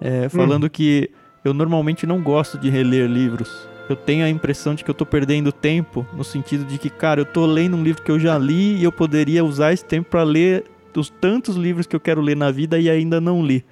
é, 0.00 0.30
falando 0.30 0.64
uhum. 0.64 0.70
que 0.70 1.10
eu 1.44 1.52
normalmente 1.52 2.06
não 2.06 2.22
gosto 2.22 2.56
de 2.58 2.70
reler 2.70 3.06
livros. 3.06 3.68
Eu 3.90 3.96
tenho 3.96 4.24
a 4.24 4.30
impressão 4.30 4.74
de 4.74 4.82
que 4.82 4.90
eu 4.90 4.94
tô 4.94 5.04
perdendo 5.04 5.52
tempo, 5.52 6.06
no 6.14 6.24
sentido 6.24 6.64
de 6.64 6.78
que, 6.78 6.88
cara, 6.88 7.20
eu 7.20 7.26
tô 7.26 7.44
lendo 7.44 7.76
um 7.76 7.82
livro 7.82 8.02
que 8.02 8.10
eu 8.10 8.18
já 8.18 8.38
li 8.38 8.76
e 8.76 8.84
eu 8.84 8.92
poderia 8.92 9.44
usar 9.44 9.74
esse 9.74 9.84
tempo 9.84 10.08
para 10.08 10.22
ler 10.22 10.64
os 10.96 11.10
tantos 11.10 11.56
livros 11.56 11.86
que 11.86 11.94
eu 11.94 12.00
quero 12.00 12.22
ler 12.22 12.36
na 12.36 12.50
vida 12.50 12.78
e 12.78 12.88
ainda 12.88 13.20
não 13.20 13.44
li. 13.44 13.62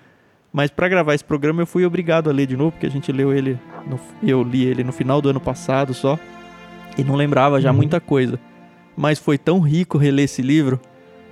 Mas 0.52 0.70
para 0.70 0.88
gravar 0.88 1.14
esse 1.14 1.24
programa 1.24 1.62
eu 1.62 1.66
fui 1.66 1.84
obrigado 1.84 2.28
a 2.28 2.32
ler 2.32 2.46
de 2.46 2.56
novo, 2.56 2.72
porque 2.72 2.86
a 2.86 2.90
gente 2.90 3.12
leu 3.12 3.32
ele, 3.32 3.58
no, 3.86 4.00
eu 4.22 4.42
li 4.42 4.64
ele 4.64 4.82
no 4.82 4.92
final 4.92 5.20
do 5.20 5.28
ano 5.28 5.40
passado 5.40 5.94
só, 5.94 6.18
e 6.98 7.04
não 7.04 7.14
lembrava 7.14 7.60
já 7.60 7.70
uhum. 7.70 7.76
muita 7.76 8.00
coisa. 8.00 8.38
Mas 8.96 9.18
foi 9.18 9.38
tão 9.38 9.60
rico 9.60 9.96
reler 9.96 10.24
esse 10.24 10.42
livro 10.42 10.80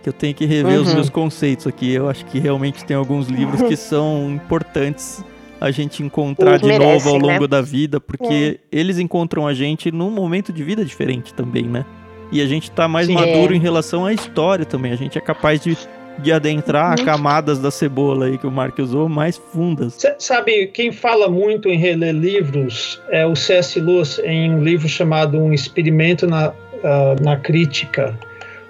que 0.02 0.08
eu 0.08 0.12
tenho 0.12 0.34
que 0.34 0.46
rever 0.46 0.76
uhum. 0.76 0.84
os 0.84 0.94
meus 0.94 1.10
conceitos 1.10 1.66
aqui. 1.66 1.92
Eu 1.92 2.08
acho 2.08 2.24
que 2.26 2.38
realmente 2.38 2.84
tem 2.84 2.96
alguns 2.96 3.28
livros 3.28 3.62
que 3.62 3.74
são 3.76 4.30
importantes 4.30 5.24
a 5.60 5.70
gente 5.72 6.02
encontrar 6.02 6.56
de 6.56 6.66
merece, 6.66 6.84
novo 6.84 7.08
ao 7.08 7.16
longo 7.16 7.42
né? 7.42 7.48
da 7.48 7.60
vida, 7.60 8.00
porque 8.00 8.60
é. 8.62 8.78
eles 8.78 8.98
encontram 8.98 9.46
a 9.46 9.52
gente 9.52 9.90
num 9.90 10.10
momento 10.10 10.52
de 10.52 10.62
vida 10.62 10.84
diferente 10.84 11.34
também, 11.34 11.64
né? 11.64 11.84
E 12.30 12.40
a 12.40 12.46
gente 12.46 12.70
tá 12.70 12.86
mais 12.86 13.06
Sim, 13.06 13.14
maduro 13.14 13.54
em 13.54 13.58
relação 13.58 14.04
à 14.04 14.12
história 14.12 14.64
também. 14.64 14.92
A 14.92 14.96
gente 14.96 15.18
é 15.18 15.20
capaz 15.20 15.60
de, 15.60 15.76
de 16.18 16.32
adentrar 16.32 16.98
uhum. 16.98 17.04
camadas 17.04 17.58
da 17.58 17.70
cebola 17.70 18.26
aí 18.26 18.38
que 18.38 18.46
o 18.46 18.50
Mark 18.50 18.78
usou 18.78 19.08
mais 19.08 19.36
fundas. 19.36 19.94
C 19.94 20.14
sabe, 20.18 20.66
quem 20.68 20.92
fala 20.92 21.28
muito 21.28 21.68
em 21.68 21.78
reler 21.78 22.14
livros 22.14 23.00
é 23.10 23.24
o 23.24 23.36
C.S. 23.36 23.80
Lewis 23.80 24.18
em 24.24 24.50
um 24.50 24.62
livro 24.62 24.88
chamado 24.88 25.38
Um 25.38 25.52
Experimento 25.52 26.26
na, 26.26 26.50
uh, 26.50 27.22
na 27.22 27.36
Crítica, 27.36 28.18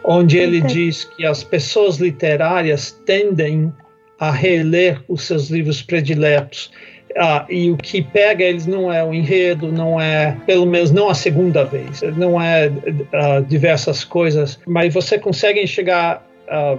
onde 0.05 0.38
ele 0.38 0.61
diz 0.61 1.05
que 1.05 1.24
as 1.24 1.42
pessoas 1.42 1.96
literárias 1.96 2.92
tendem 3.05 3.72
a 4.18 4.30
reler 4.30 5.01
os 5.09 5.22
seus 5.22 5.49
livros 5.49 5.80
prediletos. 5.82 6.70
Ah, 7.16 7.46
e 7.49 7.70
o 7.70 7.76
que 7.76 8.03
pega 8.03 8.44
eles 8.44 8.66
não 8.66 8.92
é 8.92 9.03
o 9.03 9.14
enredo, 9.14 9.72
não 9.72 10.01
é, 10.01 10.36
pelo 10.46 10.66
menos 10.66 10.90
não 10.90 11.09
a 11.09 11.14
segunda 11.14 11.64
vez, 11.64 12.03
não 12.16 12.40
é 12.40 12.70
ah, 13.12 13.40
diversas 13.40 14.05
coisas, 14.05 14.59
mas 14.66 14.92
você 14.92 15.18
consegue 15.18 15.61
enxergar 15.61 16.24
ah, 16.49 16.76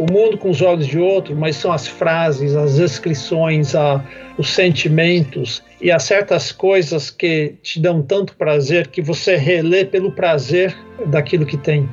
o 0.00 0.10
mundo 0.10 0.38
com 0.38 0.48
os 0.48 0.62
olhos 0.62 0.86
de 0.86 0.98
outro, 0.98 1.36
mas 1.36 1.56
são 1.56 1.70
as 1.70 1.86
frases, 1.86 2.56
as 2.56 2.76
descrições, 2.76 3.74
ah, 3.74 4.02
os 4.38 4.48
sentimentos 4.48 5.62
e 5.78 5.90
há 5.90 5.98
certas 5.98 6.50
coisas 6.50 7.10
que 7.10 7.54
te 7.62 7.78
dão 7.78 8.02
tanto 8.02 8.34
prazer 8.34 8.86
que 8.86 9.02
você 9.02 9.36
relê 9.36 9.84
pelo 9.84 10.10
prazer 10.12 10.74
daquilo 11.04 11.44
que 11.44 11.58
tem. 11.58 11.86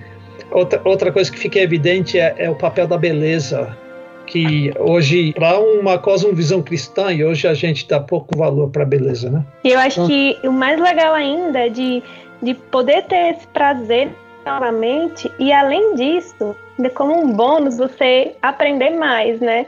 Outra, 0.51 0.81
outra 0.85 1.11
coisa 1.11 1.29
que 1.29 1.37
fica 1.37 1.59
evidente 1.59 2.17
é, 2.17 2.33
é 2.37 2.49
o 2.49 2.55
papel 2.55 2.87
da 2.87 2.97
beleza 2.97 3.77
que 4.25 4.73
hoje, 4.79 5.33
para 5.33 5.59
uma 5.59 5.97
cosmovisão 5.97 6.61
cristã, 6.61 7.11
e 7.11 7.23
hoje 7.23 7.47
a 7.47 7.53
gente 7.53 7.87
dá 7.87 7.99
pouco 7.99 8.37
valor 8.37 8.69
para 8.69 8.83
a 8.83 8.85
beleza, 8.85 9.29
né? 9.29 9.45
E 9.63 9.71
eu 9.71 9.79
acho 9.79 10.01
então, 10.01 10.07
que 10.07 10.47
o 10.47 10.51
mais 10.51 10.79
legal 10.79 11.13
ainda 11.13 11.59
é 11.59 11.69
de, 11.69 12.03
de 12.41 12.53
poder 12.53 13.03
ter 13.03 13.35
esse 13.35 13.47
prazer 13.47 14.09
novamente, 14.51 15.31
e 15.37 15.51
além 15.51 15.95
disso, 15.95 16.55
como 16.95 17.17
um 17.17 17.31
bônus, 17.33 17.77
você 17.77 18.35
aprender 18.41 18.91
mais, 18.91 19.39
né? 19.39 19.65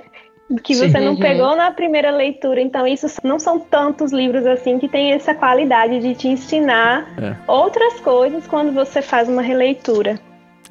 Que 0.63 0.73
você 0.73 0.89
Sim, 0.89 1.05
não 1.05 1.13
uhum. 1.13 1.19
pegou 1.19 1.55
na 1.55 1.69
primeira 1.69 2.09
leitura. 2.09 2.59
Então, 2.59 2.87
isso 2.87 3.05
não 3.23 3.37
são 3.37 3.59
tantos 3.59 4.11
livros 4.11 4.47
assim 4.47 4.79
que 4.79 4.87
tem 4.87 5.11
essa 5.11 5.35
qualidade 5.35 5.99
de 5.99 6.15
te 6.15 6.27
ensinar 6.27 7.07
é. 7.21 7.35
outras 7.45 7.99
coisas 7.99 8.47
quando 8.47 8.71
você 8.71 8.99
faz 8.99 9.29
uma 9.29 9.43
releitura. 9.43 10.19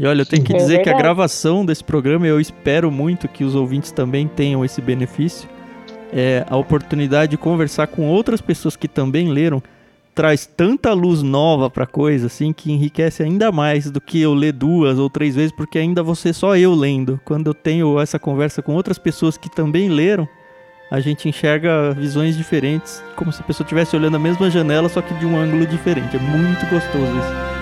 E 0.01 0.07
olha, 0.07 0.23
eu 0.23 0.27
tenho 0.27 0.45
que 0.45 0.53
é 0.53 0.57
dizer 0.57 0.83
que 0.83 0.91
a 0.91 0.97
gravação 0.97 1.65
desse 1.65 1.85
programa, 1.85 2.27
eu 2.27 2.41
espero 2.41 2.91
muito 2.91 3.29
que 3.29 3.45
os 3.45 3.55
ouvintes 3.55 3.93
também 3.93 4.27
tenham 4.29 4.65
esse 4.65 4.81
benefício. 4.81 5.49
É, 6.13 6.45
a 6.49 6.57
oportunidade 6.57 7.33
de 7.33 7.37
conversar 7.37 7.87
com 7.89 8.09
outras 8.09 8.41
pessoas 8.41 8.75
que 8.75 8.89
também 8.89 9.29
leram 9.29 9.63
traz 10.19 10.47
tanta 10.47 10.93
luz 10.93 11.23
nova 11.23 11.71
para 11.71 11.87
coisa 11.87 12.27
assim 12.27 12.53
que 12.53 12.73
enriquece 12.73 13.23
ainda 13.23 13.53
mais 13.53 13.89
do 13.89 14.01
que 14.01 14.21
eu 14.21 14.35
ler 14.35 14.53
duas 14.53 14.99
ou 14.99 15.09
três 15.09 15.37
vezes, 15.37 15.53
porque 15.53 15.79
ainda 15.79 16.03
você 16.03 16.33
só 16.33 16.57
eu 16.57 16.75
lendo. 16.75 17.21
Quando 17.25 17.47
eu 17.47 17.55
tenho 17.55 18.01
essa 18.01 18.19
conversa 18.19 18.61
com 18.61 18.75
outras 18.75 18.99
pessoas 18.99 19.39
que 19.39 19.49
também 19.49 19.89
leram, 19.89 20.29
a 20.91 20.99
gente 20.99 21.29
enxerga 21.29 21.93
visões 21.93 22.37
diferentes, 22.37 23.01
como 23.15 23.33
se 23.33 23.41
a 23.41 23.45
pessoa 23.45 23.65
estivesse 23.65 23.95
olhando 23.95 24.17
a 24.17 24.19
mesma 24.19 24.51
janela, 24.51 24.89
só 24.89 25.01
que 25.01 25.15
de 25.15 25.25
um 25.25 25.39
ângulo 25.39 25.65
diferente. 25.65 26.17
É 26.17 26.19
muito 26.19 26.67
gostoso 26.69 27.05
isso. 27.05 27.58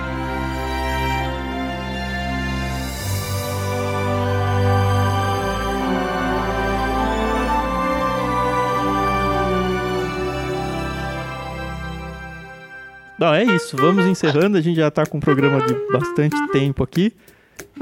Não, 13.18 13.32
é 13.32 13.44
isso. 13.44 13.76
Vamos 13.76 14.04
encerrando. 14.06 14.58
A 14.58 14.60
gente 14.60 14.76
já 14.76 14.88
está 14.88 15.06
com 15.06 15.18
um 15.18 15.20
programa 15.20 15.60
de 15.64 15.74
bastante 15.90 16.36
tempo 16.48 16.82
aqui. 16.82 17.12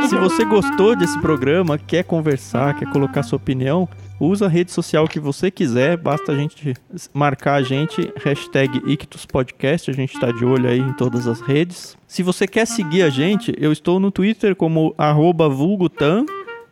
Se 0.08 0.16
você 0.16 0.44
gostou 0.44 0.96
desse 0.96 1.18
programa, 1.20 1.78
quer 1.78 2.04
conversar, 2.04 2.78
quer 2.78 2.90
colocar 2.90 3.22
sua 3.22 3.36
opinião, 3.36 3.88
usa 4.20 4.46
a 4.46 4.48
rede 4.48 4.70
social 4.70 5.08
que 5.08 5.18
você 5.18 5.50
quiser, 5.50 5.96
basta 5.96 6.32
a 6.32 6.36
gente 6.36 6.74
marcar 7.12 7.54
a 7.54 7.62
gente, 7.62 8.12
hashtag 8.16 8.82
IctusPodcast, 8.86 9.90
a 9.90 9.94
gente 9.94 10.14
está 10.14 10.30
de 10.30 10.44
olho 10.44 10.68
aí 10.68 10.78
em 10.78 10.92
todas 10.92 11.26
as 11.26 11.40
redes. 11.40 11.96
Se 12.06 12.22
você 12.22 12.46
quer 12.46 12.66
seguir 12.66 13.02
a 13.02 13.08
gente, 13.08 13.54
eu 13.58 13.72
estou 13.72 13.98
no 13.98 14.10
Twitter 14.10 14.54
como 14.54 14.94
arroba 14.98 15.48
vulgutan 15.48 16.26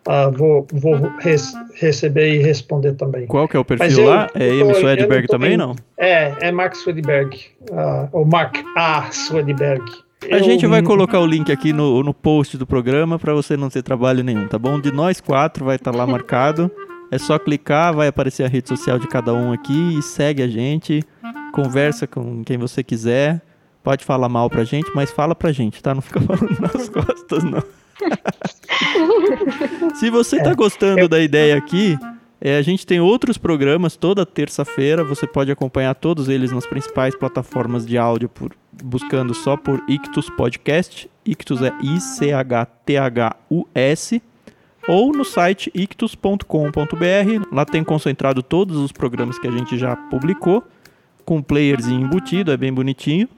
ah, 0.09 0.29
vou, 0.29 0.67
vou 0.73 0.95
res- 1.21 1.55
receber 1.77 2.35
e 2.35 2.39
responder 2.39 2.95
também. 2.95 3.27
Qual 3.27 3.47
que 3.47 3.57
é 3.57 3.61
o 3.61 3.65
perfil 3.65 4.01
eu- 4.01 4.11
lá? 4.11 4.29
É 4.35 4.45
eu 4.49 4.69
eu 4.71 4.75
Swedberg 4.75 5.29
também, 5.29 5.51
bem- 5.51 5.57
não? 5.59 5.77
É, 5.97 6.49
é 6.49 6.53
Mark 6.53 6.75
Swedberg, 6.75 7.39
ah, 7.73 8.09
ou 8.13 8.25
Mark 8.27 8.57
A. 8.77 9.11
Swedberg. 9.13 9.85
A 10.33 10.39
gente 10.39 10.67
vai 10.67 10.81
Eu- 10.81 10.85
colocar 10.85 11.21
o 11.21 11.27
link 11.27 11.53
aqui 11.53 11.73
no, 11.73 12.03
no 12.03 12.15
post 12.15 12.57
do 12.57 12.67
programa 12.67 13.19
para 13.19 13.35
você 13.35 13.57
não 13.57 13.69
ter 13.69 13.83
trabalho 13.83 14.25
nenhum, 14.25 14.49
tá 14.49 14.59
bom? 14.59 14.81
De 14.81 14.91
nós 14.91 15.21
quatro 15.21 15.65
vai 15.67 15.77
estar 15.77 15.95
lá 15.95 16.07
marcado. 16.07 16.71
É 17.15 17.19
só 17.19 17.39
clicar, 17.39 17.95
vai 17.95 18.09
aparecer 18.09 18.43
a 18.43 18.49
rede 18.49 18.69
social 18.69 18.99
de 18.99 19.07
cada 19.07 19.33
um 19.33 19.53
aqui 19.53 19.99
e 19.99 20.03
segue 20.03 20.43
a 20.43 20.49
gente. 20.49 21.01
Conversa 21.53 22.09
com 22.09 22.43
quem 22.43 22.59
você 22.59 22.83
quiser. 22.83 23.41
Pode 23.85 24.05
falar 24.05 24.29
mal 24.29 24.51
pra 24.51 24.65
gente, 24.65 24.91
mas 24.95 25.13
fala 25.13 25.33
pra 25.35 25.53
gente, 25.53 25.81
tá? 25.81 25.95
Não 25.95 26.03
fica 26.03 26.19
falando 26.27 26.59
nas 26.61 26.89
costas, 26.89 27.45
não. 27.45 27.63
Se 29.95 30.11
você 30.11 30.43
tá 30.43 30.55
gostando 30.55 31.09
da 31.09 31.21
ideia 31.21 31.57
aqui, 31.57 31.97
é, 32.41 32.57
a 32.57 32.63
gente 32.63 32.85
tem 32.85 32.99
outros 32.99 33.39
programas 33.39 33.95
toda 33.97 34.27
terça-feira. 34.27 35.05
Você 35.05 35.25
pode 35.27 35.53
acompanhar 35.53 35.95
todos 35.95 36.29
eles 36.29 36.51
nas 36.51 36.67
principais 36.67 37.15
plataformas 37.15 37.87
de 37.87 37.97
áudio 37.97 38.29
por- 38.29 38.51
buscando 38.83 39.33
só 39.35 39.57
por 39.57 39.81
Ictus 39.89 40.29
Podcast. 40.31 41.09
Ictus 41.25 41.63
é 41.63 41.73
I-C-H-T-H-U-S. 41.81 42.75
Ou 44.87 45.13
no 45.13 45.25
site 45.25 45.71
ictus.com.br. 45.75 46.47
Lá 47.51 47.65
tem 47.65 47.83
concentrado 47.83 48.43
todos 48.43 48.77
os 48.77 48.93
programas 48.93 49.39
que 49.39 49.47
a 49.47 49.51
gente 49.51 49.79
já 49.79 49.97
publicou, 49.97 50.63
com 51.25 51.43
players 51.43 51.87
embutido, 51.87 52.53
é 52.53 52.57
bem 52.57 52.73
bonitinho. 52.73 53.29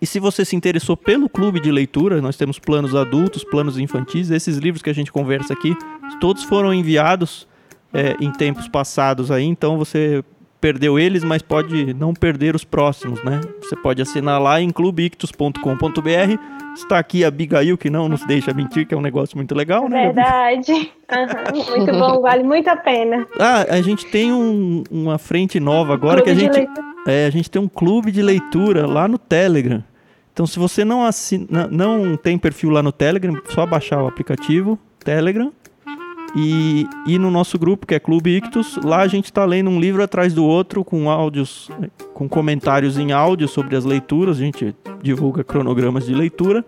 E 0.00 0.06
se 0.06 0.18
você 0.18 0.44
se 0.44 0.56
interessou 0.56 0.96
pelo 0.96 1.28
clube 1.28 1.60
de 1.60 1.70
leitura, 1.70 2.20
nós 2.20 2.36
temos 2.36 2.58
planos 2.58 2.94
adultos, 2.94 3.44
planos 3.44 3.78
infantis. 3.78 4.30
Esses 4.30 4.56
livros 4.56 4.82
que 4.82 4.90
a 4.90 4.94
gente 4.94 5.12
conversa 5.12 5.52
aqui, 5.52 5.76
todos 6.20 6.42
foram 6.42 6.72
enviados 6.72 7.46
é, 7.92 8.16
em 8.20 8.30
tempos 8.32 8.68
passados 8.68 9.30
aí, 9.30 9.44
então 9.44 9.76
você 9.76 10.24
perdeu 10.60 10.98
eles, 10.98 11.24
mas 11.24 11.42
pode 11.42 11.94
não 11.94 12.12
perder 12.14 12.54
os 12.54 12.64
próximos, 12.64 13.22
né? 13.24 13.40
Você 13.62 13.74
pode 13.76 14.02
assinar 14.02 14.40
lá 14.40 14.60
em 14.60 14.70
clubeictus.com.br. 14.70 16.38
Está 16.74 16.98
aqui 16.98 17.24
a 17.24 17.28
Abigail, 17.28 17.76
que 17.76 17.90
não 17.90 18.08
nos 18.08 18.24
deixa 18.24 18.52
mentir, 18.54 18.86
que 18.86 18.94
é 18.94 18.96
um 18.96 19.00
negócio 19.00 19.36
muito 19.36 19.54
legal, 19.54 19.88
né? 19.88 20.04
Verdade. 20.06 20.90
Aham, 21.10 21.76
Muito 21.76 21.92
bom, 21.92 22.20
vale 22.22 22.42
muito 22.44 22.68
a 22.68 22.76
pena. 22.76 23.26
Ah, 23.38 23.66
a 23.68 23.82
gente 23.82 24.06
tem 24.06 24.32
um- 24.32 24.84
uma 24.90 25.18
frente 25.18 25.58
nova 25.58 25.92
agora 25.94 26.22
que 26.22 26.30
a 26.30 26.34
Clube 26.34 26.54
gente. 26.54 26.68
É, 27.06 27.26
a 27.26 27.30
gente 27.30 27.50
tem 27.50 27.60
um 27.60 27.68
clube 27.68 28.12
de 28.12 28.22
leitura 28.22 28.86
lá 28.86 29.08
no 29.08 29.18
Telegram. 29.18 29.82
Então, 30.32 30.46
se 30.46 30.58
você 30.58 30.84
não, 30.84 31.04
assina, 31.04 31.66
não 31.70 32.16
tem 32.16 32.38
perfil 32.38 32.70
lá 32.70 32.82
no 32.82 32.92
Telegram, 32.92 33.34
só 33.48 33.66
baixar 33.66 34.02
o 34.02 34.06
aplicativo 34.06 34.78
Telegram 35.04 35.52
e 36.34 36.86
ir 37.06 37.18
no 37.18 37.30
nosso 37.30 37.58
grupo, 37.58 37.86
que 37.86 37.94
é 37.94 37.98
Clube 37.98 38.36
Ictus. 38.36 38.78
Lá 38.82 39.00
a 39.00 39.08
gente 39.08 39.26
está 39.26 39.44
lendo 39.44 39.70
um 39.70 39.80
livro 39.80 40.02
atrás 40.02 40.32
do 40.32 40.44
outro, 40.44 40.84
com 40.84 41.10
áudios, 41.10 41.70
com 42.14 42.28
comentários 42.28 42.98
em 42.98 43.12
áudio 43.12 43.48
sobre 43.48 43.76
as 43.76 43.84
leituras. 43.84 44.38
A 44.38 44.40
gente 44.40 44.74
divulga 45.02 45.42
cronogramas 45.42 46.06
de 46.06 46.14
leitura. 46.14 46.64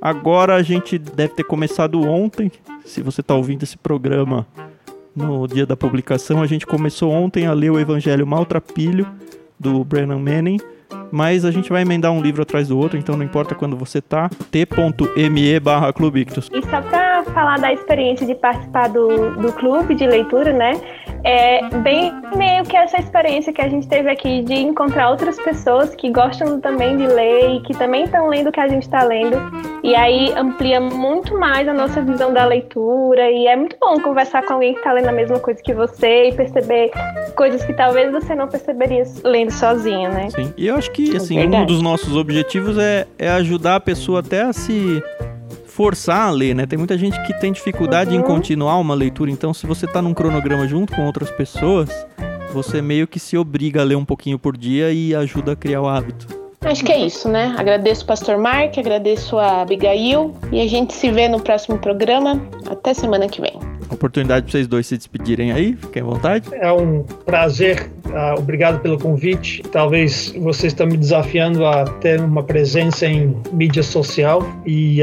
Agora 0.00 0.54
a 0.54 0.62
gente 0.62 0.98
deve 0.98 1.34
ter 1.34 1.44
começado 1.44 2.00
ontem. 2.00 2.50
Se 2.84 3.02
você 3.02 3.20
está 3.20 3.34
ouvindo 3.34 3.62
esse 3.62 3.76
programa 3.76 4.46
no 5.14 5.46
dia 5.46 5.66
da 5.66 5.76
publicação, 5.76 6.42
a 6.42 6.46
gente 6.46 6.66
começou 6.66 7.12
ontem 7.12 7.46
a 7.46 7.52
ler 7.52 7.70
o 7.70 7.78
Evangelho 7.78 8.26
Maltrapilho 8.26 9.06
do 9.58 9.84
Brennan 9.84 10.18
Manning, 10.18 10.58
mas 11.12 11.44
a 11.44 11.50
gente 11.50 11.70
vai 11.70 11.82
emendar 11.82 12.10
um 12.10 12.20
livro 12.20 12.42
atrás 12.42 12.68
do 12.68 12.76
outro, 12.76 12.98
então 12.98 13.16
não 13.16 13.24
importa 13.24 13.54
quando 13.54 13.76
você 13.76 14.00
tá, 14.00 14.28
t.me 14.50 15.60
barra 15.60 15.92
Clubictus. 15.92 16.50
E 16.52 16.62
só 16.62 16.82
para 16.82 17.11
falar 17.32 17.58
da 17.58 17.72
experiência 17.72 18.26
de 18.26 18.34
participar 18.34 18.88
do, 18.88 19.30
do 19.36 19.52
clube 19.52 19.94
de 19.94 20.06
leitura, 20.06 20.52
né? 20.52 20.80
É 21.24 21.68
bem 21.78 22.12
meio 22.36 22.64
que 22.64 22.76
essa 22.76 22.98
experiência 22.98 23.52
que 23.52 23.60
a 23.60 23.68
gente 23.68 23.86
teve 23.86 24.10
aqui 24.10 24.42
de 24.42 24.54
encontrar 24.54 25.10
outras 25.10 25.38
pessoas 25.40 25.94
que 25.94 26.10
gostam 26.10 26.60
também 26.60 26.96
de 26.96 27.06
ler 27.06 27.56
e 27.56 27.60
que 27.60 27.72
também 27.74 28.04
estão 28.04 28.28
lendo 28.28 28.48
o 28.48 28.52
que 28.52 28.58
a 28.58 28.68
gente 28.68 28.82
está 28.82 29.04
lendo. 29.04 29.36
E 29.84 29.94
aí 29.94 30.32
amplia 30.36 30.80
muito 30.80 31.38
mais 31.38 31.68
a 31.68 31.72
nossa 31.72 32.02
visão 32.02 32.32
da 32.32 32.44
leitura. 32.44 33.30
E 33.30 33.46
é 33.46 33.54
muito 33.54 33.76
bom 33.80 34.00
conversar 34.00 34.44
com 34.44 34.54
alguém 34.54 34.72
que 34.72 34.80
está 34.80 34.92
lendo 34.92 35.08
a 35.08 35.12
mesma 35.12 35.38
coisa 35.38 35.62
que 35.62 35.72
você 35.72 36.30
e 36.30 36.32
perceber 36.32 36.90
coisas 37.36 37.64
que 37.64 37.72
talvez 37.72 38.10
você 38.10 38.34
não 38.34 38.48
perceberia 38.48 39.04
lendo 39.22 39.52
sozinho, 39.52 40.10
né? 40.10 40.28
Sim. 40.30 40.52
E 40.56 40.66
eu 40.66 40.74
acho 40.74 40.90
que 40.90 41.16
assim, 41.16 41.38
um 41.38 41.42
Verdade. 41.42 41.66
dos 41.66 41.80
nossos 41.80 42.16
objetivos 42.16 42.76
é, 42.78 43.06
é 43.16 43.30
ajudar 43.30 43.76
a 43.76 43.80
pessoa 43.80 44.20
até 44.20 44.42
a 44.42 44.52
se 44.52 45.00
forçar 45.72 46.28
a 46.28 46.30
ler, 46.30 46.54
né? 46.54 46.66
Tem 46.66 46.78
muita 46.78 46.98
gente 46.98 47.20
que 47.22 47.32
tem 47.40 47.50
dificuldade 47.50 48.14
em 48.14 48.18
Uhum. 48.18 48.24
continuar 48.24 48.76
uma 48.78 48.94
leitura, 48.94 49.30
então 49.30 49.54
se 49.54 49.66
você 49.66 49.86
tá 49.86 50.02
num 50.02 50.12
cronograma 50.12 50.68
junto 50.68 50.94
com 50.94 51.06
outras 51.06 51.30
pessoas, 51.30 51.88
você 52.52 52.82
meio 52.82 53.06
que 53.06 53.18
se 53.18 53.38
obriga 53.38 53.80
a 53.80 53.84
ler 53.84 53.96
um 53.96 54.04
pouquinho 54.04 54.38
por 54.38 54.56
dia 54.56 54.92
e 54.92 55.14
ajuda 55.14 55.52
a 55.52 55.56
criar 55.56 55.80
o 55.80 55.88
hábito. 55.88 56.26
Acho 56.60 56.84
que 56.84 56.92
é 56.92 56.98
isso, 57.04 57.28
né? 57.28 57.54
Agradeço 57.58 58.04
o 58.04 58.06
Pastor 58.06 58.38
Mark, 58.38 58.78
agradeço 58.78 59.36
a 59.38 59.62
Abigail 59.62 60.32
e 60.52 60.60
a 60.60 60.66
gente 60.68 60.92
se 60.92 61.10
vê 61.10 61.26
no 61.26 61.40
próximo 61.40 61.78
programa. 61.78 62.40
Até 62.70 62.94
semana 62.94 63.26
que 63.26 63.40
vem. 63.40 63.71
Oportunidade 63.92 64.44
pra 64.44 64.52
vocês 64.52 64.66
dois 64.66 64.86
se 64.86 64.96
despedirem 64.96 65.52
aí, 65.52 65.76
fiquem 65.76 66.02
à 66.02 66.06
vontade. 66.06 66.48
É 66.52 66.72
um 66.72 67.02
prazer. 67.24 67.90
ah, 68.12 68.34
obrigado 68.38 68.80
pelo 68.80 68.98
convite. 68.98 69.62
Talvez 69.70 70.32
vocês 70.38 70.72
estão 70.72 70.86
me 70.86 70.96
desafiando 70.96 71.64
a 71.66 71.84
ter 71.84 72.20
uma 72.20 72.42
presença 72.42 73.06
em 73.06 73.36
mídia 73.52 73.82
social 73.82 74.42
e 74.66 75.00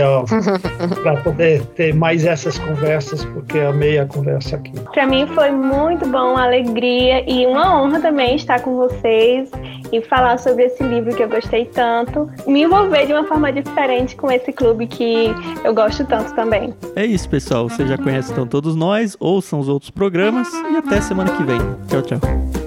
para 1.03 1.17
poder 1.21 1.61
ter 1.75 1.93
mais 1.93 2.25
essas 2.25 2.57
conversas, 2.57 3.23
porque 3.25 3.59
amei 3.59 3.99
a 3.99 4.05
conversa 4.05 4.55
aqui. 4.55 4.71
Para 4.93 5.05
mim 5.05 5.27
foi 5.27 5.51
muito 5.51 6.07
bom, 6.07 6.33
uma 6.33 6.43
alegria 6.43 7.23
e 7.29 7.45
uma 7.45 7.81
honra 7.81 7.99
também 8.01 8.35
estar 8.35 8.61
com 8.61 8.75
vocês 8.75 9.49
e 9.91 10.01
falar 10.01 10.37
sobre 10.37 10.65
esse 10.65 10.83
livro 10.83 11.15
que 11.15 11.23
eu 11.23 11.29
gostei 11.29 11.65
tanto, 11.65 12.29
me 12.47 12.63
envolver 12.63 13.05
de 13.05 13.13
uma 13.13 13.23
forma 13.25 13.51
diferente 13.51 14.15
com 14.15 14.31
esse 14.31 14.51
clube 14.51 14.87
que 14.87 15.33
eu 15.63 15.73
gosto 15.73 16.05
tanto 16.05 16.33
também. 16.35 16.73
É 16.95 17.05
isso, 17.05 17.29
pessoal. 17.29 17.67
Você 17.67 17.85
já 17.87 17.97
conhece 17.97 18.31
então 18.31 18.45
todos 18.45 18.75
nós, 18.80 19.18
ouçam 19.19 19.60
os 19.60 19.68
outros 19.68 19.91
programas 19.91 20.47
e 20.72 20.77
até 20.77 21.01
semana 21.01 21.35
que 21.35 21.43
vem. 21.43 21.60
Tchau, 21.88 22.01
tchau. 22.01 22.59